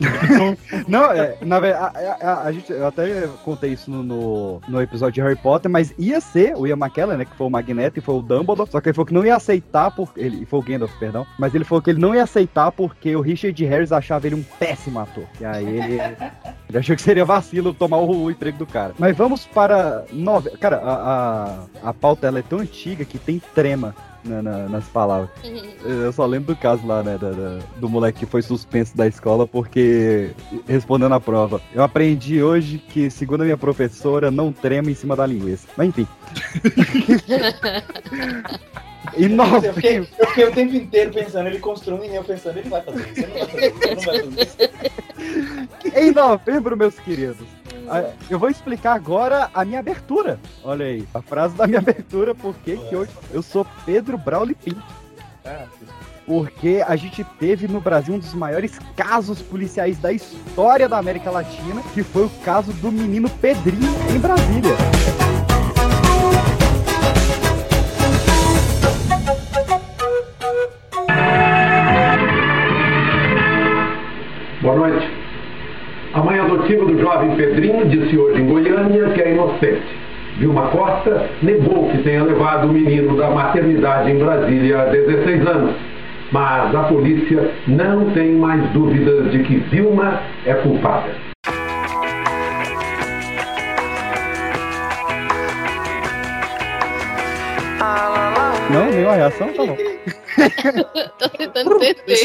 [0.89, 4.81] Não, é, na verdade, a, a- a gente, eu até contei isso no, no, no
[4.83, 7.24] episódio de Harry Potter, mas ia ser o Ian McKellen, né?
[7.24, 8.70] Que foi o Magneto e foi o Dumbledore.
[8.70, 11.27] Só que ele falou que não ia aceitar, por, ele foi o Gandalf, perdão.
[11.39, 14.43] Mas ele falou que ele não ia aceitar porque o Richard Harris achava ele um
[14.59, 15.24] péssimo ator.
[15.41, 16.01] E aí ele,
[16.69, 18.95] ele achou que seria vacilo tomar o, o emprego do cara.
[18.99, 20.05] Mas vamos para.
[20.12, 20.51] Nove...
[20.59, 23.95] Cara, a, a, a pauta ela é tão antiga que tem trema.
[24.24, 25.29] na- na- nas palavras.
[25.85, 29.05] Eu só lembro do caso lá, né, da- da- do moleque que foi suspenso da
[29.09, 29.81] escola porque
[30.66, 31.60] respondendo a prova.
[31.74, 35.66] Eu aprendi hoje que, segundo a minha professora, não trema em cima da linguiça.
[35.77, 36.06] Mas enfim.
[39.16, 39.69] E nove...
[39.69, 42.82] Eu fiquei, eu fiquei o tempo inteiro pensando, ele construindo e eu pensando, ele vai
[42.82, 44.56] fazer isso, ele não vai fazer isso, ele não vai fazer isso.
[45.98, 47.47] Em novembro, meus queridos.
[48.31, 50.39] Eu vou explicar agora a minha abertura.
[50.64, 54.82] Olha aí, a frase da minha abertura, porque que hoje eu sou Pedro Brauli Pinto.
[56.27, 61.31] Porque a gente teve no Brasil um dos maiores casos policiais da história da América
[61.31, 64.77] Latina, que foi o caso do menino Pedrinho em Brasília.
[74.62, 75.11] Boa noite.
[76.15, 80.03] A mãe adotiva do jovem Pedrinho disse hoje em Goiânia que é inocente.
[80.39, 85.74] Vilma Costa negou que tenha levado o menino da maternidade em Brasília há 16 anos.
[86.32, 91.10] Mas a polícia não tem mais dúvidas de que Vilma é culpada.
[98.70, 99.52] Não, nenhuma reação?
[99.52, 99.77] Tá bom.
[101.19, 102.19] Tô tentando entender.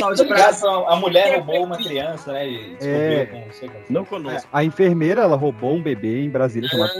[0.88, 2.48] A mulher roubou uma criança, né?
[2.50, 2.90] E descobriu
[3.20, 3.26] É.
[3.26, 4.48] com não sei Não conosco.
[4.52, 6.92] A enfermeira, ela roubou um bebê em Brasília chamado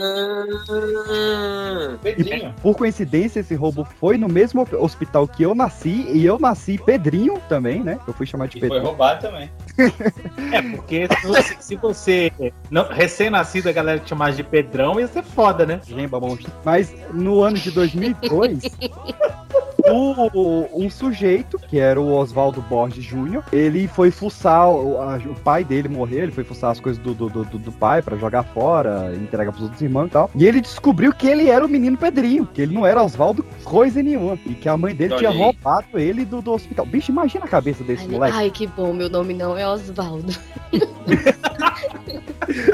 [2.02, 2.54] Pedrinho.
[2.62, 7.40] Por coincidência, esse roubo foi no mesmo hospital que eu nasci, e eu nasci Pedrinho
[7.48, 7.98] também, né?
[8.06, 8.86] Eu fui chamado de E foi Pedrinho.
[8.88, 9.50] roubado também.
[10.52, 12.32] É, porque se você, se você
[12.70, 15.80] não- recém-nascido, a galera te chamar de Pedrão, ia ser foda, né?
[15.86, 16.18] Gemba.
[16.64, 18.60] Mas no ano de 2002,
[19.92, 25.34] o, um sujeito, que era o Oswaldo Borges Júnior, ele foi fuçar, o, a- o
[25.40, 28.42] pai dele morreu, ele foi fuçar as coisas do, do, do, do pai pra jogar
[28.42, 30.30] fora, entregar pros outros irmãos e tal.
[30.34, 34.02] E ele descobriu que ele era o menino Pedrinho, que ele não era Oswaldo coisa
[34.02, 34.38] nenhuma.
[34.46, 35.38] E que a mãe dele Olha tinha aí.
[35.38, 36.86] roubado ele do, do hospital.
[36.86, 38.36] Bicho, imagina a cabeça desse moleque.
[38.36, 40.32] Ai, que bom, meu nome não é Osvaldo.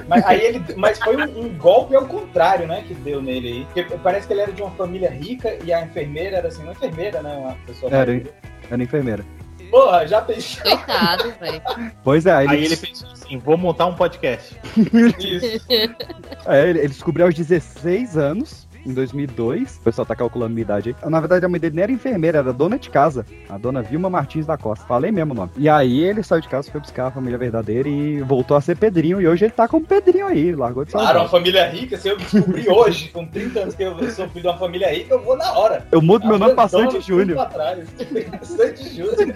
[0.08, 2.84] Mas, aí ele, mas foi um, um golpe ao contrário, né?
[2.86, 3.64] Que deu nele aí.
[3.64, 6.72] Porque parece que ele era de uma família rica e a enfermeira era assim, uma
[6.72, 7.36] enfermeira, né?
[7.36, 8.22] Uma pessoa mais- Era,
[8.70, 9.24] era enfermeira.
[9.70, 10.62] Porra, já pensou?
[10.62, 11.62] Coitado, velho.
[12.04, 14.56] Pois é, aí Aí ele, ele pensou assim: vou montar um podcast.
[15.18, 15.66] Isso.
[16.46, 19.76] é, ele, ele descobriu aos 16 anos em 2002.
[19.76, 21.10] O pessoal tá calculando minha idade aí.
[21.10, 23.24] Na verdade, a mãe dele nem era enfermeira, era dona de casa.
[23.48, 24.84] A dona Vilma Martins da Costa.
[24.86, 25.50] Falei mesmo o nome.
[25.56, 28.76] E aí ele saiu de casa, foi buscar a família verdadeira e voltou a ser
[28.76, 29.20] Pedrinho.
[29.20, 31.24] E hoje ele tá como Pedrinho aí, largou de Claro, saudade.
[31.24, 34.46] uma família rica, se eu descobrir hoje, com 30 anos, que eu sou filho de
[34.48, 35.86] uma família rica, eu vou na hora.
[35.90, 37.38] Eu mudo meu nome pra tudo Júnior.
[38.42, 39.34] Santi Júnior.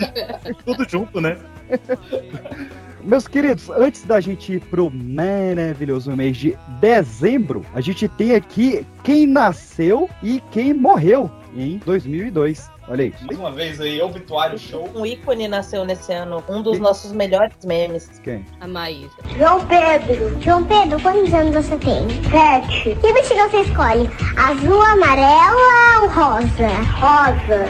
[0.64, 1.36] Tudo junto, né?
[3.02, 8.84] Meus queridos, antes da gente ir pro maravilhoso mês de dezembro, a gente tem aqui
[9.04, 12.68] quem nasceu e quem morreu em 2002.
[12.88, 13.14] Olha aí.
[13.22, 14.88] Mais uma vez aí, obituário show.
[14.94, 18.08] Um ícone nasceu nesse ano, um dos nossos melhores memes.
[18.24, 18.44] Quem?
[18.60, 19.10] A Maísa.
[19.36, 20.40] João Pedro.
[20.40, 22.08] João Pedro, quantos anos você tem?
[22.30, 22.98] Sete.
[23.00, 24.08] Que vestido você escolhe?
[24.36, 26.68] Azul, amarelo ou rosa?
[26.96, 27.68] Rosa.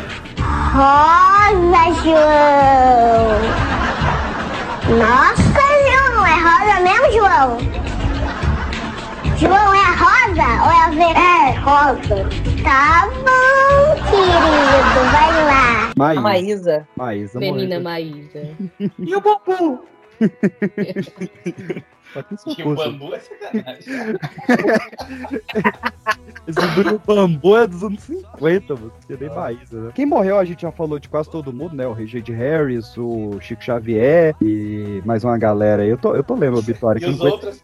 [0.73, 3.79] Rosa, João.
[4.89, 5.61] Nossa,
[5.91, 7.59] João, é rosa mesmo, João?
[9.37, 11.21] João, é rosa ou é verde?
[11.21, 12.19] É, rosa.
[12.63, 15.93] Tá bom, querido, vai lá.
[15.95, 16.19] Maísa.
[16.19, 16.89] A Maísa.
[16.97, 17.81] Maísa Menina.
[17.81, 18.57] Maísa.
[18.99, 19.85] E o Bambu?
[22.19, 24.19] Só que isso Que o bambu é sacanagem.
[26.47, 28.93] Esse do bambu é dos anos 50, mano.
[29.07, 29.91] Que nem Maísa, né?
[29.95, 31.87] Quem morreu, a gente já falou de quase todo mundo, né?
[31.87, 35.91] O Regide Harris, o Chico Xavier e mais uma galera aí.
[35.91, 37.63] Eu tô, eu tô lendo o obituário E os foi- outros?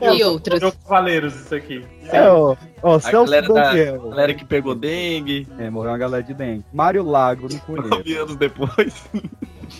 [0.00, 0.60] E outros.
[0.60, 1.84] Jogos Valeiros, isso aqui.
[2.04, 6.22] É, ó, ó A Celso galera, da, galera que pegou dengue, É, morreu uma galera
[6.22, 6.64] de dengue.
[6.72, 7.88] Mário Lago, não conheço.
[7.88, 9.04] nove anos depois.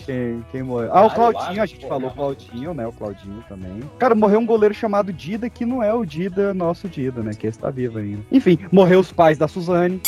[0.05, 0.91] Quem, quem morreu?
[0.93, 2.11] Ah, o Mário Claudinho, a gente falou não.
[2.11, 2.87] Claudinho, né?
[2.87, 3.81] O Claudinho também.
[3.99, 7.33] Cara, morreu um goleiro chamado Dida, que não é o Dida, nosso Dida, né?
[7.35, 8.23] Que esse tá vivo ainda.
[8.31, 10.01] Enfim, morreu os pais da Suzane.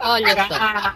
[0.00, 0.94] Olha só.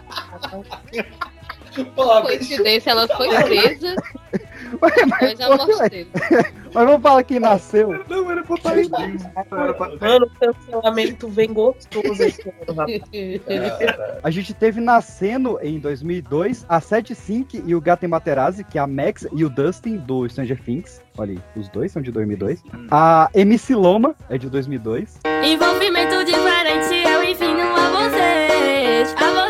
[2.21, 3.95] Coincidência, ela foi presa.
[4.81, 6.09] Mas, Mas a morte dele.
[6.73, 8.03] mas vamos falar quem nasceu.
[8.09, 13.01] Não, era pra estar Era pra Mano, o cancelamento vem gostoso esse ano, rapaz.
[14.23, 18.81] A gente teve nascendo em 2002 a Sete Sink e o Gaten Materazzi, que é
[18.81, 21.01] a Max e o Dustin do Stranger Things.
[21.17, 22.61] Olha aí, os dois são de 2002.
[22.91, 25.19] A MC Loma é de 2002.
[25.43, 29.46] Envolvimento diferente, eu ensino a vocês, a vocês.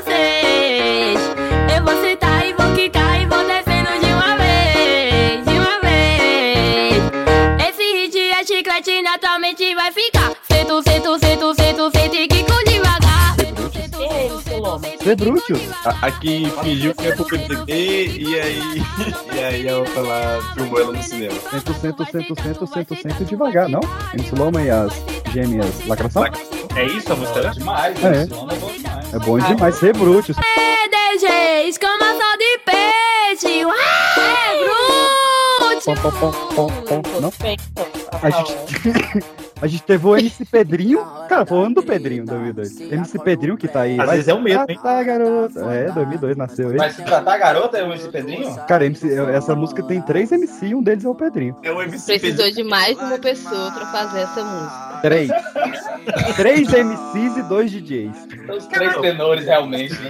[15.08, 15.40] Loma?
[15.42, 15.56] Cebrúcio.
[15.86, 17.72] A- Aqui fingiu que é pro PTT
[18.20, 18.62] e aí.
[19.38, 21.34] E aí a outra lá filmou ela no cinema.
[21.52, 23.80] Cento, cento, cento, cento, cento, cento devagar, não?
[24.36, 24.92] Loma e as
[25.32, 26.24] gêmeas lacração?
[26.76, 27.42] É isso a música?
[27.44, 27.50] né?
[27.52, 28.26] Demais, É.
[28.26, 29.14] nome é bom demais.
[29.14, 30.34] É bom demais, Cebrúcio.
[30.36, 33.62] DG, escamação de peixe.
[33.62, 34.64] É,
[36.88, 37.02] pom.
[37.22, 37.32] Não?
[38.22, 38.56] A gente,
[39.62, 41.00] a gente teve o MC Pedrinho.
[41.28, 42.82] Cara, foi o ano do Pedrinho, 2002.
[42.92, 44.00] MC Pedrinho que tá aí.
[44.00, 44.80] Às vezes é o mesmo, hein?
[44.82, 45.60] Tá, garota.
[45.74, 46.78] É, 2002 nasceu ele.
[46.78, 48.56] Mas se tratar garota, é o esse Pedrinho?
[48.68, 51.56] Cara, MC, essa música tem três MC e um deles é o Pedrinho.
[51.64, 55.00] É o MC Precisou de mais de uma pessoa pra fazer essa música.
[55.02, 55.30] Três.
[56.36, 58.16] três MCs e dois DJs.
[58.56, 60.10] Os três tenores, realmente, né?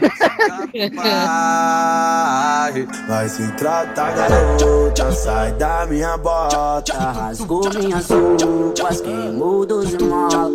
[0.95, 5.11] Vai, vai se tratar, garota.
[5.11, 6.93] Sai da minha bota.
[6.93, 10.49] Rasgou minhas roupas, queimou dos mal.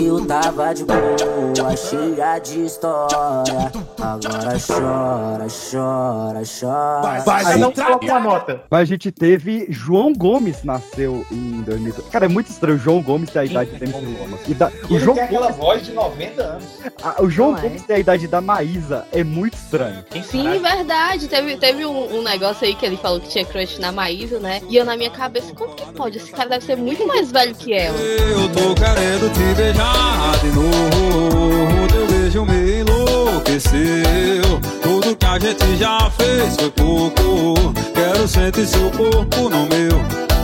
[0.00, 3.72] Eu tava de boa, cheia de história.
[4.00, 7.20] Agora chora, chora, chora.
[7.24, 8.62] Vai se não coloca uma nota.
[8.70, 12.08] Mas a gente teve João Gomes nasceu em 2002.
[12.10, 12.76] Cara, é muito estranho.
[12.76, 14.38] O João Gomes tem a idade de MC Loma.
[14.46, 16.64] E da- E o João, tem aquela voz de 90 anos.
[17.02, 17.62] a- o João Não é.
[17.62, 19.04] Gomes tem a idade da Maísa.
[19.12, 20.04] É muito estranho.
[20.30, 21.26] Sim, verdade.
[21.28, 24.60] Teve, teve um, um negócio aí que ele falou que tinha crush na Maísa, né?
[24.68, 26.18] E eu na minha cabeça, como que pode?
[26.18, 27.98] Esse cara deve ser muito mais velho que ela.
[27.98, 31.88] Eu tô querendo te beijar de novo.
[31.88, 34.60] Teu beijo me enlouqueceu.
[34.82, 37.72] Tudo que a gente já fez foi pouco.
[37.94, 39.96] Quero sentir seu corpo no meu.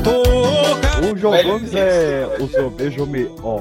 [0.02, 0.22] Tô.
[1.12, 3.28] O João Gomes é o seu beijo me.
[3.42, 3.60] Ó.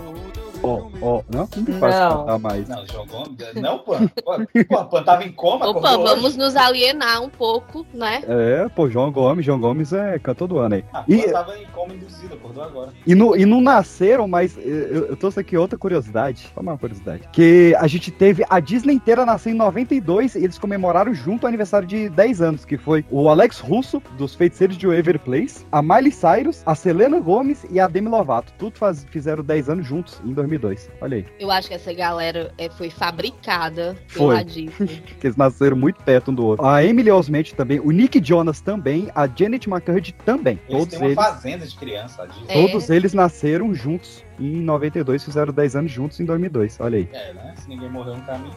[0.64, 1.22] Ó, ó.
[1.34, 1.50] Não?
[1.56, 2.18] Não me faz Não.
[2.20, 2.68] cantar mais.
[2.70, 3.38] Não, João Gomes.
[3.56, 4.08] Não, Pan.
[4.24, 4.38] Pô,
[4.70, 5.68] Pô, Pan tava em coma.
[5.68, 6.16] Opa, acordou hoje.
[6.16, 8.22] vamos nos alienar um pouco, né?
[8.28, 9.46] É, pô, João Gomes.
[9.46, 10.86] João Gomes é cantor do ano aí.
[10.94, 12.90] Ah, E, Pan tava em coma induzido, acordou agora.
[13.06, 16.50] E, não, e não nasceram, mas eu, eu trouxe aqui outra curiosidade.
[16.54, 17.28] Só uma curiosidade.
[17.34, 21.48] Que a gente teve a Disney inteira nasceu em 92 e eles comemoraram junto o
[21.48, 25.82] aniversário de 10 anos, que foi o Alex Russo, dos Feiticeiros de Waverly Place, a
[25.82, 28.54] Miley Cyrus, a Selena Gomes e a Demi Lovato.
[28.60, 30.51] Tudo faz, fizeram 10 anos juntos em 2002.
[30.58, 30.90] 2002.
[31.02, 31.26] Olha aí.
[31.40, 34.36] Eu acho que essa galera é, foi fabricada Foi.
[34.36, 35.02] pela Disney.
[35.20, 36.66] que eles nasceram muito perto um do outro.
[36.66, 40.60] A Emily Osment também, o Nick Jonas também, a Janet McCurdy também.
[40.68, 42.28] Eles todos têm uma eles, fazenda de criança.
[42.28, 42.48] De...
[42.48, 46.78] todos eles nasceram juntos em 92, fizeram 10 anos juntos em 2002.
[46.80, 47.08] Olha aí.
[47.14, 47.54] É, né?
[47.58, 48.54] Se ninguém morreu no caminho.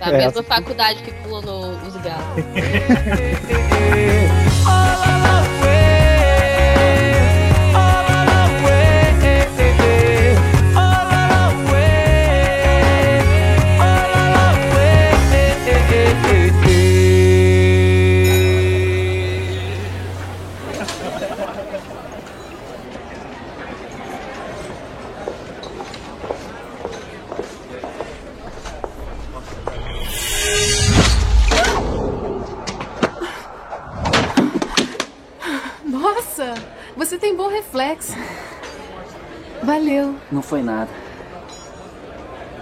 [0.00, 2.42] Da É, mesma faculdade que clonou os gatos.
[37.22, 38.14] tem bom reflexo.
[39.62, 40.16] Valeu.
[40.30, 40.90] Não foi nada.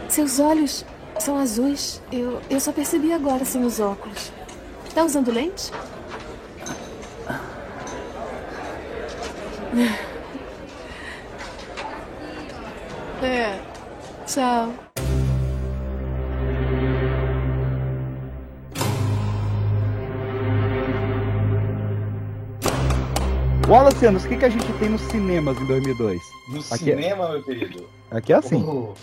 [0.07, 0.85] Seus olhos
[1.19, 2.03] são azuis.
[2.12, 4.31] Eu, eu só percebi agora sem os óculos.
[4.95, 5.73] Tá usando lente?
[13.23, 13.61] É.
[14.27, 14.90] Tchau.
[23.70, 26.20] Wallace Anos, o que, que a gente tem nos cinemas em 2002?
[26.48, 27.88] No Aqui- cinema, meu querido.
[28.10, 28.56] Aqui é assim.
[28.56, 28.94] o-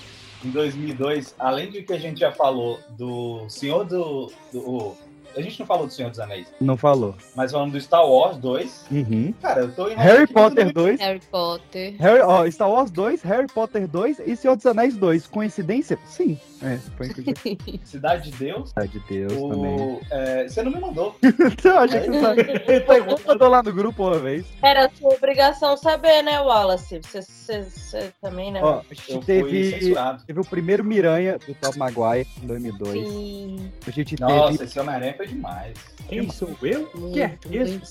[0.44, 4.30] em 2002, além do que a gente já falou do Senhor do.
[4.52, 4.98] do o-
[5.36, 7.16] a gente não falou do Senhor dos Anéis, Não falou.
[7.36, 8.86] mas falando do Star Wars 2.
[8.92, 9.34] Uhum.
[9.42, 11.00] Cara, eu tô em Harry Potter 2.
[11.00, 11.96] Harry Potter.
[12.00, 15.28] Harry, ó, Star Wars 2, Harry Potter 2 e Senhor dos Anéis 2.
[15.28, 15.98] Coincidência?
[16.06, 16.38] Sim.
[16.62, 17.10] É, foi.
[17.86, 18.70] Cidade de Deus.
[18.70, 19.76] Cidade de Deus também.
[19.76, 21.16] O, é, você não me mandou.
[21.64, 22.42] Eu achei que você sabe.
[22.42, 24.46] Ele pegou, mandou lá no grupo uma vez.
[24.64, 27.00] Era sua obrigação saber, né, Wallace?
[27.04, 28.60] Você, você- você também, né?
[28.64, 29.94] Ó, a gente teve,
[30.26, 33.08] teve o primeiro Miranha do Tom Maguire em 2002.
[33.08, 33.72] Sim.
[33.86, 34.64] A gente Nossa, teve.
[34.66, 35.74] esse Homem-Aranha foi demais.
[36.10, 36.86] Quem sou eu?
[37.12, 37.82] Que é esse?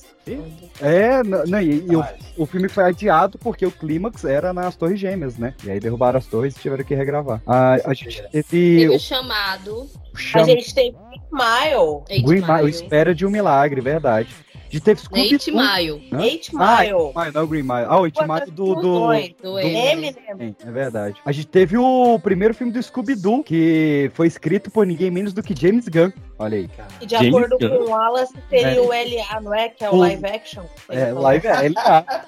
[0.81, 2.05] É, não, não, e, e o,
[2.37, 5.55] o filme foi adiado porque o clímax era nas Torres Gêmeas, né?
[5.65, 7.41] E aí derrubaram as torres e tiveram que regravar.
[7.47, 8.43] A, a gente teve
[8.79, 9.87] Teve o chamado.
[10.17, 10.95] chama- A gente tem
[11.31, 12.23] Smile.
[12.25, 14.29] Green Mile, o Espera de um Milagre, verdade.
[14.55, 16.09] A gente teve Scooby Eight Mile.
[16.13, 16.21] Hã?
[16.23, 16.93] Eight Ah, Mile.
[17.15, 17.85] Mile, não é o Green Mile.
[17.89, 18.75] Ah, o Eight Mile do...
[18.75, 20.57] do, dois, do- do Eminem.
[20.65, 21.17] É, verdade.
[21.25, 25.41] A gente teve o primeiro filme do Scooby-Doo, que foi escrito por ninguém menos do
[25.43, 26.11] que James Gunn.
[26.39, 26.69] Olha aí.
[27.01, 28.81] E de acordo com o Wallace, seria É.
[28.81, 29.69] o LA, não é?
[29.69, 30.65] Que é o O- live action.
[30.89, 32.25] É, live é, tá.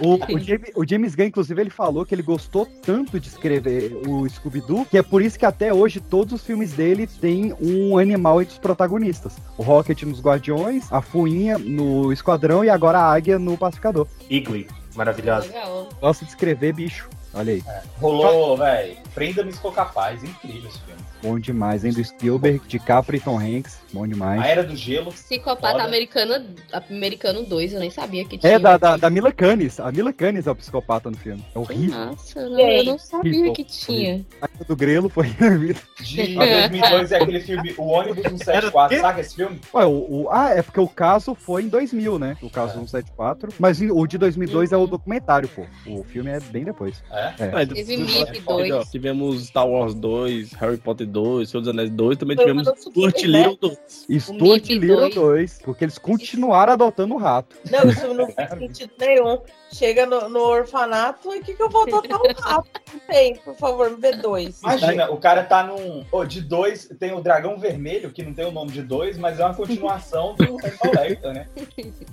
[0.00, 3.92] O, o, James, o James Gunn, inclusive, ele falou que ele gostou tanto de escrever
[4.06, 7.98] o Scooby-Doo, que é por isso que até hoje todos os filmes dele têm um
[7.98, 9.36] animal entre os protagonistas.
[9.56, 14.06] O Rocket nos Guardiões, a Fuinha no Esquadrão e agora a Águia no Pacificador.
[14.28, 15.52] Igly, maravilhosa.
[16.00, 17.08] Gosta de escrever bicho.
[17.34, 17.62] Olha aí.
[18.00, 18.96] Rolou, velho.
[19.14, 20.22] Prenda-me se for capaz.
[20.24, 21.07] Incrível esse filme.
[21.22, 21.92] Bom demais, hein?
[21.92, 23.80] Do Spielberg, DiCaprio e Tom Hanks.
[23.92, 24.40] Bom demais.
[24.40, 25.10] A Era do Gelo.
[25.12, 26.44] Psicopata americana,
[26.90, 28.52] americano 2, eu nem sabia que tinha.
[28.52, 29.80] É da, da, da Mila Kunis.
[29.80, 31.44] A Mila Kunis é o psicopata no filme.
[31.54, 31.98] É horrível.
[31.98, 34.24] Nossa, não, eu não sabia que tinha.
[34.40, 39.00] A do Grelo foi De 2002 é aquele filme O Ônibus 174.
[39.00, 39.60] Saca esse filme?
[39.74, 39.90] Ué, o,
[40.24, 42.36] o- ah, é porque o caso foi em 2000, né?
[42.42, 43.52] O caso 174.
[43.58, 45.64] Mas o de 2002 é o documentário, pô.
[45.86, 47.02] O filme é bem depois.
[47.10, 47.32] É?
[47.52, 48.90] Ah, Teve do- Mip ó, 2.
[48.90, 53.22] Tivemos Star Wars 2, Harry Potter 2, Senhor dos Anéis 2, também Foi tivemos Stuart
[53.22, 53.76] Little né?
[54.08, 54.22] 2.
[54.22, 55.14] Stuart Mip Little 2.
[55.14, 57.56] 2, porque eles continuaram adotando o rato.
[57.70, 59.38] Não, isso não faz sentido nenhum.
[59.72, 62.68] Chega no, no orfanato e o que, que eu vou um rato?
[62.92, 64.60] Não tem, por favor, me dê dois.
[64.62, 66.04] Imagina, o cara tá num.
[66.10, 69.38] Ô, de dois, tem o Dragão Vermelho, que não tem o nome de dois, mas
[69.38, 70.56] é uma continuação do
[70.98, 71.48] Lecter, né?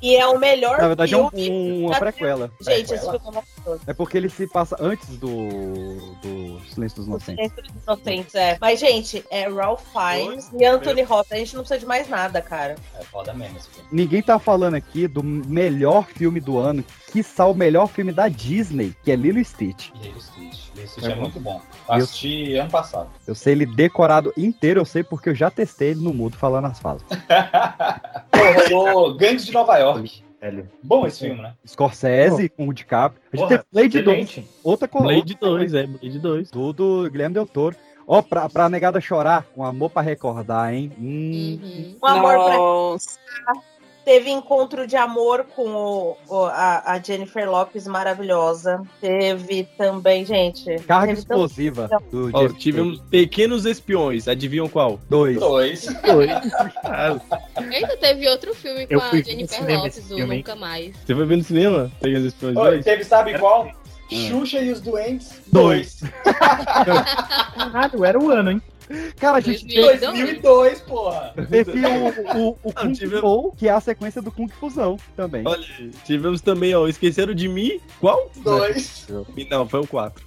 [0.02, 1.86] E é o melhor Na verdade, é um- filme.
[1.86, 2.52] uma prequela.
[2.61, 3.82] Gente, esse filme é maravilhoso.
[3.88, 5.38] É porque ele se passa antes do,
[6.22, 7.36] do Silêncio dos Inocentes.
[7.45, 8.57] Silêncio dos Inocentes, é.
[8.60, 11.32] Mas, gente, é Ralph Fiennes e Anthony Hopkins.
[11.32, 12.76] A gente não precisa de mais nada, cara.
[12.99, 13.88] É foda mesmo esse filme.
[13.91, 16.84] Ninguém tá falando aqui do melhor filme do ano,
[17.15, 19.89] quiçá o melhor filme da Disney, que é Lilo e Stitch.
[20.01, 20.75] Lilo Stitch.
[20.75, 21.61] Lilo Stitch É é, muito bom.
[21.87, 23.09] Eu assisti ano passado.
[23.25, 26.65] Eu sei ele decorado inteiro, eu sei porque eu já testei ele no mudo falando
[26.65, 27.03] as falas.
[28.31, 30.25] Pô, rolou Gangues de Nova York.
[30.83, 31.53] Bom esse filme, né?
[31.65, 33.21] Scorsese com o DiCaprio.
[33.31, 34.19] A gente Porra, teve Blade 2.
[34.19, 34.51] excelente.
[34.61, 36.51] Outra com Blade outra 2, é, Blade 2.
[36.51, 37.77] Tudo Guilherme Del Toro.
[38.05, 40.91] Ó, pra, pra negada chorar, com amor pra recordar, hein?
[40.99, 43.17] Hum, Um amor Nossa.
[43.45, 43.53] pra.
[44.06, 48.82] Teve encontro de amor com o, o- a, a Jennifer Lopes, maravilhosa.
[49.02, 50.64] Teve também, gente.
[50.84, 54.99] Carga teve tão- explosiva do James tivemos Pequenos Espiões, adivinham qual?
[55.10, 55.40] Dois.
[55.40, 55.88] Dois.
[56.06, 56.30] Dois.
[57.56, 60.27] Ainda teve outro filme com Eu a ver no Jennifer Lopes, o?
[60.27, 60.95] Nunca Mais.
[61.03, 61.91] Você foi ver no cinema?
[61.99, 62.86] Pequenos Espiões Oi, 2?
[62.86, 63.72] teve, sabe qual?
[64.07, 66.02] Xuxa e os Doentes Dois.
[67.56, 68.61] Caralho, era o ano, hein?
[69.17, 71.33] Cara, a gente teve, 2002, porra.
[71.49, 75.43] teve o, o, o Kung Fu, que é a sequência do Kung Fusão também.
[75.45, 75.65] Olha,
[76.03, 77.79] tivemos também, ó, Esqueceram de Mim.
[77.99, 78.29] Qual?
[78.37, 79.07] Dois.
[79.49, 80.23] Não, foi o 4.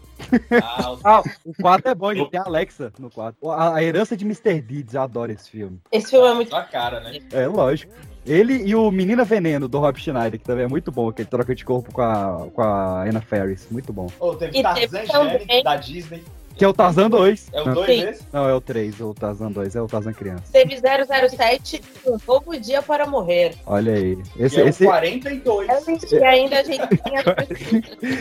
[1.05, 3.51] Ah, o 4 é bom, ele tem a Alexa no 4.
[3.51, 4.61] A, a herança de Mr.
[4.61, 5.79] Deeds, eu adoro esse filme.
[5.93, 6.49] Esse filme é muito.
[6.51, 7.21] Sua cara, né?
[7.33, 7.93] É, lógico.
[8.27, 11.29] Ele e o Menina Veneno, do Rob Schneider, que também é muito bom, que ele
[11.31, 13.69] troca de corpo com a, com a Anna Ferris.
[13.71, 14.09] Muito bom.
[14.19, 16.23] Ô, teve E Tarzan teve também- da Disney.
[16.59, 17.51] Que é o Tarzan 2.
[17.53, 17.75] É o Não.
[17.75, 18.09] 2 Sim.
[18.09, 18.23] esse?
[18.33, 20.43] Não, é o 3, o Tarzan 2, é o Tarzan criança.
[20.53, 23.55] Teve 007, um novo dia para morrer.
[23.65, 24.19] Olha aí.
[24.37, 25.69] Esse, Que é o esse, 42.
[26.11, 27.23] E ainda a gente tinha.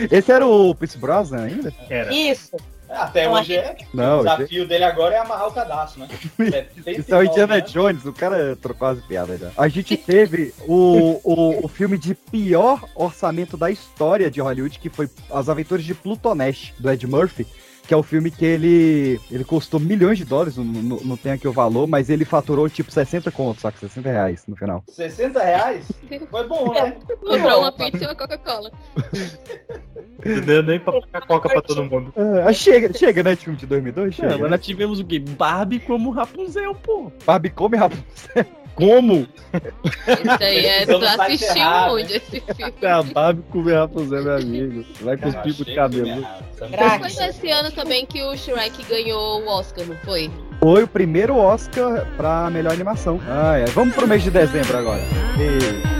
[0.16, 1.74] esse era o Pierce Brosnan ainda?
[1.90, 2.14] Era.
[2.14, 2.56] Isso.
[2.88, 3.76] Até Não, hoje é.
[3.92, 6.08] Não, o desafio dele agora é amarrar o cadastro, né?
[6.96, 9.50] Isso é o Indiana Jones, o cara trocou as piadas já.
[9.58, 14.88] A gente teve o, o, o filme de pior orçamento da história de Hollywood, que
[14.88, 17.46] foi As Aventuras de Plutonash, do Ed Murphy.
[17.88, 21.32] Que é o filme que ele, ele custou milhões de dólares, não, não, não tem
[21.32, 24.84] aqui o valor, mas ele faturou tipo 60 contos, só que 60 reais no final.
[24.88, 25.90] 60 reais?
[26.30, 26.98] Foi bom, né?
[27.18, 28.70] Comprou uma pizza e uma Coca-Cola.
[30.22, 32.12] Não deu nem pra pagar coca pra todo mundo.
[32.46, 34.14] Ah, chega, chega, né, de filme de 2002?
[34.14, 34.28] Chega.
[34.28, 35.18] Não, mas nós tivemos o quê?
[35.18, 37.10] Barbie como Rapunzel, pô.
[37.24, 38.44] Barbie come Rapunzel.
[38.78, 39.26] Como?
[40.06, 40.86] Isso aí é.
[40.86, 42.86] Tu site assistiu errado, onde esse filme?
[42.86, 44.84] A Barbie comer Rapunzel, meu amigo.
[45.00, 46.24] Vai com os picos de cabelo.
[46.56, 50.30] Foi esse ano também que o Shrek ganhou o Oscar, não foi?
[50.60, 53.20] Foi o primeiro Oscar pra melhor animação.
[53.28, 53.64] Ah, é.
[53.66, 55.02] Vamos pro mês de dezembro agora.
[55.38, 55.98] E...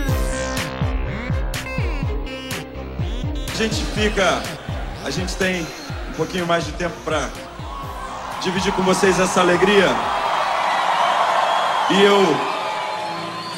[3.52, 4.40] A gente fica.
[5.04, 5.66] A gente tem
[6.10, 7.28] um pouquinho mais de tempo pra
[8.40, 9.86] dividir com vocês essa alegria.
[11.90, 12.20] E eu,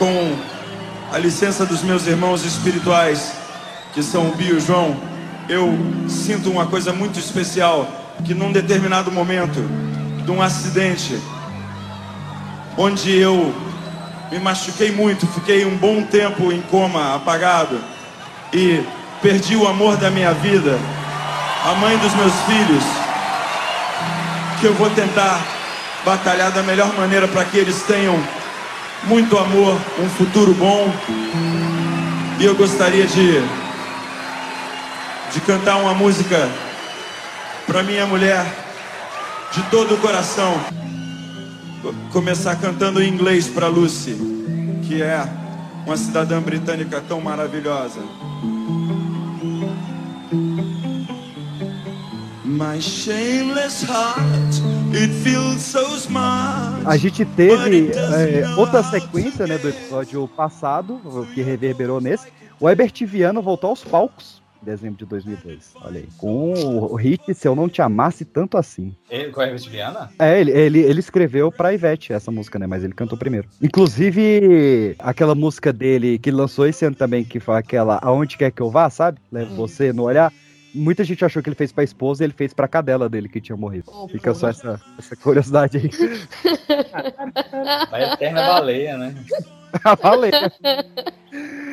[0.01, 0.35] com
[1.13, 3.33] a licença dos meus irmãos espirituais,
[3.93, 4.97] que são o Bio e o João,
[5.47, 5.79] eu
[6.09, 7.87] sinto uma coisa muito especial
[8.25, 9.61] que num determinado momento
[10.25, 11.21] de um acidente
[12.79, 13.55] onde eu
[14.33, 17.79] me machuquei muito, fiquei um bom tempo em coma, apagado
[18.55, 18.83] e
[19.21, 20.79] perdi o amor da minha vida,
[21.63, 22.85] a mãe dos meus filhos,
[24.63, 25.45] que eu vou tentar
[26.07, 28.19] batalhar da melhor maneira para que eles tenham
[29.05, 30.93] muito amor, um futuro bom.
[32.39, 33.43] E eu gostaria de
[35.33, 36.49] de cantar uma música
[37.65, 38.45] para minha mulher
[39.53, 40.59] de todo o coração.
[41.83, 44.17] Co- Começar cantando em inglês para Lucy,
[44.89, 45.25] que é
[45.87, 48.01] uma cidadã britânica tão maravilhosa.
[52.45, 54.61] My shameless heart,
[54.95, 56.87] it feels so smart.
[56.87, 61.01] A gente teve é, outra sequência né, do episódio passado,
[61.35, 62.29] que reverberou nesse.
[62.59, 65.73] O Herbert Viana voltou aos palcos em dezembro de 2002.
[65.83, 66.09] Olha aí.
[66.19, 68.95] Com o hit Se Eu Não Te Amasse Tanto Assim.
[69.09, 70.11] Ele, com a Herbert Viana?
[70.19, 72.67] É, ele, ele, ele escreveu pra Ivete essa música, né?
[72.67, 73.49] Mas ele cantou primeiro.
[73.63, 78.61] Inclusive, aquela música dele que lançou esse ano também, que foi aquela Aonde Quer Que
[78.61, 79.19] Eu Vá, sabe?
[79.33, 80.33] Leve você no olhar.
[80.75, 83.41] Muita gente achou que ele fez pra esposa e ele fez pra cadela dele que
[83.41, 83.91] tinha morrido.
[84.09, 85.91] Fica só essa, essa curiosidade aí.
[87.91, 89.15] A eterna baleia, né?
[90.03, 90.31] Valeu.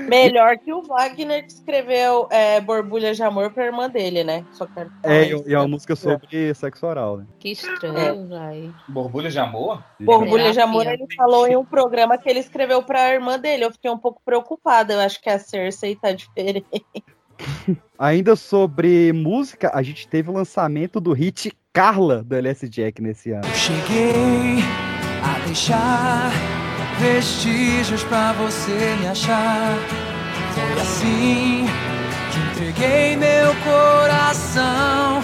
[0.08, 4.46] Melhor que o Wagner que escreveu é, Borbulha de Amor pra irmã dele, né?
[4.52, 7.26] Só quero É, e é uma música sobre sexo oral, né?
[7.40, 8.72] Que estranho, vai.
[8.88, 9.84] Borbulha de amor?
[10.00, 11.04] Borbulha de Amor, Terapia.
[11.04, 13.66] ele falou em um programa que ele escreveu pra irmã dele.
[13.66, 14.94] Eu fiquei um pouco preocupada.
[14.94, 16.66] Eu acho que a Cersei tá diferente.
[17.98, 23.32] Ainda sobre música, a gente teve o lançamento do hit Carla do LS Jack nesse
[23.32, 23.46] ano.
[23.54, 24.64] Cheguei
[25.24, 26.32] a deixar
[27.00, 29.78] vestígios pra você me achar.
[30.54, 31.66] Foi assim
[32.32, 35.22] que entreguei meu coração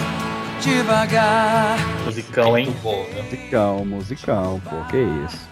[0.60, 1.76] devagar.
[2.04, 2.74] Musicão, hein?
[3.22, 5.48] Musicão, musicão, pô, que isso.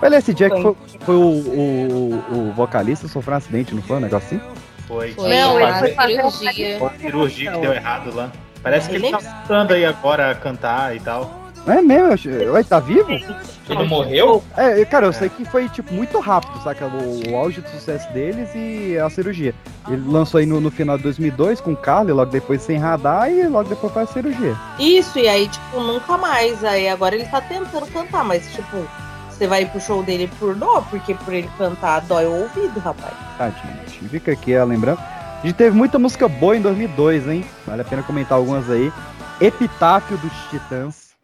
[0.00, 4.00] O LS Jack foi, foi o, o, o vocalista, sofreu um acidente, não foi um
[4.00, 4.63] negócio assim?
[4.86, 5.12] Foi.
[5.12, 6.78] Foi Não, ele foi fazer cirurgia.
[6.78, 8.30] Uma cirurgia que deu errado lá.
[8.62, 11.42] Parece que ele, Ele tá voltando aí agora a cantar e tal.
[11.66, 12.08] É mesmo?
[12.08, 13.10] Eu acho- Ele tá vivo?
[13.10, 14.44] Ele morreu?
[14.54, 16.86] É, cara, eu sei que foi, tipo, muito rápido, saca?
[16.86, 19.54] O, o auge do sucesso deles e a cirurgia.
[19.88, 23.30] Ele lançou aí no, no final de 2002 com o Carly, logo depois sem radar
[23.30, 24.54] e logo depois faz a cirurgia.
[24.78, 26.62] Isso, e aí, tipo, nunca mais.
[26.62, 28.86] Aí agora ele tá tentando cantar, mas, tipo,
[29.34, 33.12] você vai pro show dele por dó, porque por ele cantar dói o ouvido, rapaz.
[33.36, 34.08] Tadinho, gente.
[34.08, 35.02] fica aqui a lembrança.
[35.42, 37.44] A gente teve muita música boa em 2002, hein?
[37.66, 38.92] Vale a pena comentar algumas aí.
[39.40, 41.14] Epitáfio dos Titãs.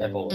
[0.00, 0.28] É boa.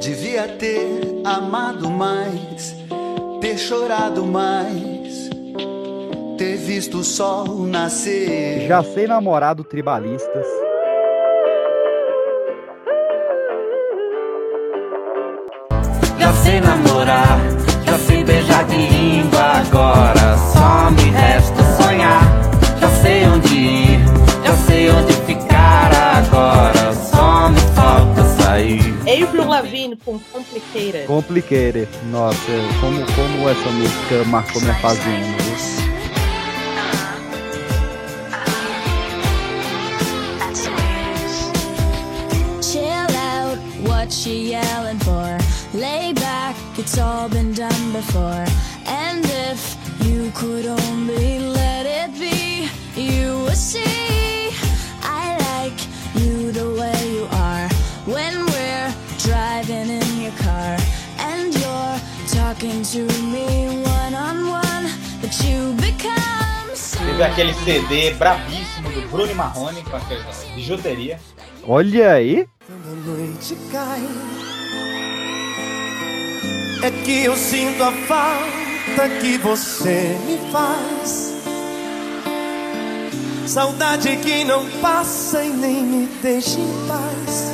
[0.00, 2.74] Devia queria ter amado mais,
[3.40, 4.89] ter chorado mais,
[6.40, 8.66] ter visto o sol nascer.
[8.66, 10.46] Já sei namorado tribalistas.
[16.18, 17.38] Já sei namorar,
[17.84, 20.38] já sei beijar de língua agora.
[20.38, 22.22] Só me resta sonhar.
[22.80, 24.00] Já sei onde ir,
[24.42, 26.94] já sei onde ficar agora.
[26.94, 28.80] Só me falta sair.
[29.02, 31.06] Avril Lavigne com Complicated.
[31.06, 31.88] Complicated.
[32.10, 32.38] Nossa,
[32.80, 35.49] como, como essa música marcou minha fazenda.
[46.90, 48.44] It's all been done before.
[48.86, 52.68] And if you could only let it be,
[53.00, 54.50] you would see.
[55.00, 55.78] I like
[56.20, 57.68] you the way you are.
[58.06, 60.76] When we're driving in your car,
[61.30, 64.90] and you're talking to me one on one,
[65.20, 66.98] but you become so.
[66.98, 70.24] Teve aquele CD brabíssimo do Bruno Marrone com aquela
[70.56, 71.20] bijuteria.
[71.62, 72.48] Olha aí.
[72.66, 74.02] Quando a noite cai,
[76.82, 81.30] é que eu sinto a falta que você me faz.
[83.46, 87.52] Saudade que não passa e nem me deixa em paz.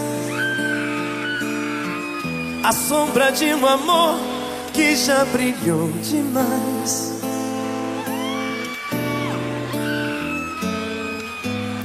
[2.65, 4.19] A sombra de um amor
[4.73, 7.15] que já brilhou demais.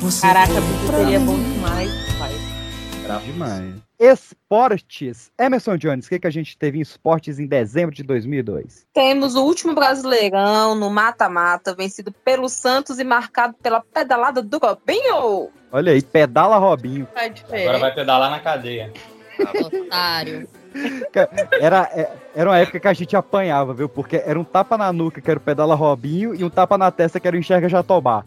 [0.01, 1.26] Você Caraca, foi a pra bijuteria é mim.
[1.26, 3.22] bom demais, pai.
[3.26, 3.81] Demais.
[4.02, 5.32] Esportes.
[5.40, 8.88] Emerson Jones, o que, que a gente teve em esportes em dezembro de 2002?
[8.91, 15.52] Temos o último Brasileirão no mata-mata, vencido pelo Santos e marcado pela pedalada do Robinho.
[15.72, 17.07] Olha aí, pedala Robinho.
[17.15, 18.91] Agora vai pedalar na cadeia.
[19.64, 20.49] Otário.
[21.60, 23.89] Era, é- era uma época que a gente apanhava, viu?
[23.89, 26.89] Porque era um tapa na nuca, que era o pedala Robinho, e um tapa na
[26.89, 28.23] testa, que era o enxerga Jatobá.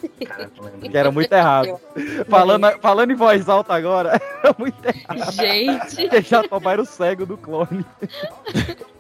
[0.81, 1.81] Que era muito errado.
[2.29, 5.33] Falando, falando em voz alta agora, era muito errado.
[5.33, 5.97] Gente.
[5.97, 7.85] Porque Jatobá era o cego do clone.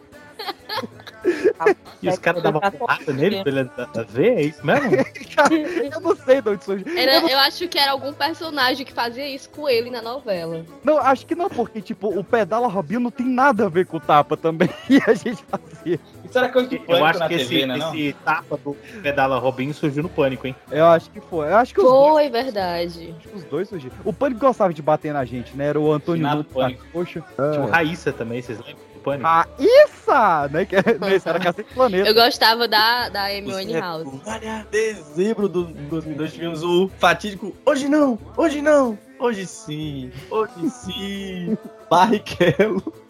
[2.02, 3.70] E os caras davam porrada nele pra ele
[4.08, 4.28] ver?
[4.38, 4.90] É isso mesmo?
[5.92, 6.98] eu não sei de onde surgiu.
[6.98, 10.02] Era, Eu não- eu acho que era algum personagem que fazia isso com ele na
[10.02, 10.64] novela.
[10.82, 13.96] Não, acho que não, porque, tipo, o pedala Robinho não tem nada a ver com
[13.96, 14.68] o tapa também.
[14.90, 15.98] E a gente fazia.
[16.24, 18.76] Isso era coisa de Eu pânico acho na que TV, esse, né, esse tapa do
[19.02, 20.54] Pedala Robinho surgiu no pânico, hein?
[20.70, 21.48] Eu acho que foi.
[21.48, 23.14] Eu acho que os dois, Foi, verdade.
[23.34, 23.94] os dois surgiram.
[24.04, 25.66] O Pânico gostava de bater na gente, né?
[25.68, 26.84] Era o Antônio Pânico.
[26.92, 27.22] Poxa.
[27.36, 29.28] Tinha o Raíssa também, vocês lembram pânico?
[29.28, 30.48] Raíssa!
[30.50, 30.64] Né?
[30.64, 32.08] Que não, esse era Cacete Planeta.
[32.08, 34.08] Eu gostava da, da Amy House.
[34.26, 41.58] Olha, dezembro do 2002 tivemos o fatídico Hoje não, hoje não, hoje sim, hoje sim.
[41.90, 43.03] Barrichello.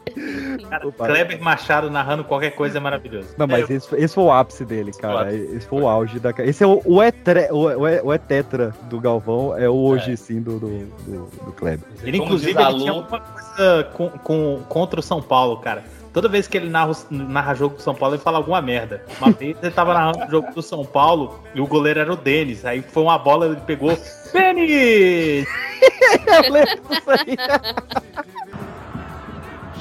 [0.69, 3.29] Cara, Kleber Machado narrando qualquer coisa é maravilhoso.
[3.37, 5.33] Não, mas esse, foi- esse foi o ápice dele, cara.
[5.35, 6.31] Esse foi o auge da.
[6.39, 10.41] Esse é o, o, etre, o, o, o etetra do Galvão, é o hoje sim
[10.41, 11.87] do, do, do, do Kleber.
[12.03, 15.57] Ele, Como inclusive, diz a ele tinha alguma coisa com, com- contra o São Paulo,
[15.59, 15.83] cara.
[16.13, 19.03] Toda vez que ele narra, narra jogo do São Paulo, ele fala alguma merda.
[19.21, 22.17] Uma vez ele tava narrando o jogo do São Paulo e o goleiro era o
[22.17, 22.65] Denis.
[22.65, 23.99] Aí foi uma bola, ele pegou.
[24.33, 25.45] Denis!
[26.45, 27.37] Eu lembro disso aí.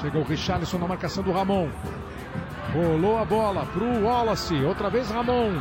[0.03, 1.69] Chega o Richarlison na marcação do Ramon.
[2.73, 4.53] Rolou a bola pro Wallace.
[4.55, 5.53] Outra vez Ramon.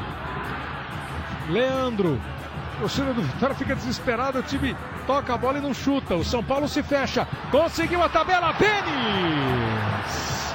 [1.49, 2.21] Leandro.
[2.75, 4.41] O torcedor do Vitória fica desesperado.
[4.41, 6.17] O time toca a bola e não chuta.
[6.17, 7.25] O São Paulo se fecha.
[7.53, 8.53] Conseguiu a tabela.
[8.55, 10.55] Denis!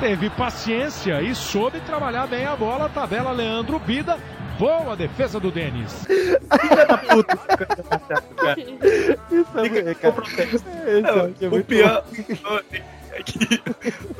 [0.00, 2.88] Teve paciência e soube trabalhar bem a bola.
[2.88, 4.16] Tabela Leandro Bida.
[4.58, 5.92] Boa defesa do Denis.
[9.30, 9.94] Isso é.
[9.94, 10.22] Cara.
[10.42, 12.04] Esse é o muito pior
[13.18, 13.38] é que,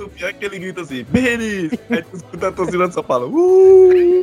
[0.03, 1.73] o pior é que ele grita assim, Benis!
[1.91, 3.31] Aí tu escuta a torcida do São Paulo.
[3.33, 4.23] Uh!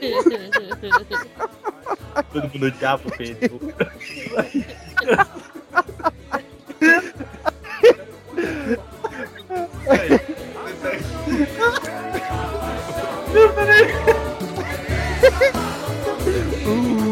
[2.32, 3.12] Todo mundo odiava o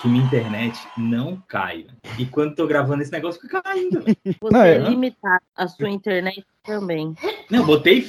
[0.00, 1.86] que minha internet não cai.
[2.18, 4.00] E quando tô gravando esse negócio, fica caindo.
[4.02, 4.16] velho.
[4.40, 7.14] Você Não, é- limitar a sua internet também.
[7.50, 8.08] Não, eu botei.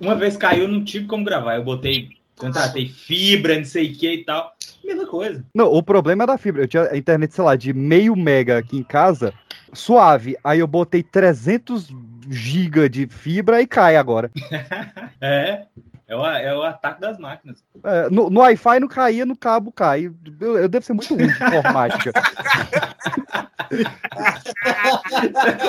[0.00, 1.56] Uma vez caiu, não tive como gravar.
[1.56, 4.54] Eu botei, contratei fibra, não sei o que e tal.
[4.84, 5.44] Mesma coisa.
[5.54, 6.62] Não, o problema é da fibra.
[6.62, 9.32] Eu tinha a internet, sei lá, de meio mega aqui em casa,
[9.72, 10.36] suave.
[10.44, 11.88] Aí eu botei 300
[12.28, 14.30] giga de fibra e cai agora.
[15.20, 15.66] É.
[16.06, 17.64] É o, é o ataque das máquinas.
[17.82, 20.12] É, no, no Wi-Fi não caía, no cabo cai.
[20.40, 22.12] Eu, eu devo ser muito ruim de informática.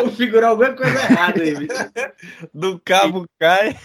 [0.02, 1.92] Configurou alguma coisa errada aí, bicho.
[2.54, 3.76] Do cabo cai.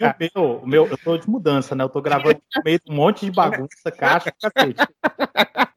[0.00, 1.84] O meu, o meu, eu tô de mudança, né?
[1.84, 4.82] Eu tô gravando no meio de um monte de bagunça, caixa, cacete.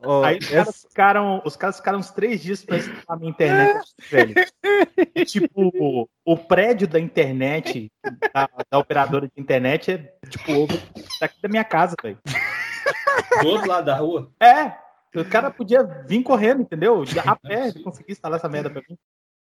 [0.06, 3.80] Ó, Aí os caras, ficaram, os caras ficaram uns três dias pra instalar minha internet,
[4.12, 4.34] velho.
[5.26, 7.90] Tipo, o prédio da internet,
[8.34, 10.78] da, da operadora de internet, é tipo ovo
[11.22, 12.18] daqui da minha casa, velho.
[13.42, 14.30] Do outro lado da rua.
[14.42, 14.74] É,
[15.22, 17.04] o cara podia vir correndo, entendeu?
[17.04, 18.98] De- A pé, conseguir instalar essa merda pra mim.